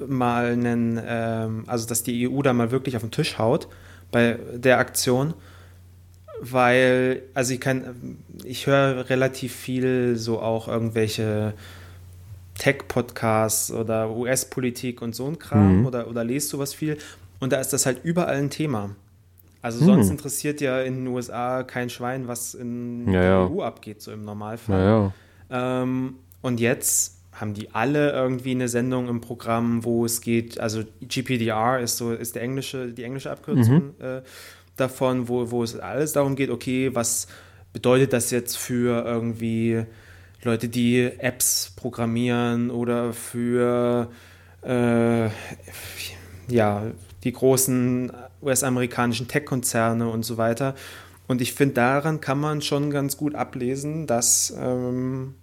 mal 0.07 0.47
einen, 0.53 0.99
ähm, 1.07 1.65
also 1.67 1.87
dass 1.87 2.03
die 2.05 2.27
EU 2.29 2.41
da 2.43 2.53
mal 2.55 2.71
wirklich 2.71 2.97
auf 2.97 3.03
den 3.03 3.11
Tisch 3.11 3.39
haut 3.39 3.69
bei 4.11 4.39
der 4.55 4.79
Aktion, 4.79 5.35
weil, 6.41 7.23
also 7.35 7.53
ich 7.55 7.61
kann, 7.61 8.19
ich 8.45 8.67
höre 8.67 9.09
relativ 9.11 9.55
viel 9.55 10.17
so 10.17 10.41
auch 10.41 10.69
irgendwelche 10.69 11.55
Tech-Podcasts 12.59 13.71
oder 13.73 14.11
US-Politik 14.11 15.03
und 15.03 15.15
so 15.15 15.27
ein 15.27 15.39
Kram 15.39 15.81
Mhm. 15.81 15.87
oder, 15.87 16.09
oder 16.09 16.25
lest 16.25 16.49
sowas 16.51 16.75
viel 16.75 16.99
und 17.41 17.53
da 17.53 17.61
ist 17.61 17.73
das 17.73 17.87
halt 17.87 18.01
überall 18.05 18.37
ein 18.37 18.51
Thema. 18.51 18.91
Also 19.63 19.83
sonst 19.85 20.07
Mhm. 20.07 20.13
interessiert 20.13 20.61
ja 20.61 20.81
in 20.83 20.97
den 21.05 21.07
USA 21.09 21.63
kein 21.63 21.89
Schwein, 21.91 22.29
was 22.29 22.55
in 22.55 23.07
Ja, 23.07 23.21
der 23.21 23.23
ja. 23.31 23.47
EU 23.49 23.63
abgeht, 23.63 24.03
so 24.03 24.13
im 24.13 24.25
Normalfall. 24.25 24.79
Naja, 24.79 25.13
Ähm, 25.51 26.15
und 26.43 26.61
jetzt 26.61 27.19
haben 27.33 27.55
die 27.55 27.75
alle 27.75 28.13
irgendwie 28.13 28.53
eine 28.53 28.69
Sendung 28.69 29.09
im 29.09 29.21
Programm, 29.21 29.85
wo 29.85 30.05
es 30.05 30.21
geht, 30.21 30.59
also 30.61 30.83
GPDR 31.03 31.81
ist 31.81 31.97
so, 31.97 32.13
ist 32.13 32.35
der 32.35 32.43
englische, 32.43 32.89
die 32.93 33.03
englische 33.05 33.31
Abkürzung 33.31 33.99
äh, 34.01 34.23
davon, 34.77 35.29
wo, 35.29 35.51
wo 35.51 35.63
es 35.63 35.79
alles 35.79 36.13
darum 36.13 36.37
geht, 36.37 36.51
okay, 36.51 36.95
was 36.95 37.27
bedeutet 37.73 38.13
das 38.13 38.31
jetzt 38.31 38.57
für 38.57 39.05
irgendwie 39.05 39.85
Leute, 40.45 40.69
die 40.69 41.03
Apps 41.19 41.73
programmieren 41.77 42.71
oder 42.71 43.13
für 43.13 44.11
äh, 44.63 45.29
ja, 46.49 46.83
die 47.25 47.33
großen 47.33 48.13
US-amerikanischen 48.43 49.29
Tech-Konzerne 49.29 50.09
und 50.09 50.25
so 50.25 50.37
weiter. 50.37 50.75
Und 51.27 51.41
ich 51.41 51.55
finde, 51.55 51.75
daran 51.75 52.21
kann 52.21 52.39
man 52.39 52.61
schon 52.61 52.91
ganz 52.91 53.17
gut 53.17 53.35
ablesen, 53.35 54.07
dass, 54.07 54.55
ähm, 54.59 55.35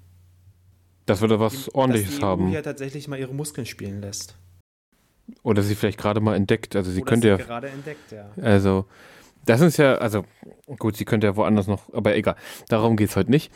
dass 1.08 1.22
wir 1.22 1.28
da 1.28 1.40
was 1.40 1.66
dass 1.66 1.76
ordentliches 1.76 2.18
die 2.18 2.24
EU 2.24 2.28
haben. 2.28 2.48
hier 2.50 2.62
tatsächlich 2.62 3.08
mal 3.08 3.20
ihre 3.20 3.34
Muskeln 3.34 3.66
spielen 3.66 4.02
lässt. 4.02 4.36
Oder 5.44 5.64
sie 5.64 5.76
vielleicht 5.76 5.98
gerade 5.98 6.20
mal 6.20 6.36
entdeckt. 6.36 6.76
Also 6.76 6.92
sie 6.92 7.02
Oder 7.02 7.10
könnte 7.10 7.28
ja 7.30 7.38
gerade 7.38 7.70
entdeckt, 7.70 8.12
ja. 8.12 8.30
Also, 8.42 8.86
das 9.46 9.62
ist 9.62 9.78
ja, 9.78 9.96
also, 9.96 10.24
gut, 10.78 10.98
sie 10.98 11.06
könnte 11.06 11.26
ja 11.26 11.36
woanders 11.36 11.66
noch, 11.66 11.92
aber 11.94 12.16
egal. 12.16 12.36
Darum 12.68 12.96
geht 12.96 13.10
es 13.10 13.16
heute 13.16 13.32
nicht. 13.32 13.52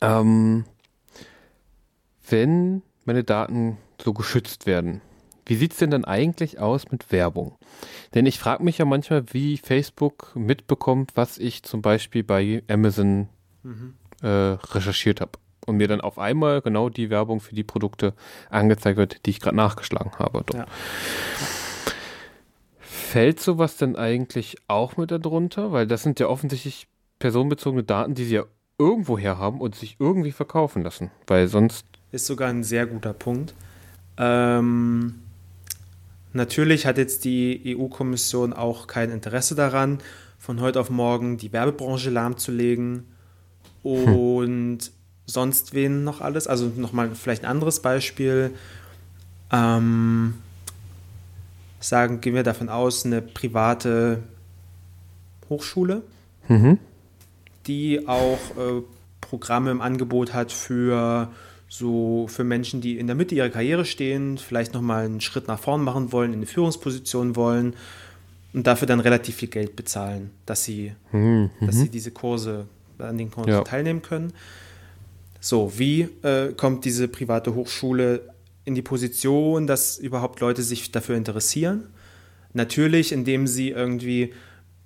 Ähm, 0.00 0.64
wenn 2.28 2.82
meine 3.04 3.24
Daten 3.24 3.78
so 4.02 4.12
geschützt 4.12 4.66
werden, 4.66 5.00
wie 5.46 5.54
sieht 5.54 5.72
es 5.72 5.78
denn 5.78 5.90
dann 5.90 6.04
eigentlich 6.04 6.58
aus 6.58 6.90
mit 6.90 7.12
Werbung? 7.12 7.56
Denn 8.14 8.26
ich 8.26 8.38
frage 8.38 8.64
mich 8.64 8.78
ja 8.78 8.84
manchmal, 8.84 9.32
wie 9.32 9.58
Facebook 9.58 10.32
mitbekommt, 10.34 11.12
was 11.14 11.38
ich 11.38 11.62
zum 11.62 11.82
Beispiel 11.82 12.24
bei 12.24 12.62
Amazon 12.68 13.28
Mhm. 13.62 13.94
äh, 14.22 14.26
recherchiert 14.28 15.20
habe. 15.20 15.32
Und 15.66 15.76
mir 15.78 15.88
dann 15.88 16.00
auf 16.00 16.18
einmal 16.18 16.60
genau 16.62 16.88
die 16.88 17.10
Werbung 17.10 17.40
für 17.40 17.54
die 17.56 17.64
Produkte 17.64 18.14
angezeigt 18.50 18.96
wird, 18.96 19.26
die 19.26 19.30
ich 19.30 19.40
gerade 19.40 19.56
nachgeschlagen 19.56 20.12
habe. 20.18 20.44
Ja. 20.54 20.66
Fällt 22.78 23.40
sowas 23.40 23.76
denn 23.76 23.96
eigentlich 23.96 24.56
auch 24.68 24.96
mit 24.96 25.10
darunter? 25.10 25.72
Weil 25.72 25.88
das 25.88 26.02
sind 26.04 26.20
ja 26.20 26.28
offensichtlich 26.28 26.86
personenbezogene 27.18 27.82
Daten, 27.82 28.14
die 28.14 28.24
sie 28.24 28.36
ja 28.36 28.44
irgendwo 28.78 29.18
her 29.18 29.38
haben 29.38 29.60
und 29.60 29.74
sich 29.74 29.96
irgendwie 29.98 30.32
verkaufen 30.32 30.82
lassen. 30.82 31.10
Weil 31.26 31.48
sonst. 31.48 31.86
Ist 32.12 32.26
sogar 32.26 32.48
ein 32.48 32.64
sehr 32.64 32.86
guter 32.86 33.12
Punkt. 33.12 33.54
Ähm, 34.18 35.14
natürlich 36.32 36.86
hat 36.86 36.98
jetzt 36.98 37.24
die 37.24 37.76
EU-Kommission 37.76 38.52
auch 38.52 38.86
kein 38.86 39.10
Interesse 39.10 39.54
daran, 39.54 39.98
von 40.38 40.60
heute 40.60 40.80
auf 40.80 40.90
morgen 40.90 41.38
die 41.38 41.52
Werbebranche 41.52 42.10
lahmzulegen 42.10 43.04
und 43.82 44.78
hm. 44.78 44.78
sonst 45.26 45.74
wen 45.74 46.04
noch 46.04 46.20
alles. 46.20 46.46
Also 46.46 46.70
nochmal 46.76 47.14
vielleicht 47.14 47.44
ein 47.44 47.50
anderes 47.50 47.80
Beispiel. 47.80 48.52
Ähm, 49.52 50.34
sagen, 51.80 52.20
gehen 52.20 52.34
wir 52.34 52.42
davon 52.42 52.68
aus, 52.68 53.04
eine 53.04 53.22
private 53.22 54.22
Hochschule, 55.48 56.02
mhm. 56.48 56.78
Die 57.66 58.06
auch 58.06 58.38
äh, 58.56 58.82
Programme 59.20 59.70
im 59.70 59.80
Angebot 59.80 60.34
hat 60.34 60.52
für 60.52 61.30
so 61.68 62.26
für 62.28 62.44
Menschen, 62.44 62.80
die 62.80 62.98
in 62.98 63.06
der 63.06 63.16
Mitte 63.16 63.34
ihrer 63.34 63.48
Karriere 63.48 63.84
stehen, 63.84 64.38
vielleicht 64.38 64.72
nochmal 64.72 65.04
einen 65.04 65.20
Schritt 65.20 65.48
nach 65.48 65.58
vorn 65.58 65.82
machen 65.82 66.12
wollen, 66.12 66.32
in 66.32 66.38
eine 66.38 66.46
Führungsposition 66.46 67.34
wollen 67.34 67.74
und 68.52 68.66
dafür 68.66 68.86
dann 68.86 69.00
relativ 69.00 69.36
viel 69.36 69.48
Geld 69.48 69.76
bezahlen, 69.76 70.30
dass 70.46 70.64
sie, 70.64 70.92
mhm. 71.12 71.50
dass 71.60 71.76
sie 71.76 71.88
diese 71.88 72.12
Kurse, 72.12 72.66
an 72.98 73.18
den 73.18 73.30
Kursen 73.30 73.50
ja. 73.50 73.62
teilnehmen 73.62 74.00
können. 74.00 74.32
So, 75.40 75.72
wie 75.76 76.08
äh, 76.22 76.52
kommt 76.56 76.84
diese 76.84 77.08
private 77.08 77.54
Hochschule 77.54 78.22
in 78.64 78.74
die 78.74 78.82
Position, 78.82 79.66
dass 79.66 79.98
überhaupt 79.98 80.40
Leute 80.40 80.62
sich 80.62 80.90
dafür 80.92 81.16
interessieren. 81.16 81.88
Natürlich, 82.52 83.12
indem 83.12 83.46
sie 83.46 83.70
irgendwie 83.70 84.32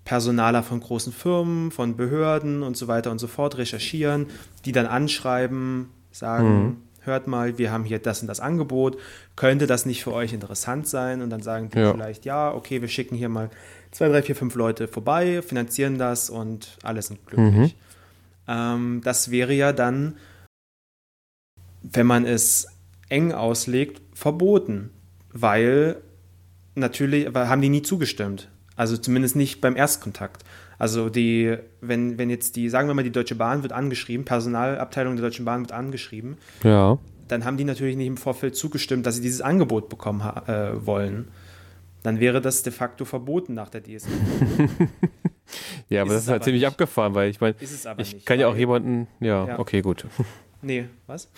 Personaler 0.04 0.62
von 0.62 0.80
großen 0.80 1.12
Firmen, 1.12 1.70
von 1.70 1.96
Behörden 1.96 2.62
und 2.62 2.76
so 2.76 2.88
weiter 2.88 3.10
und 3.10 3.18
so 3.18 3.26
fort 3.26 3.58
recherchieren, 3.58 4.26
die 4.64 4.72
dann 4.72 4.86
anschreiben, 4.86 5.90
sagen, 6.10 6.62
mhm. 6.62 6.76
hört 7.02 7.26
mal, 7.26 7.58
wir 7.58 7.70
haben 7.70 7.84
hier 7.84 7.98
das 7.98 8.22
und 8.22 8.28
das 8.28 8.40
Angebot, 8.40 8.98
könnte 9.36 9.66
das 9.66 9.86
nicht 9.86 10.02
für 10.02 10.12
euch 10.12 10.32
interessant 10.32 10.88
sein? 10.88 11.22
Und 11.22 11.30
dann 11.30 11.42
sagen 11.42 11.70
die 11.70 11.78
ja. 11.78 11.92
vielleicht, 11.92 12.24
ja, 12.24 12.52
okay, 12.52 12.80
wir 12.80 12.88
schicken 12.88 13.14
hier 13.14 13.28
mal 13.28 13.50
zwei, 13.90 14.08
drei, 14.08 14.22
vier, 14.22 14.36
fünf 14.36 14.54
Leute 14.54 14.88
vorbei, 14.88 15.42
finanzieren 15.42 15.98
das 15.98 16.30
und 16.30 16.78
alle 16.82 17.02
sind 17.02 17.26
glücklich. 17.26 17.54
Mhm. 17.54 17.70
Ähm, 18.48 19.00
das 19.04 19.30
wäre 19.30 19.52
ja 19.52 19.72
dann, 19.72 20.16
wenn 21.82 22.06
man 22.06 22.26
es 22.26 22.66
eng 23.08 23.32
auslegt, 23.32 24.02
verboten, 24.14 24.90
weil 25.32 25.96
natürlich 26.74 27.32
weil 27.34 27.48
haben 27.48 27.62
die 27.62 27.68
nie 27.68 27.82
zugestimmt. 27.82 28.48
Also 28.80 28.96
zumindest 28.96 29.36
nicht 29.36 29.60
beim 29.60 29.76
Erstkontakt. 29.76 30.42
Also 30.78 31.10
die, 31.10 31.54
wenn, 31.82 32.16
wenn 32.16 32.30
jetzt 32.30 32.56
die, 32.56 32.70
sagen 32.70 32.88
wir 32.88 32.94
mal, 32.94 33.02
die 33.02 33.12
Deutsche 33.12 33.34
Bahn 33.34 33.62
wird 33.62 33.74
angeschrieben, 33.74 34.24
Personalabteilung 34.24 35.16
der 35.16 35.26
Deutschen 35.26 35.44
Bahn 35.44 35.60
wird 35.60 35.72
angeschrieben, 35.72 36.38
ja. 36.64 36.96
dann 37.28 37.44
haben 37.44 37.58
die 37.58 37.64
natürlich 37.64 37.94
nicht 37.94 38.06
im 38.06 38.16
Vorfeld 38.16 38.56
zugestimmt, 38.56 39.04
dass 39.04 39.16
sie 39.16 39.20
dieses 39.20 39.42
Angebot 39.42 39.90
bekommen 39.90 40.22
äh, 40.22 40.86
wollen. 40.86 41.28
Dann 42.02 42.20
wäre 42.20 42.40
das 42.40 42.62
de 42.62 42.72
facto 42.72 43.04
verboten 43.04 43.52
nach 43.52 43.68
der 43.68 43.82
DSG. 43.82 44.08
ja, 45.90 46.00
aber 46.00 46.12
ist 46.12 46.16
das 46.16 46.22
ist 46.22 46.28
halt 46.30 46.44
ziemlich 46.44 46.62
nicht. 46.62 46.68
abgefahren, 46.68 47.14
weil 47.14 47.28
ich 47.28 47.42
meine, 47.42 47.56
ich 47.60 48.14
nicht, 48.14 48.24
kann 48.24 48.40
ja 48.40 48.48
auch 48.48 48.56
jemanden, 48.56 49.08
ja, 49.20 49.46
ja, 49.46 49.58
okay, 49.58 49.82
gut. 49.82 50.06
Nee, 50.62 50.86
was? 51.06 51.30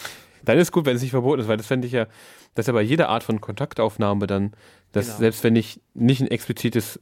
Dann 0.44 0.58
ist 0.58 0.70
gut, 0.70 0.86
wenn 0.86 0.94
es 0.94 1.02
nicht 1.02 1.10
verboten 1.10 1.40
ist, 1.40 1.48
weil 1.48 1.56
das 1.56 1.66
fände 1.66 1.88
ich 1.88 1.92
ja, 1.92 2.06
dass 2.54 2.68
ja 2.68 2.72
bei 2.72 2.82
jeder 2.82 3.08
Art 3.08 3.24
von 3.24 3.40
Kontaktaufnahme 3.40 4.28
dann, 4.28 4.52
dass 4.92 5.06
genau. 5.06 5.18
selbst 5.18 5.42
wenn 5.42 5.56
ich 5.56 5.80
nicht 5.94 6.20
ein 6.20 6.28
explizites 6.28 7.00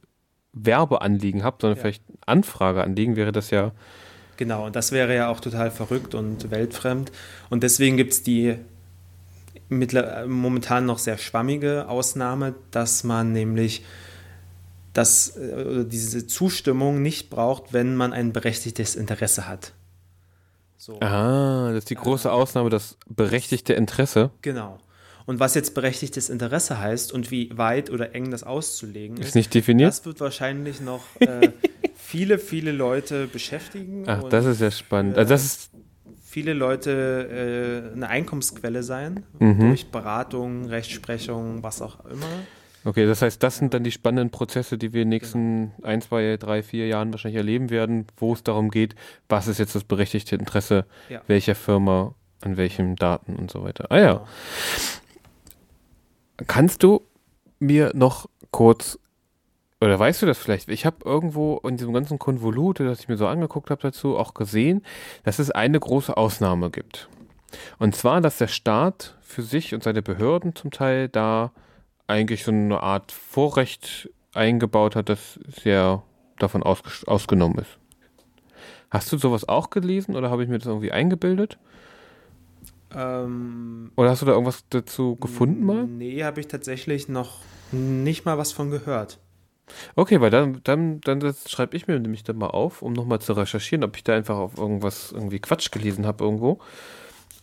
Werbeanliegen 0.53 1.43
habe, 1.43 1.57
sondern 1.61 1.77
ja. 1.77 1.81
vielleicht 1.81 2.03
Anfrageanliegen, 2.25 3.15
wäre 3.15 3.31
das 3.31 3.51
ja. 3.51 3.71
Genau, 4.37 4.65
und 4.65 4.75
das 4.75 4.91
wäre 4.91 5.15
ja 5.15 5.29
auch 5.29 5.39
total 5.39 5.71
verrückt 5.71 6.15
und 6.15 6.51
weltfremd. 6.51 7.11
Und 7.49 7.63
deswegen 7.63 7.97
gibt 7.97 8.13
es 8.13 8.23
die 8.23 8.57
momentan 9.69 10.85
noch 10.85 10.97
sehr 10.97 11.17
schwammige 11.17 11.87
Ausnahme, 11.87 12.55
dass 12.71 13.03
man 13.03 13.31
nämlich 13.31 13.83
dass 14.93 15.37
äh, 15.37 15.85
diese 15.85 16.27
Zustimmung 16.27 17.01
nicht 17.01 17.29
braucht, 17.29 17.73
wenn 17.73 17.95
man 17.95 18.13
ein 18.13 18.33
berechtigtes 18.33 18.95
Interesse 18.95 19.47
hat. 19.47 19.73
So. 20.77 20.99
Ah, 20.99 21.69
das 21.69 21.79
ist 21.79 21.89
die 21.89 21.95
große 21.95 22.27
äh, 22.27 22.31
Ausnahme, 22.31 22.69
das 22.69 22.97
berechtigte 23.07 23.73
Interesse. 23.73 24.31
Genau. 24.41 24.79
Und 25.31 25.39
was 25.39 25.55
jetzt 25.55 25.75
berechtigtes 25.75 26.29
Interesse 26.29 26.77
heißt 26.77 27.13
und 27.13 27.31
wie 27.31 27.57
weit 27.57 27.89
oder 27.89 28.13
eng 28.13 28.31
das 28.31 28.43
auszulegen 28.43 29.15
ist, 29.15 29.27
ist 29.27 29.35
nicht 29.35 29.53
definiert. 29.53 29.87
Das 29.87 30.05
wird 30.05 30.19
wahrscheinlich 30.19 30.81
noch 30.81 31.05
äh, 31.21 31.51
viele, 31.95 32.37
viele 32.37 32.73
Leute 32.73 33.27
beschäftigen. 33.27 34.03
Ach, 34.07 34.23
das 34.27 34.43
ist 34.43 34.59
ja 34.59 34.69
spannend. 34.69 35.17
also 35.17 35.29
das 35.29 35.45
ist 35.45 35.71
viele 36.21 36.51
Leute 36.51 37.91
äh, 37.93 37.95
eine 37.95 38.09
Einkommensquelle 38.09 38.83
sein 38.83 39.23
mhm. 39.39 39.69
durch 39.69 39.89
Beratung, 39.89 40.65
Rechtsprechung, 40.65 41.63
was 41.63 41.81
auch 41.81 42.03
immer. 42.07 42.27
Okay, 42.83 43.05
das 43.05 43.21
heißt, 43.21 43.41
das 43.41 43.55
sind 43.55 43.73
dann 43.73 43.85
die 43.85 43.91
spannenden 43.91 44.31
Prozesse, 44.31 44.77
die 44.77 44.91
wir 44.91 45.03
in 45.03 45.09
den 45.09 45.15
nächsten 45.15 45.71
genau. 45.77 45.87
ein, 45.87 46.01
zwei, 46.01 46.35
drei, 46.35 46.61
vier 46.61 46.87
Jahren 46.87 47.13
wahrscheinlich 47.13 47.37
erleben 47.37 47.69
werden, 47.69 48.05
wo 48.17 48.33
es 48.33 48.43
darum 48.43 48.69
geht, 48.69 48.95
was 49.29 49.47
ist 49.47 49.59
jetzt 49.59 49.75
das 49.75 49.85
berechtigte 49.85 50.35
Interesse 50.35 50.85
ja. 51.07 51.21
welcher 51.27 51.55
Firma 51.55 52.15
an 52.41 52.57
welchen 52.57 52.97
Daten 52.97 53.35
und 53.37 53.49
so 53.49 53.63
weiter. 53.63 53.85
Ah 53.89 53.97
ja. 53.97 54.13
Genau. 54.13 54.27
Kannst 56.47 56.83
du 56.83 57.01
mir 57.59 57.91
noch 57.93 58.27
kurz, 58.51 58.99
oder 59.79 59.97
weißt 59.97 60.21
du 60.21 60.25
das 60.25 60.37
vielleicht? 60.37 60.69
Ich 60.69 60.85
habe 60.85 60.97
irgendwo 61.05 61.57
in 61.59 61.77
diesem 61.77 61.93
ganzen 61.93 62.19
Konvolut, 62.19 62.79
das 62.79 62.99
ich 62.99 63.07
mir 63.07 63.17
so 63.17 63.27
angeguckt 63.27 63.69
habe 63.69 63.81
dazu, 63.81 64.17
auch 64.17 64.33
gesehen, 64.33 64.83
dass 65.23 65.39
es 65.39 65.51
eine 65.51 65.79
große 65.79 66.15
Ausnahme 66.15 66.69
gibt. 66.69 67.09
Und 67.79 67.95
zwar, 67.95 68.21
dass 68.21 68.37
der 68.37 68.47
Staat 68.47 69.17
für 69.21 69.41
sich 69.41 69.73
und 69.73 69.83
seine 69.83 70.01
Behörden 70.01 70.55
zum 70.55 70.71
Teil 70.71 71.09
da 71.09 71.51
eigentlich 72.07 72.43
so 72.43 72.51
eine 72.51 72.81
Art 72.81 73.11
Vorrecht 73.11 74.09
eingebaut 74.33 74.95
hat, 74.95 75.09
das 75.09 75.39
sehr 75.47 76.03
davon 76.37 76.63
ausge 76.63 76.89
ausgenommen 77.07 77.59
ist. 77.59 77.77
Hast 78.89 79.11
du 79.11 79.17
sowas 79.17 79.47
auch 79.47 79.69
gelesen 79.69 80.15
oder 80.15 80.29
habe 80.29 80.43
ich 80.43 80.49
mir 80.49 80.57
das 80.57 80.67
irgendwie 80.67 80.91
eingebildet? 80.91 81.57
Ähm, 82.95 83.91
oder 83.95 84.09
hast 84.09 84.21
du 84.21 84.25
da 84.25 84.33
irgendwas 84.33 84.65
dazu 84.69 85.15
gefunden 85.15 85.65
mal? 85.65 85.85
Nee, 85.85 86.23
habe 86.23 86.39
ich 86.39 86.47
tatsächlich 86.47 87.07
noch 87.07 87.39
nicht 87.71 88.25
mal 88.25 88.37
was 88.37 88.51
von 88.51 88.69
gehört. 88.69 89.19
Okay, 89.95 90.19
weil 90.19 90.29
dann, 90.29 90.59
dann, 90.63 91.01
dann 91.01 91.33
schreibe 91.47 91.77
ich 91.77 91.87
mir 91.87 91.99
nämlich 91.99 92.23
dann 92.23 92.37
mal 92.37 92.47
auf, 92.47 92.81
um 92.81 92.93
nochmal 92.93 93.19
zu 93.19 93.33
recherchieren, 93.33 93.83
ob 93.83 93.95
ich 93.95 94.03
da 94.03 94.13
einfach 94.13 94.35
auf 94.35 94.57
irgendwas 94.57 95.11
irgendwie 95.11 95.39
Quatsch 95.39 95.71
gelesen 95.71 96.05
habe 96.05 96.23
irgendwo. 96.23 96.59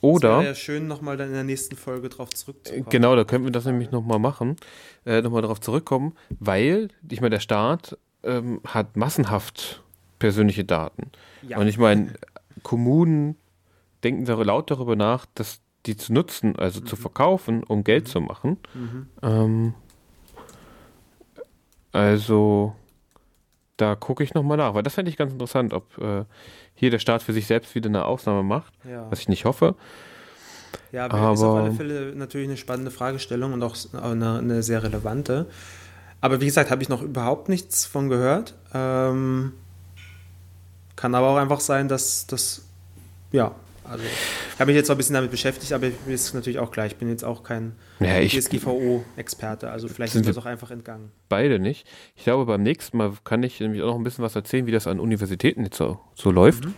Oder. 0.01 0.31
Es 0.31 0.39
wäre 0.39 0.47
ja 0.47 0.55
schön, 0.55 0.87
nochmal 0.87 1.17
dann 1.17 1.29
in 1.29 1.35
der 1.35 1.45
nächsten 1.45 1.77
Folge 1.77 2.09
drauf 2.09 2.31
zurückzukommen. 2.31 2.87
Genau, 2.91 3.17
da 3.17 3.25
könnten 3.25 3.47
wir 3.47 3.53
das 3.53 3.65
nämlich 3.65 3.91
nochmal 3.91 4.19
machen, 4.19 4.57
äh, 5.05 5.23
nochmal 5.23 5.43
darauf 5.43 5.61
zurückkommen, 5.61 6.15
weil, 6.39 6.89
ich 7.09 7.21
meine, 7.21 7.37
der 7.37 7.41
Staat 7.41 7.99
ähm, 8.23 8.61
hat 8.65 8.97
massenhaft 8.97 9.83
persönliche 10.19 10.65
Daten. 10.65 11.11
Ja. 11.43 11.59
Und 11.59 11.67
ich 11.67 11.79
meine, 11.79 12.13
Kommunen 12.63 13.37
denken 14.05 14.25
da 14.25 14.35
laut 14.35 14.71
darüber 14.71 14.97
nach, 14.97 15.27
dass 15.35 15.61
die 15.87 15.97
zu 15.97 16.13
nutzen, 16.13 16.57
also 16.57 16.81
mhm. 16.81 16.87
zu 16.87 16.97
verkaufen, 16.97 17.63
um 17.63 17.85
Geld 17.85 18.05
mhm. 18.05 18.09
zu 18.09 18.21
machen. 18.21 18.57
Mhm. 18.75 19.09
Ähm, 19.23 19.75
also 21.93 22.75
da 23.77 23.95
gucke 23.95 24.23
ich 24.23 24.35
nochmal 24.35 24.57
nach, 24.57 24.75
weil 24.75 24.83
das 24.83 24.95
fände 24.95 25.11
ich 25.11 25.17
ganz 25.17 25.33
interessant, 25.33 25.73
ob 25.73 25.97
äh, 25.99 26.25
hier 26.75 26.91
der 26.91 26.99
Staat 26.99 27.23
für 27.23 27.33
sich 27.33 27.47
selbst 27.47 27.75
wieder 27.75 27.89
eine 27.89 28.05
Ausnahme 28.05 28.43
macht, 28.43 28.72
ja. 28.85 29.11
was 29.11 29.20
ich 29.20 29.29
nicht 29.29 29.45
hoffe. 29.45 29.75
Ja, 30.93 31.05
aber, 31.07 31.14
aber 31.14 31.33
ist 31.33 31.43
auf 31.43 31.57
alle 31.57 31.72
Fälle 31.72 32.14
natürlich 32.14 32.49
eine 32.49 32.57
spannende 32.57 32.91
Fragestellung 32.91 33.53
und 33.53 33.62
auch 33.62 33.77
eine, 33.93 34.39
eine 34.39 34.62
sehr 34.62 34.83
relevante. 34.83 35.47
Aber 36.20 36.41
wie 36.41 36.47
gesagt, 36.47 36.70
habe 36.70 36.83
ich 36.83 36.89
noch 36.89 37.03
überhaupt 37.03 37.49
nichts 37.49 37.87
von 37.87 38.09
gehört. 38.09 38.55
Ähm, 38.75 39.53
kann 40.97 41.14
aber 41.14 41.29
auch 41.29 41.37
einfach 41.37 41.61
sein, 41.61 41.89
dass 41.89 42.27
das, 42.27 42.66
ja, 43.31 43.55
also 43.89 44.05
ich 44.05 44.61
habe 44.61 44.66
mich 44.66 44.76
jetzt 44.76 44.91
auch 44.91 44.95
ein 44.95 44.99
bisschen 44.99 45.14
damit 45.14 45.30
beschäftigt, 45.30 45.72
aber 45.72 45.86
ich 45.86 45.95
ist 46.07 46.34
natürlich 46.34 46.59
auch 46.59 46.70
klar, 46.70 46.86
ich 46.86 46.97
bin 46.97 47.09
jetzt 47.09 47.24
auch 47.24 47.43
kein 47.43 47.72
ja, 48.01 48.20
DSGVO-Experte, 48.20 49.70
also 49.70 49.89
vielleicht 49.89 50.12
sind 50.12 50.26
wir 50.26 50.32
das 50.32 50.43
auch 50.43 50.47
einfach 50.47 50.70
entgangen. 50.70 51.11
Beide 51.28 51.59
nicht. 51.59 51.86
Ich 52.16 52.24
glaube, 52.24 52.45
beim 52.47 52.62
nächsten 52.62 52.97
Mal 52.97 53.12
kann 53.24 53.43
ich 53.43 53.59
nämlich 53.61 53.82
auch 53.82 53.89
noch 53.89 53.97
ein 53.97 54.05
bisschen 54.05 54.24
was 54.24 54.36
erzählen, 54.36 54.66
wie 54.66 54.72
das 54.72 54.86
an 54.86 55.01
Universitäten 55.01 55.64
jetzt 55.64 55.76
so, 55.76 55.99
so 56.14 56.30
läuft. 56.30 56.66
Mhm. 56.66 56.74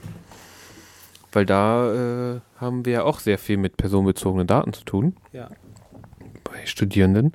Weil 1.33 1.47
da 1.47 2.35
äh, 2.37 2.41
haben 2.57 2.85
wir 2.85 2.93
ja 2.93 3.03
auch 3.05 3.21
sehr 3.21 3.39
viel 3.39 3.57
mit 3.57 3.77
personenbezogenen 3.77 4.47
Daten 4.47 4.73
zu 4.73 4.85
tun. 4.85 5.17
Ja. 5.33 5.49
Bei 6.45 6.67
Studierenden. 6.67 7.33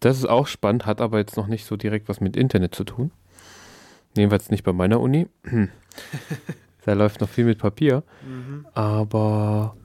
Das 0.00 0.18
ist 0.18 0.26
auch 0.26 0.46
spannend, 0.46 0.86
hat 0.86 1.00
aber 1.00 1.18
jetzt 1.18 1.36
noch 1.36 1.46
nicht 1.46 1.66
so 1.66 1.76
direkt 1.76 2.08
was 2.08 2.20
mit 2.20 2.36
Internet 2.36 2.74
zu 2.74 2.84
tun. 2.84 3.12
Jedenfalls 4.16 4.50
nicht 4.50 4.64
bei 4.64 4.72
meiner 4.72 5.00
Uni. 5.00 5.28
Da 6.86 6.92
läuft 6.92 7.20
noch 7.20 7.28
viel 7.28 7.44
mit 7.44 7.58
Papier. 7.58 8.04
Mhm. 8.24 8.64
Aber 8.72 9.76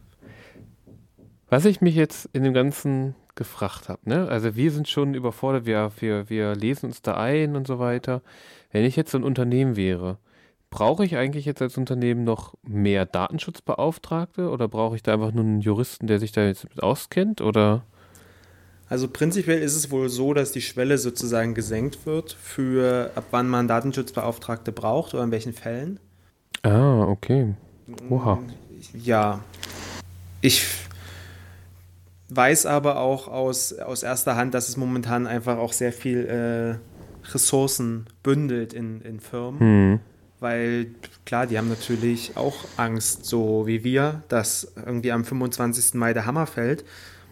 was 1.49 1.66
ich 1.66 1.82
mich 1.82 1.95
jetzt 1.95 2.30
in 2.32 2.43
dem 2.43 2.54
ganzen 2.54 3.16
gefragt 3.34 3.89
habe, 3.89 4.02
ne? 4.06 4.28
Also 4.28 4.56
wir 4.56 4.72
sind 4.72 4.88
schon 4.88 5.16
überfordert, 5.16 5.66
wir, 5.66 5.91
wir, 5.99 6.30
wir 6.30 6.56
lesen 6.56 6.86
uns 6.88 7.02
da 7.02 7.16
ein 7.16 7.56
und 7.56 7.66
so 7.66 7.80
weiter. 7.80 8.22
Wenn 8.72 8.86
ich 8.86 8.95
jetzt 8.95 9.12
so 9.12 9.18
ein 9.18 9.24
Unternehmen 9.24 9.76
wäre, 9.76 10.20
brauche 10.70 11.04
ich 11.04 11.18
eigentlich 11.18 11.45
jetzt 11.45 11.62
als 11.64 11.76
Unternehmen 11.76 12.24
noch 12.24 12.54
mehr 12.62 13.08
Datenschutzbeauftragte 13.08 14.49
oder 14.49 14.68
brauche 14.68 14.95
ich 14.95 15.02
da 15.02 15.14
einfach 15.14 15.32
nur 15.32 15.43
einen 15.43 15.62
Juristen, 15.62 16.06
der 16.06 16.20
sich 16.20 16.32
da 16.32 16.45
jetzt 16.45 16.66
mit 16.66 16.84
auskennt 16.84 17.41
oder? 17.41 17.84
Also 18.89 19.08
prinzipiell 19.08 19.60
ist 19.60 19.76
es 19.76 19.89
wohl 19.89 20.08
so, 20.10 20.36
dass 20.36 20.52
die 20.52 20.62
Schwelle 20.62 20.99
sozusagen 20.99 21.56
gesenkt 21.56 22.06
wird 22.06 22.34
für 22.34 23.10
ab 23.16 23.26
wann 23.32 23.49
man 23.49 23.68
Datenschutzbeauftragte 23.68 24.72
braucht 24.72 25.16
oder 25.16 25.24
in 25.24 25.32
welchen 25.32 25.54
Fällen. 25.54 25.99
Ah, 26.64 27.03
okay. 27.07 27.53
Oha. 28.09 28.39
Ja. 28.93 29.41
Ich 30.41 30.66
weiß 32.30 32.66
aber 32.66 32.99
auch 32.99 33.28
aus, 33.28 33.74
aus 33.74 34.03
erster 34.03 34.36
Hand, 34.36 34.53
dass 34.53 34.70
es 34.70 34.78
momentan 34.78 35.28
einfach 35.28 35.57
auch 35.57 35.74
sehr 35.74 35.91
viel 35.93 36.26
äh, 36.26 37.32
Ressourcen 37.34 38.05
bündelt 38.24 38.74
in, 38.74 39.01
in 39.01 39.20
Firmen. 39.20 39.59
Hm. 39.59 39.99
Weil 40.39 40.88
klar, 41.26 41.45
die 41.45 41.57
haben 41.57 41.70
natürlich 41.70 42.36
auch 42.36 42.55
Angst, 42.78 43.26
so 43.26 43.68
wie 43.68 43.84
wir, 43.84 44.24
dass 44.28 44.72
irgendwie 44.86 45.12
am 45.12 45.24
25. 45.24 45.93
Mai 45.95 46.14
der 46.14 46.26
Hammer 46.26 46.47
fällt 46.47 46.84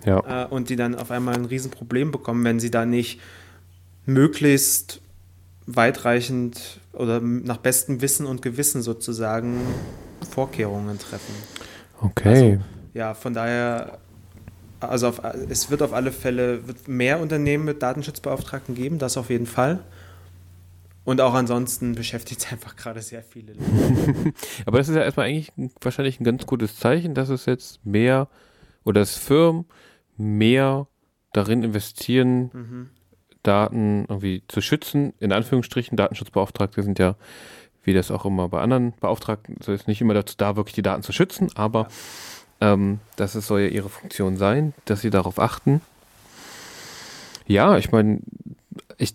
Ja. 0.06 0.44
äh, 0.44 0.48
und 0.48 0.70
die 0.70 0.76
dann 0.76 0.94
auf 0.96 1.10
einmal 1.10 1.34
ein 1.36 1.46
Riesenproblem 1.46 2.12
bekommen, 2.12 2.44
wenn 2.44 2.60
sie 2.60 2.70
da 2.70 2.86
nicht 2.86 3.20
möglichst 4.06 5.02
weitreichend 5.76 6.80
oder 6.94 7.20
nach 7.22 7.58
bestem 7.58 8.02
Wissen 8.02 8.26
und 8.26 8.42
Gewissen 8.42 8.82
sozusagen 8.82 9.60
Vorkehrungen 10.32 10.98
treffen. 11.00 11.34
Okay. 12.02 12.60
Ja, 12.94 13.14
von 13.14 13.34
daher, 13.34 14.00
also 14.80 15.08
auf, 15.10 15.22
es 15.50 15.70
wird 15.70 15.82
auf 15.82 15.94
alle 15.94 16.12
Fälle 16.12 16.62
mehr 16.88 17.20
Unternehmen 17.20 17.66
mit 17.66 17.82
Datenschutzbeauftragten 17.84 18.74
geben, 18.76 18.98
das 19.00 19.18
auf 19.18 19.30
jeden 19.30 19.46
Fall. 19.46 19.80
Und 21.06 21.22
auch 21.22 21.34
ansonsten 21.34 21.96
beschäftigt 21.96 22.42
es 22.46 22.52
einfach 22.52 22.76
gerade 22.76 23.02
sehr 23.02 23.24
viele 23.24 23.54
Leute. 23.54 24.34
Aber 24.66 24.78
das 24.80 24.90
ist 24.90 24.96
ja 24.96 25.04
erstmal 25.04 25.28
eigentlich 25.28 25.52
ein- 25.58 25.72
wahrscheinlich 25.82 26.20
ein 26.20 26.24
ganz 26.24 26.46
gutes 26.46 26.78
Zeichen, 26.78 27.14
dass 27.14 27.30
es 27.30 27.46
jetzt 27.46 27.86
mehr 27.86 28.28
oder 28.84 29.02
dass 29.02 29.16
Firmen 29.16 29.66
mehr 30.18 30.88
darin 31.34 31.64
investieren, 31.64 32.50
Mhm. 32.54 32.90
Daten 33.44 34.06
irgendwie 34.10 34.44
zu 34.48 34.62
schützen. 34.62 35.14
In 35.20 35.32
Anführungsstrichen, 35.32 35.98
Datenschutzbeauftragte 35.98 36.84
sind 36.84 37.00
ja, 37.00 37.16
wie 37.84 37.94
das 37.94 38.12
auch 38.12 38.26
immer 38.26 38.50
bei 38.50 38.62
anderen 38.62 38.94
Beauftragten, 39.00 39.58
so 39.64 39.72
ist 39.72 39.88
nicht 39.88 40.02
immer 40.02 40.14
dazu 40.14 40.36
da, 40.38 40.56
wirklich 40.56 40.76
die 40.76 40.82
Daten 40.82 41.04
zu 41.04 41.14
schützen, 41.14 41.50
aber 41.56 41.88
ähm, 42.62 43.00
das 43.16 43.36
ist, 43.36 43.48
soll 43.48 43.62
ja 43.62 43.68
ihre 43.68 43.90
Funktion 43.90 44.38
sein, 44.38 44.74
dass 44.86 45.02
sie 45.02 45.10
darauf 45.10 45.40
achten. 45.40 45.82
Ja, 47.48 47.78
ich 47.78 47.92
meine, 47.92 48.20
ich, 48.98 49.14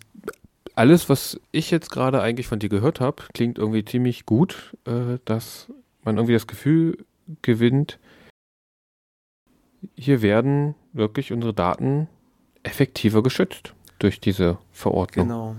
alles, 0.73 1.09
was 1.09 1.39
ich 1.51 1.71
jetzt 1.71 1.91
gerade 1.91 2.21
eigentlich 2.21 2.47
von 2.47 2.59
dir 2.59 2.69
gehört 2.69 2.99
habe, 2.99 3.23
klingt 3.33 3.57
irgendwie 3.59 3.85
ziemlich 3.85 4.25
gut, 4.25 4.75
äh, 4.85 5.19
dass 5.25 5.71
man 6.03 6.17
irgendwie 6.17 6.33
das 6.33 6.47
Gefühl 6.47 7.05
gewinnt, 7.41 7.99
hier 9.95 10.21
werden 10.21 10.75
wirklich 10.93 11.31
unsere 11.31 11.53
Daten 11.53 12.07
effektiver 12.63 13.21
geschützt 13.21 13.75
durch 14.05 14.19
diese 14.19 14.59
Verordnung. 14.71 15.27
Genau. 15.27 15.55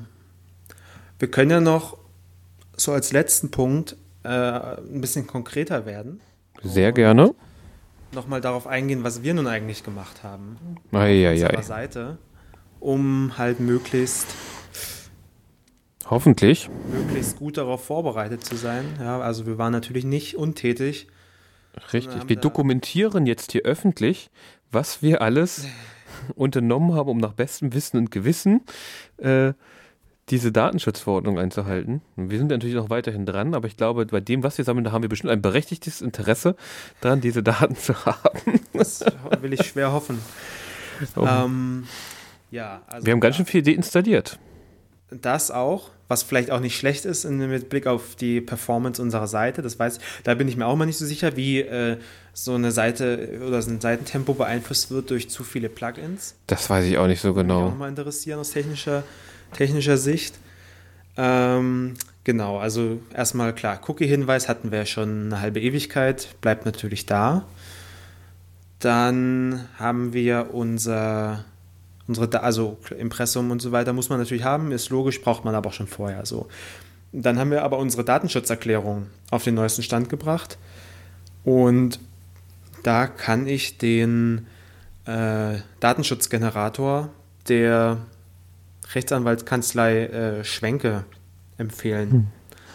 Wir 1.19 1.29
können 1.29 1.51
ja 1.51 1.61
noch 1.61 1.99
so 2.77 2.93
als 2.93 3.13
letzten 3.13 3.51
Punkt 3.51 3.97
äh, 4.23 4.29
ein 4.29 5.01
bisschen 5.01 5.27
konkreter 5.27 5.85
werden. 5.85 6.21
Sehr 6.63 6.93
gerne. 6.93 7.35
Nochmal 8.13 8.41
darauf 8.41 8.69
eingehen, 8.69 9.03
was 9.03 9.25
wir 9.25 9.35
nun 9.35 9.49
eigentlich 9.49 9.83
gemacht 9.83 10.23
haben. 10.23 10.59
unserer 10.93 11.03
Eieiei. 11.03 11.63
Seite, 11.63 12.19
um 12.79 13.37
halt 13.37 13.59
möglichst, 13.59 14.29
Hoffentlich. 16.09 16.71
möglichst 16.93 17.39
gut 17.39 17.57
darauf 17.57 17.85
vorbereitet 17.85 18.45
zu 18.45 18.55
sein. 18.55 18.85
Ja, 19.01 19.21
also 19.21 19.45
wir 19.47 19.59
waren 19.59 19.73
natürlich 19.73 20.05
nicht 20.05 20.37
untätig. 20.37 21.09
Richtig. 21.93 22.29
Wir 22.29 22.37
dokumentieren 22.37 23.27
jetzt 23.27 23.51
hier 23.51 23.63
öffentlich, 23.63 24.31
was 24.71 25.03
wir 25.03 25.21
alles 25.21 25.67
unternommen 26.35 26.95
haben, 26.95 27.09
um 27.09 27.19
nach 27.19 27.33
bestem 27.33 27.73
Wissen 27.75 27.99
und 27.99 28.11
Gewissen 28.11 28.63
äh, 29.19 29.53
diese 30.29 30.51
Datenschutzverordnung 30.51 31.39
einzuhalten. 31.39 32.03
Wir 32.17 32.39
sind 32.39 32.49
natürlich 32.49 32.75
noch 32.75 32.91
weiterhin 32.91 33.27
dran, 33.27 33.55
aber 33.55 33.69
ich 33.69 33.77
glaube, 33.77 34.07
bei 34.07 34.21
dem, 34.21 34.43
was 34.43 34.59
wir 34.59 34.65
sammeln, 34.65 34.85
da 34.85 34.93
haben 34.93 35.03
wir 35.03 35.09
bestimmt 35.09 35.33
ein 35.33 35.43
berechtigtes 35.43 36.01
Interesse 36.01 36.57
daran, 37.01 37.21
diese 37.21 37.43
Daten 37.43 37.77
zu 37.77 38.05
haben. 38.05 38.61
Das 38.73 39.05
will 39.41 39.53
ich 39.53 39.65
schwer 39.67 39.93
hoffen. 39.93 40.19
Ähm, 41.17 41.87
ja, 42.51 42.83
also 42.87 43.07
wir 43.07 43.13
haben 43.13 43.21
ganz 43.21 43.37
schön 43.37 43.47
viel 43.47 43.63
deinstalliert. 43.63 44.39
Das 45.11 45.51
auch, 45.53 45.91
was 46.09 46.25
vielleicht 46.25 46.51
auch 46.51 46.61
nicht 46.61 46.77
schlecht 46.77 47.05
ist 47.05 47.25
in, 47.25 47.39
mit 47.39 47.69
Blick 47.69 47.87
auf 47.87 48.17
die 48.17 48.41
Performance 48.41 49.01
unserer 49.01 49.29
Seite. 49.29 49.63
Das 49.63 49.79
weiß 49.79 49.99
ich, 49.99 50.03
da 50.25 50.35
bin 50.35 50.49
ich 50.49 50.57
mir 50.57 50.67
auch 50.67 50.77
mal 50.77 50.87
nicht 50.87 50.99
so 50.99 51.07
sicher, 51.07 51.37
wie 51.37 51.61
äh, 51.61 51.99
so 52.33 52.55
eine 52.55 52.73
Seite 52.73 53.41
oder 53.47 53.63
so 53.63 53.71
ein 53.71 53.81
Seitentempo 53.81 54.35
beeinflusst 54.35 54.91
wird 54.91 55.11
durch 55.11 55.31
zu 55.31 55.45
viele 55.45 55.69
Plugins. 55.69 56.35
Das 56.49 56.69
weiß 56.69 56.85
ich 56.87 56.99
auch 56.99 57.07
nicht 57.07 57.21
so 57.21 57.35
Würde 57.35 57.47
mich 57.47 57.55
auch 57.55 57.59
genau. 57.59 57.71
nochmal 57.71 57.89
interessieren 57.89 58.41
aus 58.41 58.51
technischer, 58.51 59.05
technischer 59.53 59.97
Sicht. 59.97 60.35
Ähm, 61.17 61.95
genau, 62.25 62.59
also 62.59 63.01
erstmal 63.15 63.55
klar, 63.55 63.81
Cookie-Hinweis 63.87 64.49
hatten 64.49 64.71
wir 64.71 64.81
ja 64.81 64.87
schon 64.87 65.27
eine 65.27 65.41
halbe 65.41 65.61
Ewigkeit, 65.61 66.29
bleibt 66.41 66.67
natürlich 66.67 67.07
da. 67.07 67.47
Dann 68.81 69.69
haben 69.79 70.13
wir 70.13 70.51
unser, 70.53 71.45
unsere, 72.09 72.43
also 72.43 72.79
Impressum 72.99 73.51
und 73.51 73.61
so 73.61 73.73
weiter 73.73 73.93
muss 73.93 74.09
man 74.09 74.19
natürlich 74.19 74.45
haben, 74.45 74.73
ist 74.73 74.91
logisch, 74.91 75.21
braucht 75.21 75.45
man 75.45 75.55
aber 75.55 75.71
auch 75.71 75.75
schon 75.75 75.87
vorher 75.87 76.27
so. 76.27 76.49
Dann 77.13 77.39
haben 77.39 77.51
wir 77.51 77.63
aber 77.63 77.79
unsere 77.79 78.05
Datenschutzerklärung 78.05 79.07
auf 79.31 79.45
den 79.45 79.55
neuesten 79.55 79.83
Stand 79.83 80.09
gebracht 80.09 80.59
und 81.45 82.01
da 82.83 83.07
kann 83.07 83.47
ich 83.47 83.79
den 83.79 84.47
äh, 85.07 85.59
Datenschutzgenerator 85.81 87.11
der 87.49 87.99
Rechtsanwaltskanzlei 88.95 90.05
äh, 90.07 90.45
Schwenke 90.45 91.05
empfehlen. 91.59 92.11
Hm. 92.11 92.27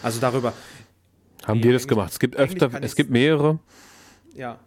Also 0.02 0.20
darüber, 0.20 0.52
Haben 1.46 1.62
wir 1.62 1.72
das 1.72 1.86
gemacht? 1.86 2.12
Es 2.12 2.18
gibt 2.18 2.36
öfter, 2.36 2.70
es 2.82 2.96
gibt 2.96 3.10
mehrere. 3.10 3.58
ja. 4.34 4.58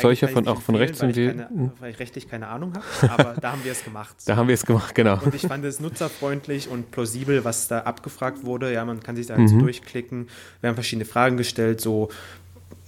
Solche 0.00 0.26
eigentlich 0.26 0.34
von- 0.34 0.44
kann 0.44 0.52
ich 0.54 0.58
auch 0.58 0.62
von 0.62 0.74
empfehlen, 0.74 0.98
weil 1.00 1.10
ich, 1.10 1.16
Rechtsanwälten. 1.16 1.56
keine, 1.56 1.72
weil 1.80 1.90
ich 1.92 1.98
rechtlich 1.98 2.28
keine 2.28 2.48
Ahnung 2.48 2.72
habe, 2.74 3.12
aber 3.12 3.40
da 3.40 3.52
haben 3.52 3.64
wir 3.64 3.72
es 3.72 3.84
gemacht. 3.84 4.16
Da 4.26 4.36
haben 4.36 4.48
wir 4.48 4.54
es 4.54 4.64
gemacht, 4.66 4.94
genau. 4.94 5.20
Und 5.22 5.34
ich 5.34 5.42
fand 5.42 5.64
es 5.64 5.80
nutzerfreundlich 5.80 6.68
und 6.68 6.90
plausibel, 6.90 7.44
was 7.44 7.68
da 7.68 7.80
abgefragt 7.80 8.44
wurde. 8.44 8.72
Ja, 8.72 8.84
man 8.84 9.00
kann 9.00 9.16
sich 9.16 9.26
da 9.26 9.36
Mhm. 9.36 9.42
jetzt 9.46 9.60
durchklicken. 9.60 10.28
Wir 10.60 10.68
haben 10.68 10.74
verschiedene 10.76 11.04
Fragen 11.04 11.36
gestellt, 11.36 11.80
so 11.80 12.10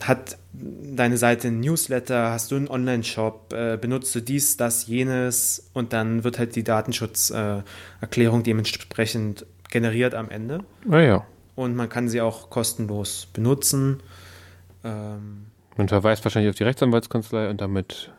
hat 0.02 0.36
deine 0.52 1.16
Seite 1.16 1.48
einen 1.48 1.60
Newsletter, 1.60 2.30
hast 2.30 2.50
du 2.50 2.56
einen 2.56 2.68
Online-Shop, 2.68 3.52
äh, 3.54 3.78
benutzt 3.80 4.14
du 4.14 4.20
dies, 4.20 4.56
das, 4.58 4.86
jenes 4.86 5.70
und 5.72 5.92
dann 5.94 6.22
wird 6.22 6.38
halt 6.38 6.54
die 6.54 6.64
Datenschutzerklärung 6.64 8.40
äh, 8.40 8.42
dementsprechend 8.42 9.46
generiert 9.70 10.14
am 10.14 10.28
Ende 10.30 10.60
Naja, 10.84 11.26
und 11.54 11.74
man 11.76 11.88
kann 11.88 12.08
sie 12.08 12.20
auch 12.20 12.50
kostenlos 12.50 13.26
benutzen. 13.32 14.02
Ähm, 14.84 15.45
man 15.78 15.88
verweist 15.88 16.24
wahrscheinlich 16.24 16.50
auf 16.50 16.56
die 16.56 16.64
Rechtsanwaltskanzlei 16.64 17.50
und 17.50 17.60
damit 17.60 18.10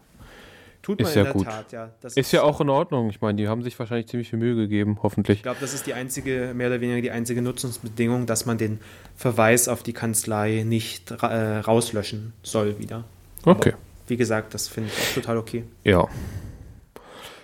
tut 0.88 1.01
Ist 1.01 1.16
ja 1.16 1.32
gut. 1.32 1.45
Tat, 1.45 1.72
ja. 1.74 1.89
Das 2.01 2.16
ist 2.16 2.32
ja 2.32 2.43
auch 2.43 2.62
in 2.62 2.70
Ordnung. 2.70 3.10
Ich 3.10 3.20
meine, 3.20 3.36
die 3.36 3.47
haben 3.49 3.62
sich 3.62 3.78
wahrscheinlich 3.78 4.08
ziemlich 4.08 4.30
viel 4.30 4.39
Mühe 4.39 4.55
gegeben, 4.55 4.99
hoffentlich. 5.03 5.39
Ich 5.39 5.43
glaube, 5.43 5.58
das 5.60 5.74
ist 5.74 5.86
die 5.86 5.93
einzige, 5.93 6.53
mehr 6.55 6.68
oder 6.68 6.80
weniger 6.80 7.01
die 7.01 7.12
einzige 7.12 7.41
Nutzungsbedingung, 7.41 8.26
dass 8.26 8.45
man 8.45 8.58
den 8.58 8.80
Verweis 9.16 9.68
auf 9.68 9.84
die 9.84 9.91
Kanzlei 9.91 10.64
nicht 10.66 11.12
äh, 11.12 11.26
rauslöschen 11.58 12.32
soll 12.41 12.80
wieder. 12.80 13.03
Okay. 13.43 13.74
Wie 14.08 14.16
gesagt, 14.16 14.53
das 14.53 14.70
finde 14.70 14.89
ich 14.89 14.97
auch 14.97 15.14
total 15.16 15.38
okay. 15.38 15.66
Ja. 15.84 16.08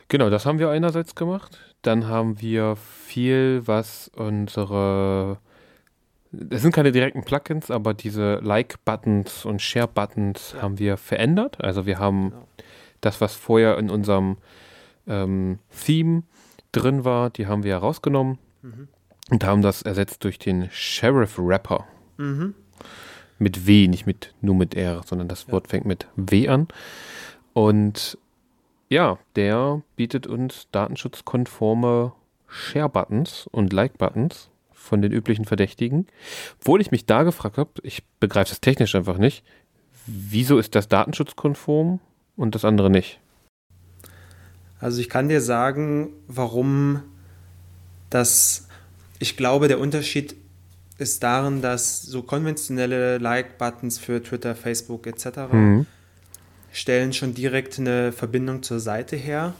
Genau, 0.07 0.29
das 0.29 0.45
haben 0.45 0.59
wir 0.59 0.69
einerseits 0.69 1.13
gemacht. 1.15 1.59
Dann 1.81 2.07
haben 2.07 2.39
wir 2.39 2.77
viel, 2.77 3.63
was 3.65 4.09
unsere. 4.15 5.37
Es 6.49 6.61
sind 6.63 6.73
keine 6.73 6.91
direkten 6.91 7.23
Plugins, 7.23 7.69
aber 7.69 7.93
diese 7.93 8.35
Like-Buttons 8.41 9.45
und 9.45 9.61
Share-Buttons 9.61 10.53
Ja. 10.55 10.61
haben 10.63 10.79
wir 10.79 10.97
verändert. 10.97 11.63
Also 11.63 11.85
wir 11.85 11.99
haben 11.99 12.31
Genau. 12.31 12.47
das, 13.01 13.21
was 13.21 13.35
vorher 13.35 13.77
in 13.77 13.89
unserem 13.89 14.37
ähm, 15.05 15.59
Theme 15.85 16.23
drin 16.71 17.03
war, 17.05 17.29
die 17.29 17.45
haben 17.47 17.63
wir 17.63 17.75
rausgenommen 17.77 18.37
Mhm. 18.61 18.87
und 19.31 19.43
haben 19.43 19.61
das 19.61 19.81
ersetzt 19.81 20.23
durch 20.23 20.39
den 20.39 20.69
Sheriff 20.71 21.37
Rapper. 21.37 21.85
Mhm. 22.17 22.55
mit 23.39 23.67
W, 23.67 23.87
nicht 23.89 24.05
mit 24.05 24.33
nur 24.41 24.55
mit 24.55 24.73
R, 24.75 25.01
sondern 25.05 25.27
das 25.27 25.47
Ja. 25.47 25.53
Wort 25.53 25.67
fängt 25.67 25.85
mit 25.85 26.07
W 26.15 26.47
an. 26.47 26.67
Und 27.51 28.17
ja, 28.89 29.17
der 29.35 29.81
bietet 29.97 30.27
uns 30.27 30.67
datenschutzkonforme 30.71 32.13
Share-Buttons 32.47 33.47
und 33.51 33.73
Like-Buttons 33.73 34.49
von 34.83 35.01
den 35.01 35.13
üblichen 35.13 35.45
Verdächtigen. 35.45 36.07
Obwohl 36.59 36.81
ich 36.81 36.91
mich 36.91 37.05
da 37.05 37.23
gefragt 37.23 37.57
habe, 37.57 37.71
ich 37.83 38.03
begreife 38.19 38.49
das 38.49 38.59
technisch 38.59 38.95
einfach 38.95 39.17
nicht, 39.17 39.43
wieso 40.05 40.59
ist 40.59 40.75
das 40.75 40.89
datenschutzkonform 40.89 42.01
und 42.35 42.55
das 42.55 42.65
andere 42.65 42.89
nicht? 42.89 43.19
Also 44.79 44.99
ich 44.99 45.07
kann 45.07 45.29
dir 45.29 45.39
sagen, 45.39 46.09
warum 46.27 47.01
das, 48.09 48.67
ich 49.19 49.37
glaube, 49.37 49.69
der 49.69 49.79
Unterschied 49.79 50.35
ist 50.97 51.23
darin, 51.23 51.61
dass 51.61 52.01
so 52.01 52.21
konventionelle 52.21 53.17
Like-Buttons 53.17 53.97
für 53.97 54.21
Twitter, 54.21 54.53
Facebook 54.53 55.07
etc. 55.07 55.51
Mhm. 55.51 55.85
stellen 56.73 57.13
schon 57.13 57.33
direkt 57.33 57.79
eine 57.79 58.11
Verbindung 58.11 58.61
zur 58.61 58.81
Seite 58.81 59.15
her 59.15 59.53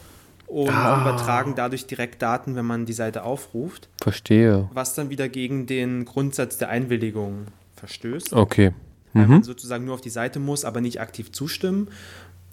und 0.54 0.70
ah. 0.70 1.00
übertragen 1.02 1.54
dadurch 1.56 1.88
direkt 1.88 2.22
Daten, 2.22 2.54
wenn 2.54 2.64
man 2.64 2.86
die 2.86 2.92
Seite 2.92 3.24
aufruft. 3.24 3.88
Verstehe. 4.00 4.70
Was 4.72 4.94
dann 4.94 5.10
wieder 5.10 5.28
gegen 5.28 5.66
den 5.66 6.04
Grundsatz 6.04 6.58
der 6.58 6.68
Einwilligung 6.68 7.48
verstößt. 7.74 8.32
Okay. 8.32 8.70
Mhm. 8.70 9.20
Weil 9.20 9.26
man 9.26 9.42
sozusagen 9.42 9.84
nur 9.84 9.94
auf 9.94 10.00
die 10.00 10.10
Seite 10.10 10.38
muss, 10.38 10.64
aber 10.64 10.80
nicht 10.80 11.00
aktiv 11.00 11.32
zustimmen. 11.32 11.88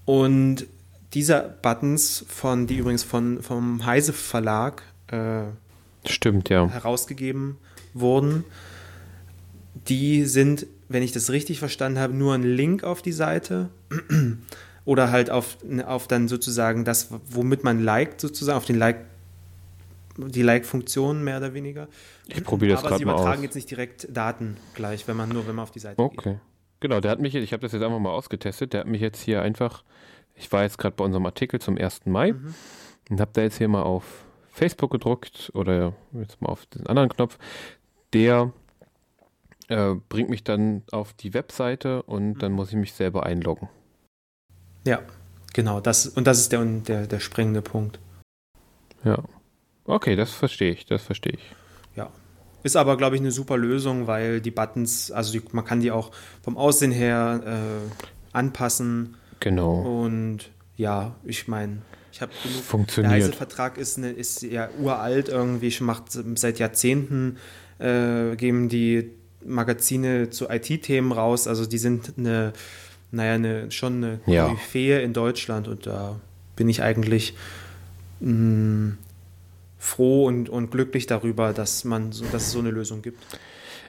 Und 0.05 0.65
diese 1.13 1.55
Buttons, 1.61 2.25
von, 2.27 2.65
die 2.65 2.77
übrigens 2.77 3.03
von, 3.03 3.43
vom 3.43 3.85
Heise 3.85 4.13
Verlag 4.13 4.81
äh, 5.07 5.43
Stimmt, 6.07 6.49
ja. 6.49 6.67
herausgegeben 6.69 7.57
wurden, 7.93 8.45
die 9.87 10.25
sind, 10.25 10.65
wenn 10.89 11.03
ich 11.03 11.11
das 11.11 11.29
richtig 11.29 11.59
verstanden 11.59 11.99
habe, 11.99 12.15
nur 12.15 12.33
ein 12.33 12.41
Link 12.41 12.83
auf 12.83 13.03
die 13.03 13.11
Seite 13.11 13.69
oder 14.85 15.11
halt 15.11 15.29
auf, 15.29 15.57
auf 15.85 16.07
dann 16.07 16.27
sozusagen 16.27 16.85
das, 16.85 17.09
womit 17.29 17.63
man 17.63 17.83
liked, 17.83 18.21
sozusagen, 18.21 18.57
auf 18.57 18.65
den 18.65 18.77
Like, 18.77 19.05
die 20.17 20.41
Like-Funktion 20.41 21.23
mehr 21.23 21.37
oder 21.37 21.53
weniger. 21.53 21.87
Ich 22.27 22.43
probiere 22.43 22.73
das 22.73 22.81
gerade 22.81 23.05
mal 23.05 23.13
aus. 23.13 23.19
Aber 23.19 23.19
sie 23.19 23.23
übertragen 23.23 23.43
jetzt 23.43 23.55
nicht 23.55 23.69
direkt 23.69 24.07
Daten 24.15 24.57
gleich, 24.73 25.07
wenn 25.07 25.17
man 25.17 25.29
nur, 25.29 25.47
wenn 25.47 25.55
man 25.55 25.63
auf 25.63 25.71
die 25.71 25.79
Seite 25.79 26.01
okay. 26.01 26.15
geht. 26.15 26.25
Okay. 26.25 26.39
Genau, 26.79 26.99
der 26.99 27.11
hat 27.11 27.19
mich, 27.19 27.35
ich 27.35 27.53
habe 27.53 27.61
das 27.61 27.73
jetzt 27.73 27.83
einfach 27.83 27.99
mal 27.99 28.11
ausgetestet, 28.11 28.73
der 28.73 28.81
hat 28.81 28.87
mich 28.87 29.01
jetzt 29.01 29.21
hier 29.21 29.43
einfach, 29.43 29.83
ich 30.33 30.51
war 30.51 30.63
jetzt 30.63 30.79
gerade 30.79 30.95
bei 30.95 31.05
unserem 31.05 31.25
Artikel 31.27 31.61
zum 31.61 31.77
1. 31.77 32.07
Mai 32.07 32.33
mhm. 32.33 32.55
und 33.09 33.21
habe 33.21 33.31
da 33.33 33.41
jetzt 33.41 33.59
hier 33.59 33.67
mal 33.67 33.83
auf 33.83 34.25
Facebook 34.51 34.91
gedruckt 34.91 35.51
oder 35.53 35.93
jetzt 36.13 36.41
mal 36.41 36.49
auf 36.49 36.65
den 36.65 36.87
anderen 36.87 37.09
Knopf. 37.09 37.37
Der 38.13 38.51
äh, 39.67 39.93
bringt 40.09 40.29
mich 40.29 40.43
dann 40.43 40.81
auf 40.91 41.13
die 41.13 41.35
Webseite 41.35 42.01
und 42.03 42.33
mhm. 42.33 42.39
dann 42.39 42.51
muss 42.51 42.69
ich 42.69 42.75
mich 42.75 42.93
selber 42.93 43.27
einloggen. 43.27 43.69
Ja, 44.85 44.99
genau. 45.53 45.79
Das, 45.79 46.07
und 46.07 46.27
das 46.27 46.39
ist 46.39 46.51
der, 46.51 46.63
der, 46.63 47.07
der 47.07 47.19
springende 47.19 47.61
Punkt. 47.61 47.99
Ja. 49.03 49.23
Okay, 49.85 50.15
das 50.15 50.31
verstehe 50.31 50.71
ich, 50.71 50.85
das 50.85 51.01
verstehe 51.01 51.33
ich. 51.33 51.55
Ja. 51.95 52.11
Ist 52.63 52.75
aber, 52.75 52.97
glaube 52.97 53.15
ich, 53.15 53.21
eine 53.21 53.31
super 53.31 53.57
Lösung, 53.57 54.07
weil 54.07 54.41
die 54.41 54.51
Buttons, 54.51 55.11
also 55.11 55.31
die, 55.31 55.41
man 55.51 55.65
kann 55.65 55.79
die 55.79 55.91
auch 55.91 56.11
vom 56.43 56.57
Aussehen 56.57 56.91
her 56.91 57.41
äh, 57.45 58.35
anpassen. 58.37 59.15
Genau. 59.39 59.81
Und 59.81 60.51
ja, 60.77 61.15
ich 61.23 61.47
meine, 61.47 61.81
ich 62.11 62.21
habe 62.21 62.31
genug. 62.43 62.63
Funktioniert. 62.63 63.13
Der 63.13 63.23
Heise-Vertrag 63.23 63.77
ist, 63.77 63.97
eine, 63.97 64.11
ist 64.11 64.43
ja 64.43 64.69
uralt 64.79 65.29
irgendwie, 65.29 65.71
schon 65.71 65.87
macht 65.87 66.05
seit 66.35 66.59
Jahrzehnten, 66.59 67.37
äh, 67.79 68.35
geben 68.35 68.69
die 68.69 69.11
Magazine 69.43 70.29
zu 70.29 70.49
IT-Themen 70.49 71.11
raus. 71.11 71.47
Also 71.47 71.65
die 71.65 71.77
sind 71.77 72.13
eine, 72.17 72.53
naja, 73.11 73.33
eine, 73.33 73.71
schon 73.71 74.03
eine 74.03 74.19
ja. 74.25 74.45
Koryphäe 74.45 75.01
in 75.01 75.13
Deutschland 75.13 75.67
und 75.67 75.85
da 75.85 76.19
bin 76.55 76.69
ich 76.69 76.81
eigentlich 76.81 77.33
mh, 78.19 78.31
mm, 78.31 78.97
froh 79.77 80.25
und, 80.25 80.49
und 80.49 80.71
glücklich 80.71 81.07
darüber, 81.07 81.53
dass 81.53 81.83
man 81.83 82.11
so, 82.11 82.25
dass 82.25 82.43
es 82.43 82.51
so 82.51 82.59
eine 82.59 82.71
Lösung 82.71 83.01
gibt. 83.01 83.23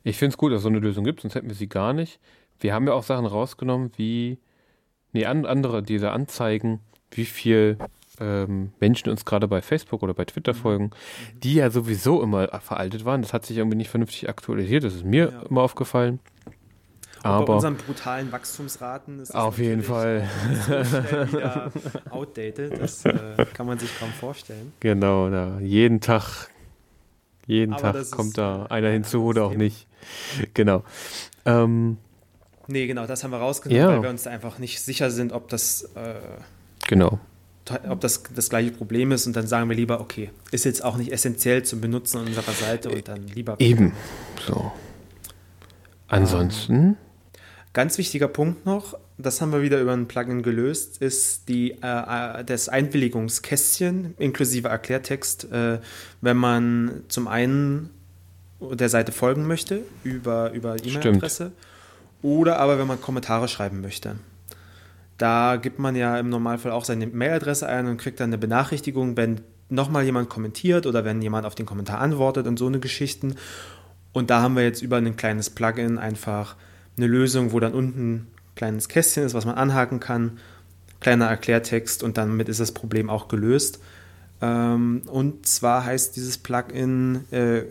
Ich 0.05 0.17
finde 0.19 0.33
es 0.33 0.39
gut, 0.39 0.53
dass 0.53 0.59
es 0.59 0.63
so 0.63 0.69
eine 0.69 0.81
Lösung 0.81 1.05
gibt, 1.05 1.21
sonst 1.21 1.35
hätten 1.35 1.49
wir 1.49 1.55
sie 1.55 1.69
gar 1.69 1.93
nicht. 1.93 2.19
Wir 2.61 2.75
haben 2.75 2.87
ja 2.87 2.95
auch 2.95 3.03
Sachen 3.05 3.27
rausgenommen, 3.27 3.93
wie 3.97 4.39
nee, 5.13 5.27
an, 5.27 5.47
andere, 5.47 5.83
diese 5.83 6.11
Anzeigen, 6.11 6.81
wie 7.11 7.25
viel 7.25 7.79
ähm, 8.21 8.73
Menschen 8.81 9.11
uns 9.11 9.25
gerade 9.25 9.49
bei 9.49 9.63
Facebook 9.63 10.03
oder 10.03 10.15
bei 10.15 10.25
Twitter 10.25 10.55
mhm. 10.55 10.59
folgen, 10.59 10.91
die 11.43 11.55
ja 11.55 11.71
sowieso 11.71 12.23
immer 12.23 12.49
veraltet 12.61 13.05
waren. 13.05 13.23
Das 13.23 13.33
hat 13.33 13.47
sich 13.47 13.59
irgendwie 13.59 13.77
nicht 13.77 13.91
vernünftig 13.91 14.29
aktualisiert. 14.29 14.85
Das 14.85 14.95
ist 14.95 15.05
mir 15.05 15.31
ja. 15.31 15.43
immer 15.49 15.63
aufgefallen. 15.63 16.21
Aber 17.23 17.45
bei 17.45 17.53
unseren 17.55 17.77
brutalen 17.77 18.33
Wachstumsraten 18.33 19.21
ist 19.21 19.35
auf 19.35 19.59
jeden 19.59 19.83
Fall 19.83 20.29
wieder 20.67 21.71
outdated. 22.11 22.81
Das 22.81 23.05
äh, 23.05 23.47
kann 23.55 23.67
man 23.67 23.79
sich 23.79 23.91
kaum 23.99 24.11
vorstellen. 24.11 24.73
Genau, 24.81 25.31
da 25.31 25.59
jeden 25.61 26.01
Tag, 26.01 26.49
jeden 27.47 27.75
Aber 27.75 27.93
Tag 27.93 28.11
kommt 28.11 28.39
da 28.39 28.67
einer 28.67 28.91
hinzu 28.91 29.25
oder 29.25 29.45
auch 29.45 29.55
nicht. 29.55 29.87
Genau. 30.55 30.83
Ähm, 31.45 31.99
nee, 32.67 32.87
genau, 32.87 33.07
das 33.07 33.23
haben 33.23 33.31
wir 33.31 33.39
rausgenommen, 33.39 33.83
ja. 33.83 33.89
weil 33.89 34.03
wir 34.03 34.11
uns 34.11 34.27
einfach 34.27 34.59
nicht 34.59 34.81
sicher 34.81 35.11
sind, 35.11 35.33
ob 35.33 35.49
das 35.49 35.91
äh, 35.95 36.15
genau 36.89 37.21
ob 37.89 38.01
das 38.01 38.25
das 38.35 38.51
gleiche 38.51 38.73
Problem 38.73 39.13
ist 39.13 39.27
und 39.27 39.37
dann 39.37 39.47
sagen 39.47 39.69
wir 39.69 39.77
lieber, 39.77 40.01
okay, 40.01 40.31
ist 40.51 40.65
jetzt 40.65 40.85
auch 40.85 40.97
nicht 40.97 41.13
essentiell 41.13 41.63
zum 41.63 41.81
Benutzen 41.81 42.19
unserer 42.19 42.53
Seite 42.53 42.91
und 42.91 43.07
dann 43.07 43.27
lieber. 43.29 43.57
Eben. 43.61 43.93
So. 44.47 44.73
Ansonsten. 46.09 46.97
Ganz 47.73 47.97
wichtiger 47.97 48.29
Punkt 48.29 48.67
noch, 48.67 48.99
das 49.17 49.41
haben 49.41 49.53
wir 49.53 49.63
wieder 49.63 49.81
über 49.81 49.93
ein 49.93 50.07
Plugin 50.07 50.43
gelöst, 50.43 51.01
ist 51.01 51.49
die, 51.49 51.73
äh, 51.83 52.41
äh, 52.41 52.45
das 52.45 52.69
Einwilligungskästchen 52.69 54.15
inklusive 54.19 54.69
Erklärtext, 54.69 55.51
äh, 55.51 55.79
wenn 56.21 56.37
man 56.37 57.03
zum 57.09 57.29
einen 57.29 57.91
der 58.61 58.89
Seite 58.89 59.11
folgen 59.11 59.47
möchte 59.47 59.81
über, 60.05 60.53
über 60.53 60.77
E-Mail-Adresse 60.85 61.53
oder 62.23 62.59
aber 62.59 62.79
wenn 62.79 62.87
man 62.87 63.01
Kommentare 63.01 63.49
schreiben 63.49 63.81
möchte. 63.81 64.17
Da 65.19 65.57
gibt 65.57 65.79
man 65.79 65.97
ja 65.97 66.19
im 66.19 66.29
Normalfall 66.29 66.73
auch 66.73 66.85
seine 66.85 67.07
Mailadresse 67.07 67.67
ein 67.69 67.87
und 67.87 67.97
kriegt 67.97 68.21
dann 68.21 68.31
eine 68.31 68.39
Benachrichtigung, 68.39 69.17
wenn 69.17 69.41
nochmal 69.69 70.05
jemand 70.05 70.29
kommentiert 70.29 70.87
oder 70.87 71.05
wenn 71.05 71.23
jemand 71.23 71.47
auf 71.47 71.55
den 71.55 71.67
Kommentar 71.67 72.01
antwortet 72.01 72.47
und 72.47 72.59
so 72.59 72.67
eine 72.67 72.81
Geschichten. 72.81 73.37
Und 74.13 74.31
da 74.31 74.43
haben 74.43 74.57
wir 74.57 74.63
jetzt 74.63 74.83
über 74.83 74.99
ein 74.99 75.17
kleines 75.17 75.51
Plugin 75.51 75.99
einfach 75.99 76.57
eine 76.97 77.07
Lösung, 77.07 77.53
wo 77.53 77.61
dann 77.61 77.75
unten 77.75 78.15
ein 78.15 78.27
kleines 78.55 78.89
Kästchen 78.89 79.25
ist, 79.25 79.35
was 79.35 79.45
man 79.45 79.55
anhaken 79.55 80.01
kann, 80.01 80.39
kleiner 81.01 81.27
Erklärtext 81.27 82.03
und 82.03 82.17
damit 82.19 82.49
ist 82.49 82.61
das 82.61 82.73
Problem 82.73 83.11
auch 83.11 83.29
gelöst. 83.29 83.81
Ähm, 84.41 85.03
und 85.07 85.47
zwar 85.47 85.85
heißt 85.85 86.17
dieses 86.17 86.39
Plugin 86.39 87.25
äh, 87.31 87.63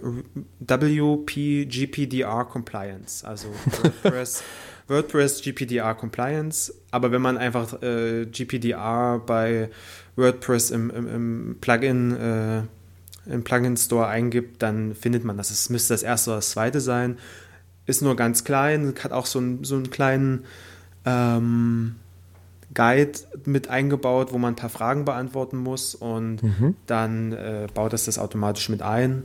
WPGPDR 0.59 2.45
Compliance, 2.45 3.28
also 3.28 3.49
WordPress 3.84 4.43
WordPress 4.88 5.41
GPDR 5.41 5.95
Compliance, 5.95 6.74
aber 6.91 7.11
wenn 7.11 7.22
man 7.22 7.38
einfach 7.38 7.82
äh, 7.82 8.26
GPDR 8.26 9.22
bei 9.26 9.69
WordPress 10.15 10.72
im, 10.72 10.89
im, 10.89 11.07
im 11.07 11.57
Plugin 11.59 12.15
äh, 12.15 12.61
im 13.26 13.43
Plugin 13.43 13.78
Store 13.78 14.07
eingibt, 14.07 14.61
dann 14.61 14.95
findet 14.95 15.24
man 15.24 15.38
das. 15.38 15.51
Es 15.51 15.69
müsste 15.69 15.93
das 15.93 16.03
erste 16.03 16.32
oder 16.32 16.38
das 16.38 16.51
zweite 16.51 16.82
sein. 16.82 17.17
Ist 17.91 18.01
nur 18.01 18.15
ganz 18.15 18.45
klein, 18.45 18.93
hat 19.03 19.11
auch 19.11 19.25
so, 19.25 19.37
ein, 19.39 19.65
so 19.65 19.75
einen 19.75 19.89
kleinen 19.89 20.45
ähm, 21.03 21.97
Guide 22.73 23.19
mit 23.43 23.67
eingebaut, 23.67 24.31
wo 24.31 24.37
man 24.37 24.53
ein 24.53 24.55
paar 24.55 24.69
Fragen 24.69 25.03
beantworten 25.03 25.57
muss 25.57 25.93
und 25.93 26.41
mhm. 26.41 26.77
dann 26.85 27.33
äh, 27.33 27.67
baut 27.73 27.91
es 27.91 28.05
das 28.05 28.17
automatisch 28.17 28.69
mit 28.69 28.81
ein 28.81 29.23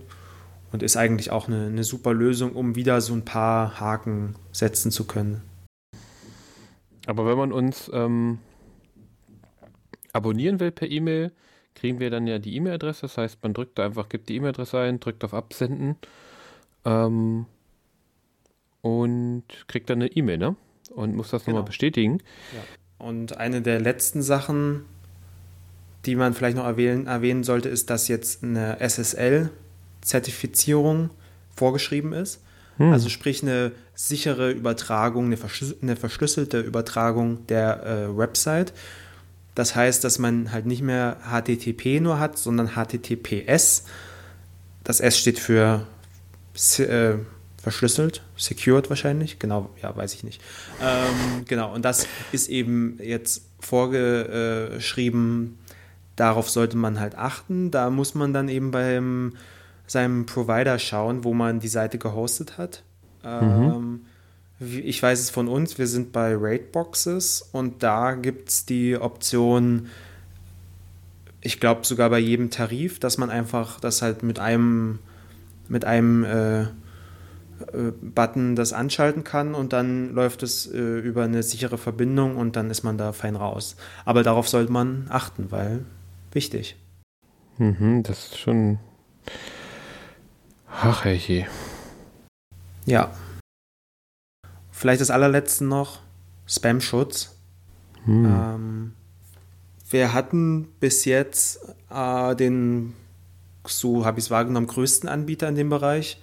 und 0.72 0.82
ist 0.82 0.96
eigentlich 0.96 1.30
auch 1.30 1.46
eine, 1.46 1.66
eine 1.66 1.84
super 1.84 2.12
Lösung, 2.12 2.56
um 2.56 2.74
wieder 2.74 3.00
so 3.00 3.14
ein 3.14 3.24
paar 3.24 3.78
Haken 3.78 4.34
setzen 4.50 4.90
zu 4.90 5.04
können. 5.04 5.42
Aber 7.06 7.24
wenn 7.24 7.38
man 7.38 7.52
uns 7.52 7.88
ähm, 7.94 8.38
abonnieren 10.12 10.58
will 10.58 10.72
per 10.72 10.90
E-Mail, 10.90 11.30
kriegen 11.76 12.00
wir 12.00 12.10
dann 12.10 12.26
ja 12.26 12.40
die 12.40 12.56
E-Mail-Adresse. 12.56 13.02
Das 13.02 13.16
heißt, 13.16 13.44
man 13.44 13.54
drückt 13.54 13.78
da 13.78 13.84
einfach, 13.84 14.08
gibt 14.08 14.28
die 14.28 14.34
E-Mail-Adresse 14.34 14.80
ein, 14.80 14.98
drückt 14.98 15.22
auf 15.22 15.34
Absenden 15.34 15.94
ähm, 16.84 17.46
und 18.86 19.42
kriegt 19.66 19.90
dann 19.90 19.98
eine 19.98 20.06
E-Mail, 20.12 20.38
ne? 20.38 20.54
Und 20.94 21.16
muss 21.16 21.30
das 21.30 21.44
genau. 21.44 21.56
nochmal 21.56 21.66
bestätigen. 21.66 22.20
Ja. 22.54 22.60
Und 23.04 23.36
eine 23.36 23.60
der 23.60 23.80
letzten 23.80 24.22
Sachen, 24.22 24.84
die 26.04 26.14
man 26.14 26.34
vielleicht 26.34 26.56
noch 26.56 26.66
erwähnen, 26.66 27.08
erwähnen 27.08 27.42
sollte, 27.42 27.68
ist, 27.68 27.90
dass 27.90 28.06
jetzt 28.06 28.44
eine 28.44 28.78
SSL-Zertifizierung 28.78 31.10
vorgeschrieben 31.54 32.12
ist. 32.12 32.44
Hm. 32.76 32.92
Also 32.92 33.08
sprich 33.08 33.42
eine 33.42 33.72
sichere 33.94 34.52
Übertragung, 34.52 35.24
eine, 35.26 35.36
verschlüs 35.36 35.74
eine 35.82 35.96
verschlüsselte 35.96 36.60
Übertragung 36.60 37.44
der 37.48 37.84
äh, 37.84 38.16
Website. 38.16 38.72
Das 39.56 39.74
heißt, 39.74 40.04
dass 40.04 40.20
man 40.20 40.52
halt 40.52 40.66
nicht 40.66 40.82
mehr 40.82 41.16
HTTP 41.28 41.98
nur 42.00 42.20
hat, 42.20 42.38
sondern 42.38 42.76
HTTPS. 42.76 43.86
Das 44.84 45.00
S 45.00 45.18
steht 45.18 45.40
für 45.40 45.88
äh, 46.78 47.14
verschlüsselt, 47.66 48.22
secured 48.36 48.90
wahrscheinlich. 48.90 49.40
Genau, 49.40 49.70
ja, 49.82 49.96
weiß 49.96 50.14
ich 50.14 50.22
nicht. 50.22 50.40
Ähm, 50.80 51.44
genau, 51.48 51.74
und 51.74 51.84
das 51.84 52.06
ist 52.30 52.48
eben 52.48 52.96
jetzt 53.02 53.42
vorgeschrieben. 53.58 55.58
Darauf 56.14 56.48
sollte 56.48 56.76
man 56.76 57.00
halt 57.00 57.18
achten. 57.18 57.72
Da 57.72 57.90
muss 57.90 58.14
man 58.14 58.32
dann 58.32 58.48
eben 58.48 58.70
beim 58.70 59.32
seinem 59.88 60.26
Provider 60.26 60.78
schauen, 60.78 61.24
wo 61.24 61.34
man 61.34 61.58
die 61.58 61.66
Seite 61.66 61.98
gehostet 61.98 62.56
hat. 62.56 62.84
Mhm. 63.24 64.04
Ähm, 64.60 64.62
ich 64.84 65.02
weiß 65.02 65.18
es 65.18 65.30
von 65.30 65.48
uns, 65.48 65.76
wir 65.76 65.88
sind 65.88 66.12
bei 66.12 66.36
Raidboxes 66.38 67.48
und 67.50 67.82
da 67.82 68.14
gibt 68.14 68.48
es 68.48 68.64
die 68.64 68.96
Option, 68.96 69.88
ich 71.40 71.58
glaube 71.58 71.84
sogar 71.84 72.10
bei 72.10 72.20
jedem 72.20 72.50
Tarif, 72.50 73.00
dass 73.00 73.18
man 73.18 73.28
einfach 73.28 73.80
das 73.80 74.02
halt 74.02 74.22
mit 74.22 74.38
einem, 74.38 75.00
mit 75.68 75.84
einem 75.84 76.24
äh, 76.24 76.66
Button 78.00 78.56
das 78.56 78.72
anschalten 78.72 79.24
kann 79.24 79.54
und 79.54 79.72
dann 79.72 80.12
läuft 80.12 80.42
es 80.42 80.66
äh, 80.66 80.98
über 80.98 81.24
eine 81.24 81.42
sichere 81.42 81.78
Verbindung 81.78 82.36
und 82.36 82.56
dann 82.56 82.70
ist 82.70 82.82
man 82.82 82.98
da 82.98 83.12
fein 83.12 83.36
raus. 83.36 83.76
Aber 84.04 84.22
darauf 84.22 84.48
sollte 84.48 84.72
man 84.72 85.06
achten, 85.08 85.50
weil 85.50 85.84
wichtig. 86.32 86.76
Mhm, 87.58 88.02
das 88.02 88.26
ist 88.26 88.38
schon. 88.38 88.78
Ach, 90.70 91.04
je. 91.06 91.46
Ja. 92.84 93.10
Vielleicht 94.70 95.00
das 95.00 95.10
allerletzte 95.10 95.64
noch: 95.64 96.00
Spam-Schutz. 96.46 97.34
Hm. 98.04 98.24
Ähm, 98.24 98.92
wir 99.88 100.12
hatten 100.12 100.68
bis 100.80 101.04
jetzt 101.04 101.60
äh, 101.90 102.34
den, 102.36 102.94
so 103.66 104.04
habe 104.04 104.18
ich 104.18 104.26
es 104.26 104.30
wahrgenommen, 104.30 104.66
größten 104.66 105.08
Anbieter 105.08 105.48
in 105.48 105.54
dem 105.54 105.70
Bereich. 105.70 106.20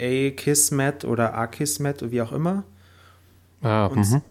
A-Kismet 0.00 1.04
oder 1.04 1.34
A-Kismet, 1.34 2.10
wie 2.10 2.22
auch 2.22 2.32
immer. 2.32 2.64
Ah, 3.62 3.86
und 3.86 4.04
-hmm. 4.04 4.22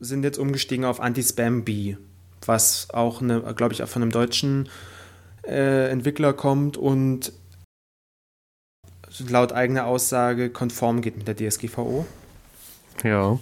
sind 0.00 0.22
jetzt 0.22 0.38
umgestiegen 0.38 0.84
auf 0.84 1.00
Anti-Spam-B, 1.00 1.96
was 2.44 2.88
auch, 2.90 3.20
glaube 3.56 3.72
ich, 3.72 3.82
auch 3.82 3.88
von 3.88 4.02
einem 4.02 4.12
deutschen 4.12 4.68
äh, 5.46 5.90
Entwickler 5.90 6.32
kommt 6.32 6.76
und 6.76 7.32
laut 9.28 9.52
eigener 9.52 9.86
Aussage 9.86 10.50
konform 10.50 11.00
geht 11.00 11.16
mit 11.16 11.26
der 11.28 11.36
DSGVO. 11.36 12.06
Ja. 13.02 13.38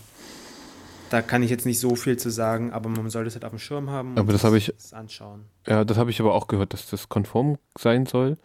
Da 1.11 1.23
kann 1.23 1.43
ich 1.43 1.51
jetzt 1.51 1.67
nicht 1.67 1.79
so 1.79 1.97
viel 1.97 2.17
zu 2.17 2.31
sagen, 2.31 2.73
aber 2.73 2.89
man 2.89 3.11
sollte 3.11 3.29
es 3.29 3.35
halt 3.35 3.45
auf 3.45 3.51
dem 3.51 3.59
Schirm 3.59 3.91
haben 3.91 4.17
aber 4.19 4.33
das 4.33 4.45
habe 4.45 4.59
ich 4.59 4.73
anschauen. 4.93 5.45
Ja, 5.67 5.85
das 5.85 5.97
habe 5.97 6.11
ich 6.11 6.21
aber 6.21 6.35
auch 6.35 6.49
gehört, 6.49 6.73
dass 6.73 6.89
das 6.91 7.09
konform 7.09 7.59
sein 7.79 8.07
soll. 8.07 8.37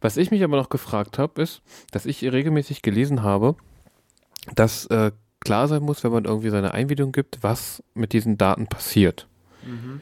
Was 0.00 0.16
ich 0.16 0.30
mich 0.30 0.42
aber 0.42 0.56
noch 0.56 0.68
gefragt 0.68 1.18
habe, 1.18 1.42
ist, 1.42 1.62
dass 1.90 2.06
ich 2.06 2.22
regelmäßig 2.22 2.82
gelesen 2.82 3.22
habe, 3.22 3.56
dass 4.54 4.86
äh, 4.86 5.12
klar 5.40 5.68
sein 5.68 5.82
muss, 5.82 6.04
wenn 6.04 6.12
man 6.12 6.24
irgendwie 6.24 6.50
seine 6.50 6.74
Einwilligung 6.74 7.12
gibt, 7.12 7.42
was 7.42 7.82
mit 7.94 8.12
diesen 8.12 8.38
Daten 8.38 8.66
passiert. 8.66 9.28
Mhm. 9.64 10.00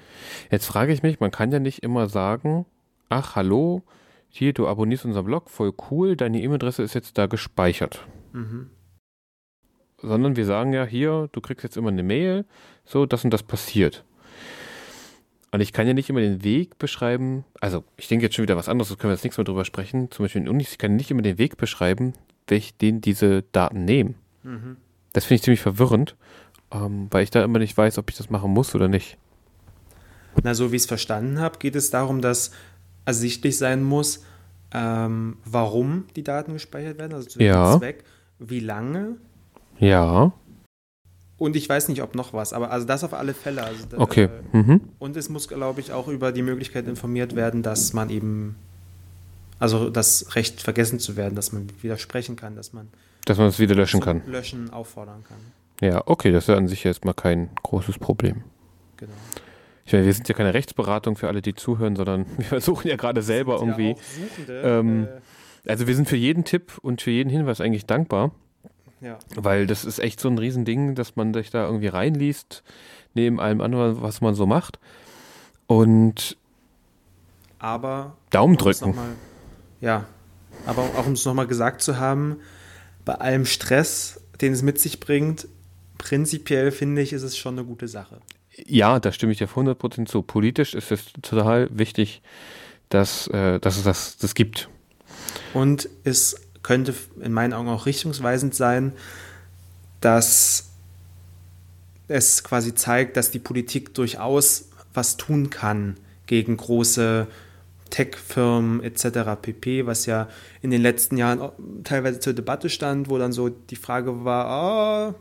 Jetzt 0.50 0.66
frage 0.66 0.92
ich 0.92 1.02
mich, 1.02 1.20
man 1.20 1.30
kann 1.30 1.52
ja 1.52 1.58
nicht 1.58 1.82
immer 1.82 2.08
sagen, 2.08 2.66
ach 3.08 3.36
hallo, 3.36 3.82
hier, 4.28 4.52
du 4.52 4.66
abonnierst 4.66 5.04
unseren 5.04 5.26
Blog, 5.26 5.50
voll 5.50 5.72
cool, 5.90 6.16
deine 6.16 6.40
E-Mail-Adresse 6.40 6.82
ist 6.82 6.94
jetzt 6.94 7.18
da 7.18 7.26
gespeichert. 7.26 8.06
Mhm 8.32 8.70
sondern 10.02 10.36
wir 10.36 10.44
sagen 10.44 10.72
ja 10.72 10.84
hier, 10.84 11.28
du 11.32 11.40
kriegst 11.40 11.62
jetzt 11.62 11.76
immer 11.76 11.88
eine 11.88 12.02
Mail, 12.02 12.44
so, 12.84 13.06
das 13.06 13.24
und 13.24 13.30
das 13.30 13.42
passiert. 13.42 14.04
Und 15.53 15.61
ich 15.61 15.74
kann 15.74 15.86
ja 15.86 15.92
nicht 15.92 16.09
immer 16.09 16.20
den 16.20 16.42
Weg 16.42 16.78
beschreiben, 16.78 17.44
also 17.61 17.84
ich 17.98 18.09
denke 18.09 18.24
jetzt 18.24 18.34
schon 18.34 18.42
wieder 18.42 18.57
was 18.57 18.70
anderes, 18.70 18.88
das 18.88 18.98
können 18.98 19.11
wir 19.11 19.14
jetzt 19.14 19.24
nichts 19.24 19.36
mehr 19.36 19.44
drüber 19.44 19.66
sprechen, 19.66 20.11
zum 20.11 20.24
Beispiel 20.24 20.40
in 20.40 20.48
Unis, 20.48 20.72
ich 20.72 20.78
kann 20.78 20.96
nicht 20.96 21.11
immer 21.11 21.20
den 21.20 21.36
Weg 21.36 21.59
beschreiben, 21.59 22.14
welch 22.48 22.74
den 22.78 23.03
diese 23.03 23.42
Daten 23.53 23.84
nehmen. 23.84 24.14
Mhm. 24.42 24.78
Das 25.12 25.26
finde 25.26 25.36
ich 25.36 25.42
ziemlich 25.42 25.61
verwirrend, 25.61 26.16
ähm, 26.72 27.09
weil 27.11 27.22
ich 27.22 27.30
da 27.30 27.44
immer 27.44 27.59
nicht 27.59 27.76
weiß, 27.76 27.98
ob 27.98 28.09
ich 28.09 28.16
das 28.16 28.30
machen 28.30 28.50
muss 28.50 28.74
oder 28.74 28.88
nicht. 28.88 29.18
Na, 30.42 30.55
so 30.55 30.72
wie 30.72 30.76
ich 30.76 30.82
es 30.82 30.88
verstanden 30.88 31.38
habe, 31.38 31.59
geht 31.59 31.76
es 31.76 31.90
darum, 31.90 32.22
dass 32.22 32.53
ersichtlich 33.05 33.59
sein 33.59 33.82
muss, 33.82 34.24
ähm, 34.72 35.36
warum 35.44 36.07
die 36.16 36.24
Daten 36.24 36.55
gespeichert 36.55 36.98
werden, 36.98 37.12
also 37.12 37.28
zu 37.28 37.38
welchem 37.38 37.53
ja. 37.53 37.78
Zweck, 37.78 38.05
wie 38.38 38.61
lange 38.61 39.16
ja. 39.78 40.32
Und 41.43 41.57
ich 41.57 41.68
weiß 41.68 41.88
nicht, 41.88 42.03
ob 42.03 42.14
noch 42.14 42.32
was, 42.32 42.53
aber 42.53 42.70
also 42.70 42.86
das 42.86 43.03
auf 43.03 43.14
alle 43.14 43.34
Fälle. 43.34 43.64
Also, 43.64 43.84
okay. 43.97 44.28
Äh, 44.53 44.57
mhm. 44.57 44.80
Und 45.01 45.16
es 45.16 45.28
muss, 45.28 45.49
glaube 45.49 45.80
ich, 45.80 45.90
auch 45.90 46.07
über 46.07 46.30
die 46.30 46.40
Möglichkeit 46.40 46.86
informiert 46.86 47.34
werden, 47.34 47.64
dass 47.64 47.93
man 47.93 48.11
eben, 48.11 48.55
also 49.59 49.90
das 49.90 50.36
Recht 50.36 50.62
vergessen 50.62 51.01
zu 51.01 51.16
werden, 51.16 51.34
dass 51.34 51.51
man 51.51 51.66
widersprechen 51.80 52.36
kann, 52.36 52.55
dass 52.55 52.72
man. 52.72 52.90
Dass 53.24 53.38
man 53.38 53.49
es 53.49 53.59
wieder 53.59 53.74
löschen 53.74 53.99
kann. 53.99 54.22
Löschen 54.28 54.70
auffordern 54.70 55.24
kann. 55.26 55.38
Ja, 55.80 56.05
okay, 56.07 56.30
das 56.30 56.45
ist 56.45 56.49
ja 56.49 56.55
an 56.55 56.68
sich 56.68 56.84
erstmal 56.84 57.14
kein 57.14 57.51
großes 57.64 57.99
Problem. 57.99 58.45
Genau. 58.97 59.11
Ich 59.84 59.93
meine, 59.93 60.07
wir 60.07 60.12
sind 60.12 60.28
ja 60.28 60.36
keine 60.36 60.55
Rechtsberatung 60.55 61.16
für 61.16 61.26
alle, 61.26 61.43
die 61.43 61.57
zuhören, 61.57 61.97
sondern 61.97 62.24
wir 62.36 62.45
versuchen 62.45 62.86
ja 62.86 62.95
gerade 62.95 63.20
selber 63.20 63.55
irgendwie. 63.59 63.88
Ja 63.88 63.97
Suchende, 63.97 64.62
ähm, 64.62 65.09
äh, 65.66 65.70
also 65.70 65.88
wir 65.88 65.97
sind 65.97 66.09
für 66.09 66.14
jeden 66.14 66.45
Tipp 66.45 66.78
und 66.82 67.03
für 67.03 67.11
jeden 67.11 67.30
Hinweis 67.30 67.61
eigentlich 67.61 67.86
dankbar. 67.86 68.30
Ja. 69.03 69.18
Weil 69.34 69.66
das 69.66 69.84
ist 69.84 69.98
echt 69.98 70.20
so 70.20 70.28
ein 70.28 70.38
Riesending, 70.38 70.94
dass 70.94 71.16
man 71.16 71.34
sich 71.34 71.50
da 71.50 71.66
irgendwie 71.66 71.88
reinliest, 71.88 72.62
neben 73.14 73.40
allem 73.40 73.61
anderen, 73.61 74.00
was 74.00 74.20
man 74.20 74.34
so 74.34 74.46
macht. 74.46 74.78
Und 75.66 76.36
aber 77.59 78.16
Daumen 78.30 78.57
drücken. 78.57 78.94
Mal, 78.94 79.14
ja, 79.80 80.07
aber 80.66 80.82
auch 80.82 81.07
um 81.07 81.12
es 81.12 81.24
nochmal 81.24 81.46
gesagt 81.46 81.82
zu 81.82 81.98
haben, 81.98 82.36
bei 83.05 83.14
allem 83.14 83.44
Stress, 83.44 84.20
den 84.40 84.53
es 84.53 84.62
mit 84.62 84.78
sich 84.80 85.00
bringt, 85.00 85.48
prinzipiell 85.98 86.70
finde 86.70 87.03
ich, 87.03 87.12
ist 87.12 87.22
es 87.22 87.36
schon 87.36 87.59
eine 87.59 87.66
gute 87.66 87.88
Sache. 87.88 88.20
Ja, 88.66 89.00
da 89.00 89.12
stimme 89.12 89.32
ich 89.32 89.38
dir 89.38 89.48
100% 89.48 90.07
zu. 90.07 90.22
Politisch 90.22 90.74
ist 90.74 90.92
es 90.92 91.12
total 91.22 91.68
wichtig, 91.72 92.22
dass, 92.88 93.26
äh, 93.28 93.59
dass 93.59 93.78
es 93.78 93.84
das, 93.84 94.16
das 94.18 94.34
gibt. 94.34 94.68
Und 95.55 95.88
es 96.05 96.36
könnte 96.62 96.94
in 97.20 97.32
meinen 97.32 97.52
Augen 97.52 97.68
auch 97.68 97.86
richtungsweisend 97.86 98.54
sein, 98.54 98.92
dass 100.00 100.70
es 102.08 102.44
quasi 102.44 102.74
zeigt, 102.74 103.16
dass 103.16 103.30
die 103.30 103.38
Politik 103.38 103.94
durchaus 103.94 104.68
was 104.94 105.16
tun 105.16 105.50
kann 105.50 105.96
gegen 106.26 106.56
große 106.56 107.26
Tech-Firmen 107.90 108.82
etc. 108.82 109.40
pp., 109.40 109.86
was 109.86 110.06
ja 110.06 110.28
in 110.62 110.70
den 110.70 110.82
letzten 110.82 111.16
Jahren 111.16 111.50
teilweise 111.84 112.20
zur 112.20 112.32
Debatte 112.32 112.70
stand, 112.70 113.08
wo 113.08 113.18
dann 113.18 113.32
so 113.32 113.48
die 113.48 113.76
Frage 113.76 114.24
war, 114.24 115.12
oh, 115.12 115.14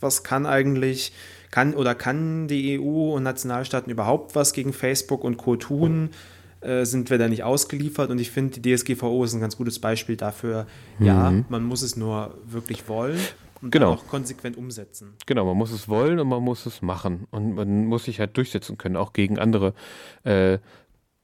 was 0.00 0.24
kann 0.24 0.44
eigentlich, 0.44 1.12
kann 1.50 1.74
oder 1.74 1.94
kann 1.94 2.48
die 2.48 2.78
EU 2.78 3.14
und 3.14 3.22
Nationalstaaten 3.22 3.90
überhaupt 3.90 4.34
was 4.34 4.52
gegen 4.52 4.72
Facebook 4.72 5.24
und 5.24 5.36
Co. 5.36 5.56
tun? 5.56 6.10
Äh, 6.66 6.84
sind 6.84 7.10
wir 7.10 7.18
da 7.18 7.28
nicht 7.28 7.44
ausgeliefert. 7.44 8.10
Und 8.10 8.20
ich 8.20 8.30
finde, 8.30 8.58
die 8.58 8.74
DSGVO 8.74 9.22
ist 9.22 9.34
ein 9.34 9.40
ganz 9.40 9.56
gutes 9.56 9.78
Beispiel 9.78 10.16
dafür. 10.16 10.66
Mhm. 10.98 11.06
Ja, 11.06 11.32
man 11.48 11.64
muss 11.64 11.82
es 11.82 11.96
nur 11.96 12.34
wirklich 12.44 12.88
wollen 12.88 13.20
und 13.62 13.70
genau. 13.70 13.92
auch 13.92 14.06
konsequent 14.08 14.56
umsetzen. 14.56 15.14
Genau, 15.26 15.44
man 15.44 15.56
muss 15.56 15.70
es 15.70 15.88
wollen 15.88 16.18
und 16.18 16.28
man 16.28 16.42
muss 16.42 16.66
es 16.66 16.82
machen. 16.82 17.28
Und 17.30 17.54
man 17.54 17.86
muss 17.86 18.04
sich 18.04 18.18
halt 18.18 18.36
durchsetzen 18.36 18.78
können, 18.78 18.96
auch 18.96 19.12
gegen 19.12 19.38
andere 19.38 19.74
äh, 20.24 20.58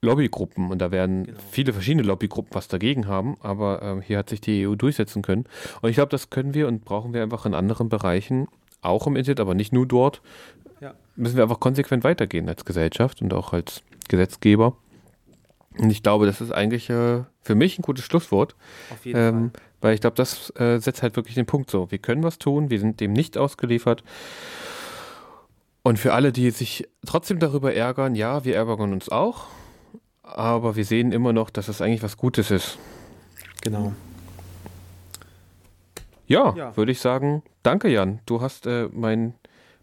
Lobbygruppen. 0.01 0.71
Und 0.71 0.79
da 0.79 0.93
werden 0.93 1.25
genau. 1.25 1.39
viele 1.51 1.73
verschiedene 1.73 2.05
Lobbygruppen 2.05 2.55
was 2.55 2.69
dagegen 2.69 3.09
haben, 3.09 3.37
aber 3.41 3.83
äh, 3.83 4.03
hier 4.03 4.19
hat 4.19 4.31
sich 4.31 4.41
die 4.41 4.67
EU 4.67 4.77
durchsetzen 4.77 5.23
können. 5.23 5.47
Und 5.81 5.91
ich 5.91 5.97
glaube, 5.97 6.11
das 6.11 6.31
können 6.31 6.55
wir 6.55 6.69
und 6.69 6.85
brauchen 6.85 7.13
wir 7.15 7.23
einfach 7.23 7.47
in 7.47 7.55
anderen 7.55 7.89
Bereichen, 7.89 8.47
auch 8.81 9.09
im 9.09 9.17
Internet, 9.17 9.41
aber 9.41 9.55
nicht 9.55 9.73
nur 9.73 9.87
dort. 9.87 10.23
Ja. 10.81 10.95
Müssen 11.17 11.37
wir 11.37 11.43
einfach 11.43 11.61
konsequent 11.61 12.05
weitergehen 12.05 12.49
als 12.49 12.65
Gesellschaft 12.65 13.23
und 13.23 13.35
auch 13.35 13.53
als 13.53 13.83
Gesetzgeber. 14.09 14.77
Und 15.79 15.91
ich 15.91 16.03
glaube, 16.03 16.27
das 16.27 16.41
ist 16.41 16.53
eigentlich 16.53 16.91
äh, 16.91 17.23
für 17.41 17.55
mich 17.55 17.79
ein 17.79 17.83
gutes 17.83 18.05
Schlusswort. 18.05 18.55
Auf 18.91 19.05
jeden 19.05 19.19
ähm, 19.19 19.51
Fall. 19.53 19.63
Weil 19.81 19.95
ich 19.95 20.01
glaube, 20.01 20.17
das 20.17 20.51
äh, 20.57 20.79
setzt 20.79 21.03
halt 21.03 21.17
wirklich 21.17 21.35
den 21.35 21.47
Punkt 21.47 21.71
so. 21.71 21.91
Wir 21.91 21.99
können 21.99 22.23
was 22.23 22.39
tun, 22.39 22.71
wir 22.71 22.79
sind 22.79 23.01
dem 23.01 23.13
nicht 23.13 23.37
ausgeliefert. 23.37 24.05
Und 25.83 25.99
für 25.99 26.13
alle, 26.15 26.31
die 26.31 26.51
sich 26.51 26.89
trotzdem 27.05 27.41
darüber 27.41 27.75
ärgern, 27.75 28.15
ja, 28.15 28.45
wir 28.45 28.55
ärgern 28.55 28.93
uns 28.93 29.09
auch. 29.09 29.47
Aber 30.23 30.77
wir 30.77 30.85
sehen 30.85 31.11
immer 31.11 31.33
noch, 31.33 31.51
dass 31.51 31.69
es 31.69 31.83
eigentlich 31.83 32.03
was 32.03 32.17
Gutes 32.17 32.51
ist. 32.53 32.79
Genau. 33.61 33.93
Ja, 36.27 36.55
ja. 36.57 36.77
würde 36.77 36.93
ich 36.93 37.01
sagen, 37.01 37.43
danke 37.63 37.89
Jan. 37.89 38.21
Du 38.27 38.41
hast 38.41 38.67
äh, 38.67 38.89
mein 38.93 39.35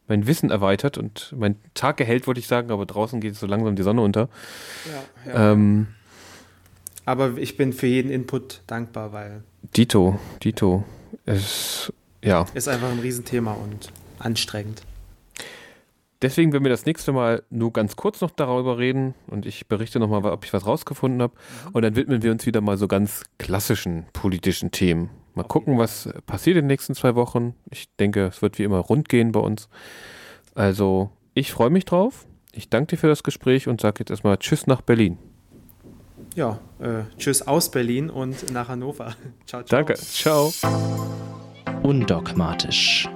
mein 0.09 0.27
Wissen 0.27 0.49
erweitert 0.49 0.97
und 0.97 1.33
mein 1.37 1.55
Tag 1.73 1.97
gehält, 1.97 2.27
wollte 2.27 2.39
ich 2.39 2.47
sagen, 2.47 2.71
aber 2.71 2.85
draußen 2.85 3.21
geht 3.21 3.35
so 3.35 3.47
langsam 3.47 3.75
die 3.75 3.83
Sonne 3.83 4.01
unter. 4.01 4.27
Ja, 5.25 5.31
ja. 5.31 5.51
Ähm, 5.53 5.87
aber 7.05 7.37
ich 7.37 7.57
bin 7.57 7.73
für 7.73 7.87
jeden 7.87 8.11
Input 8.11 8.61
dankbar, 8.67 9.13
weil. 9.13 9.43
Dito, 9.75 10.19
Dito. 10.43 10.83
Es, 11.25 11.93
ja. 12.23 12.45
Ist 12.53 12.67
einfach 12.67 12.91
ein 12.91 12.99
Riesenthema 12.99 13.53
und 13.53 13.91
anstrengend. 14.19 14.83
Deswegen 16.21 16.51
werden 16.51 16.65
wir 16.65 16.69
das 16.69 16.85
nächste 16.85 17.13
Mal 17.13 17.43
nur 17.49 17.71
ganz 17.71 17.95
kurz 17.95 18.19
noch 18.19 18.31
darüber 18.31 18.77
reden 18.77 19.13
und 19.27 19.45
ich 19.45 19.67
berichte 19.67 19.99
nochmal, 19.99 20.25
ob 20.25 20.43
ich 20.43 20.51
was 20.51 20.65
rausgefunden 20.65 21.21
habe. 21.21 21.33
Mhm. 21.33 21.69
Und 21.71 21.81
dann 21.81 21.95
widmen 21.95 22.21
wir 22.21 22.31
uns 22.31 22.45
wieder 22.45 22.59
mal 22.59 22.77
so 22.77 22.89
ganz 22.89 23.23
klassischen 23.37 24.05
politischen 24.11 24.71
Themen. 24.71 25.09
Mal 25.39 25.45
gucken, 25.45 25.77
was 25.77 26.09
passiert 26.25 26.57
in 26.57 26.63
den 26.63 26.67
nächsten 26.67 26.95
zwei 26.95 27.15
Wochen. 27.15 27.55
Ich 27.71 27.87
denke, 27.95 28.25
es 28.25 28.41
wird 28.41 28.59
wie 28.59 28.63
immer 28.63 28.79
rund 28.79 29.07
gehen 29.07 29.31
bei 29.31 29.39
uns. 29.39 29.69
Also, 30.53 31.11
ich 31.33 31.53
freue 31.53 31.69
mich 31.69 31.85
drauf. 31.85 32.27
Ich 32.51 32.69
danke 32.69 32.87
dir 32.87 32.97
für 32.97 33.07
das 33.07 33.23
Gespräch 33.23 33.69
und 33.69 33.79
sage 33.79 33.99
jetzt 33.99 34.09
erstmal 34.09 34.37
Tschüss 34.37 34.67
nach 34.67 34.81
Berlin. 34.81 35.17
Ja, 36.35 36.59
äh, 36.79 37.03
Tschüss 37.17 37.47
aus 37.47 37.71
Berlin 37.71 38.09
und 38.09 38.51
nach 38.51 38.67
Hannover. 38.67 39.15
ciao, 39.45 39.63
ciao. 39.63 39.77
Danke. 39.77 39.93
Ciao. 39.93 40.51
Undogmatisch. 41.83 43.07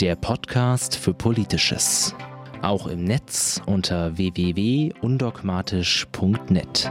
Der 0.00 0.16
Podcast 0.16 0.96
für 0.96 1.14
Politisches. 1.14 2.12
Auch 2.60 2.88
im 2.88 3.04
Netz 3.04 3.62
unter 3.66 4.16
www.undogmatisch.net. 4.16 6.90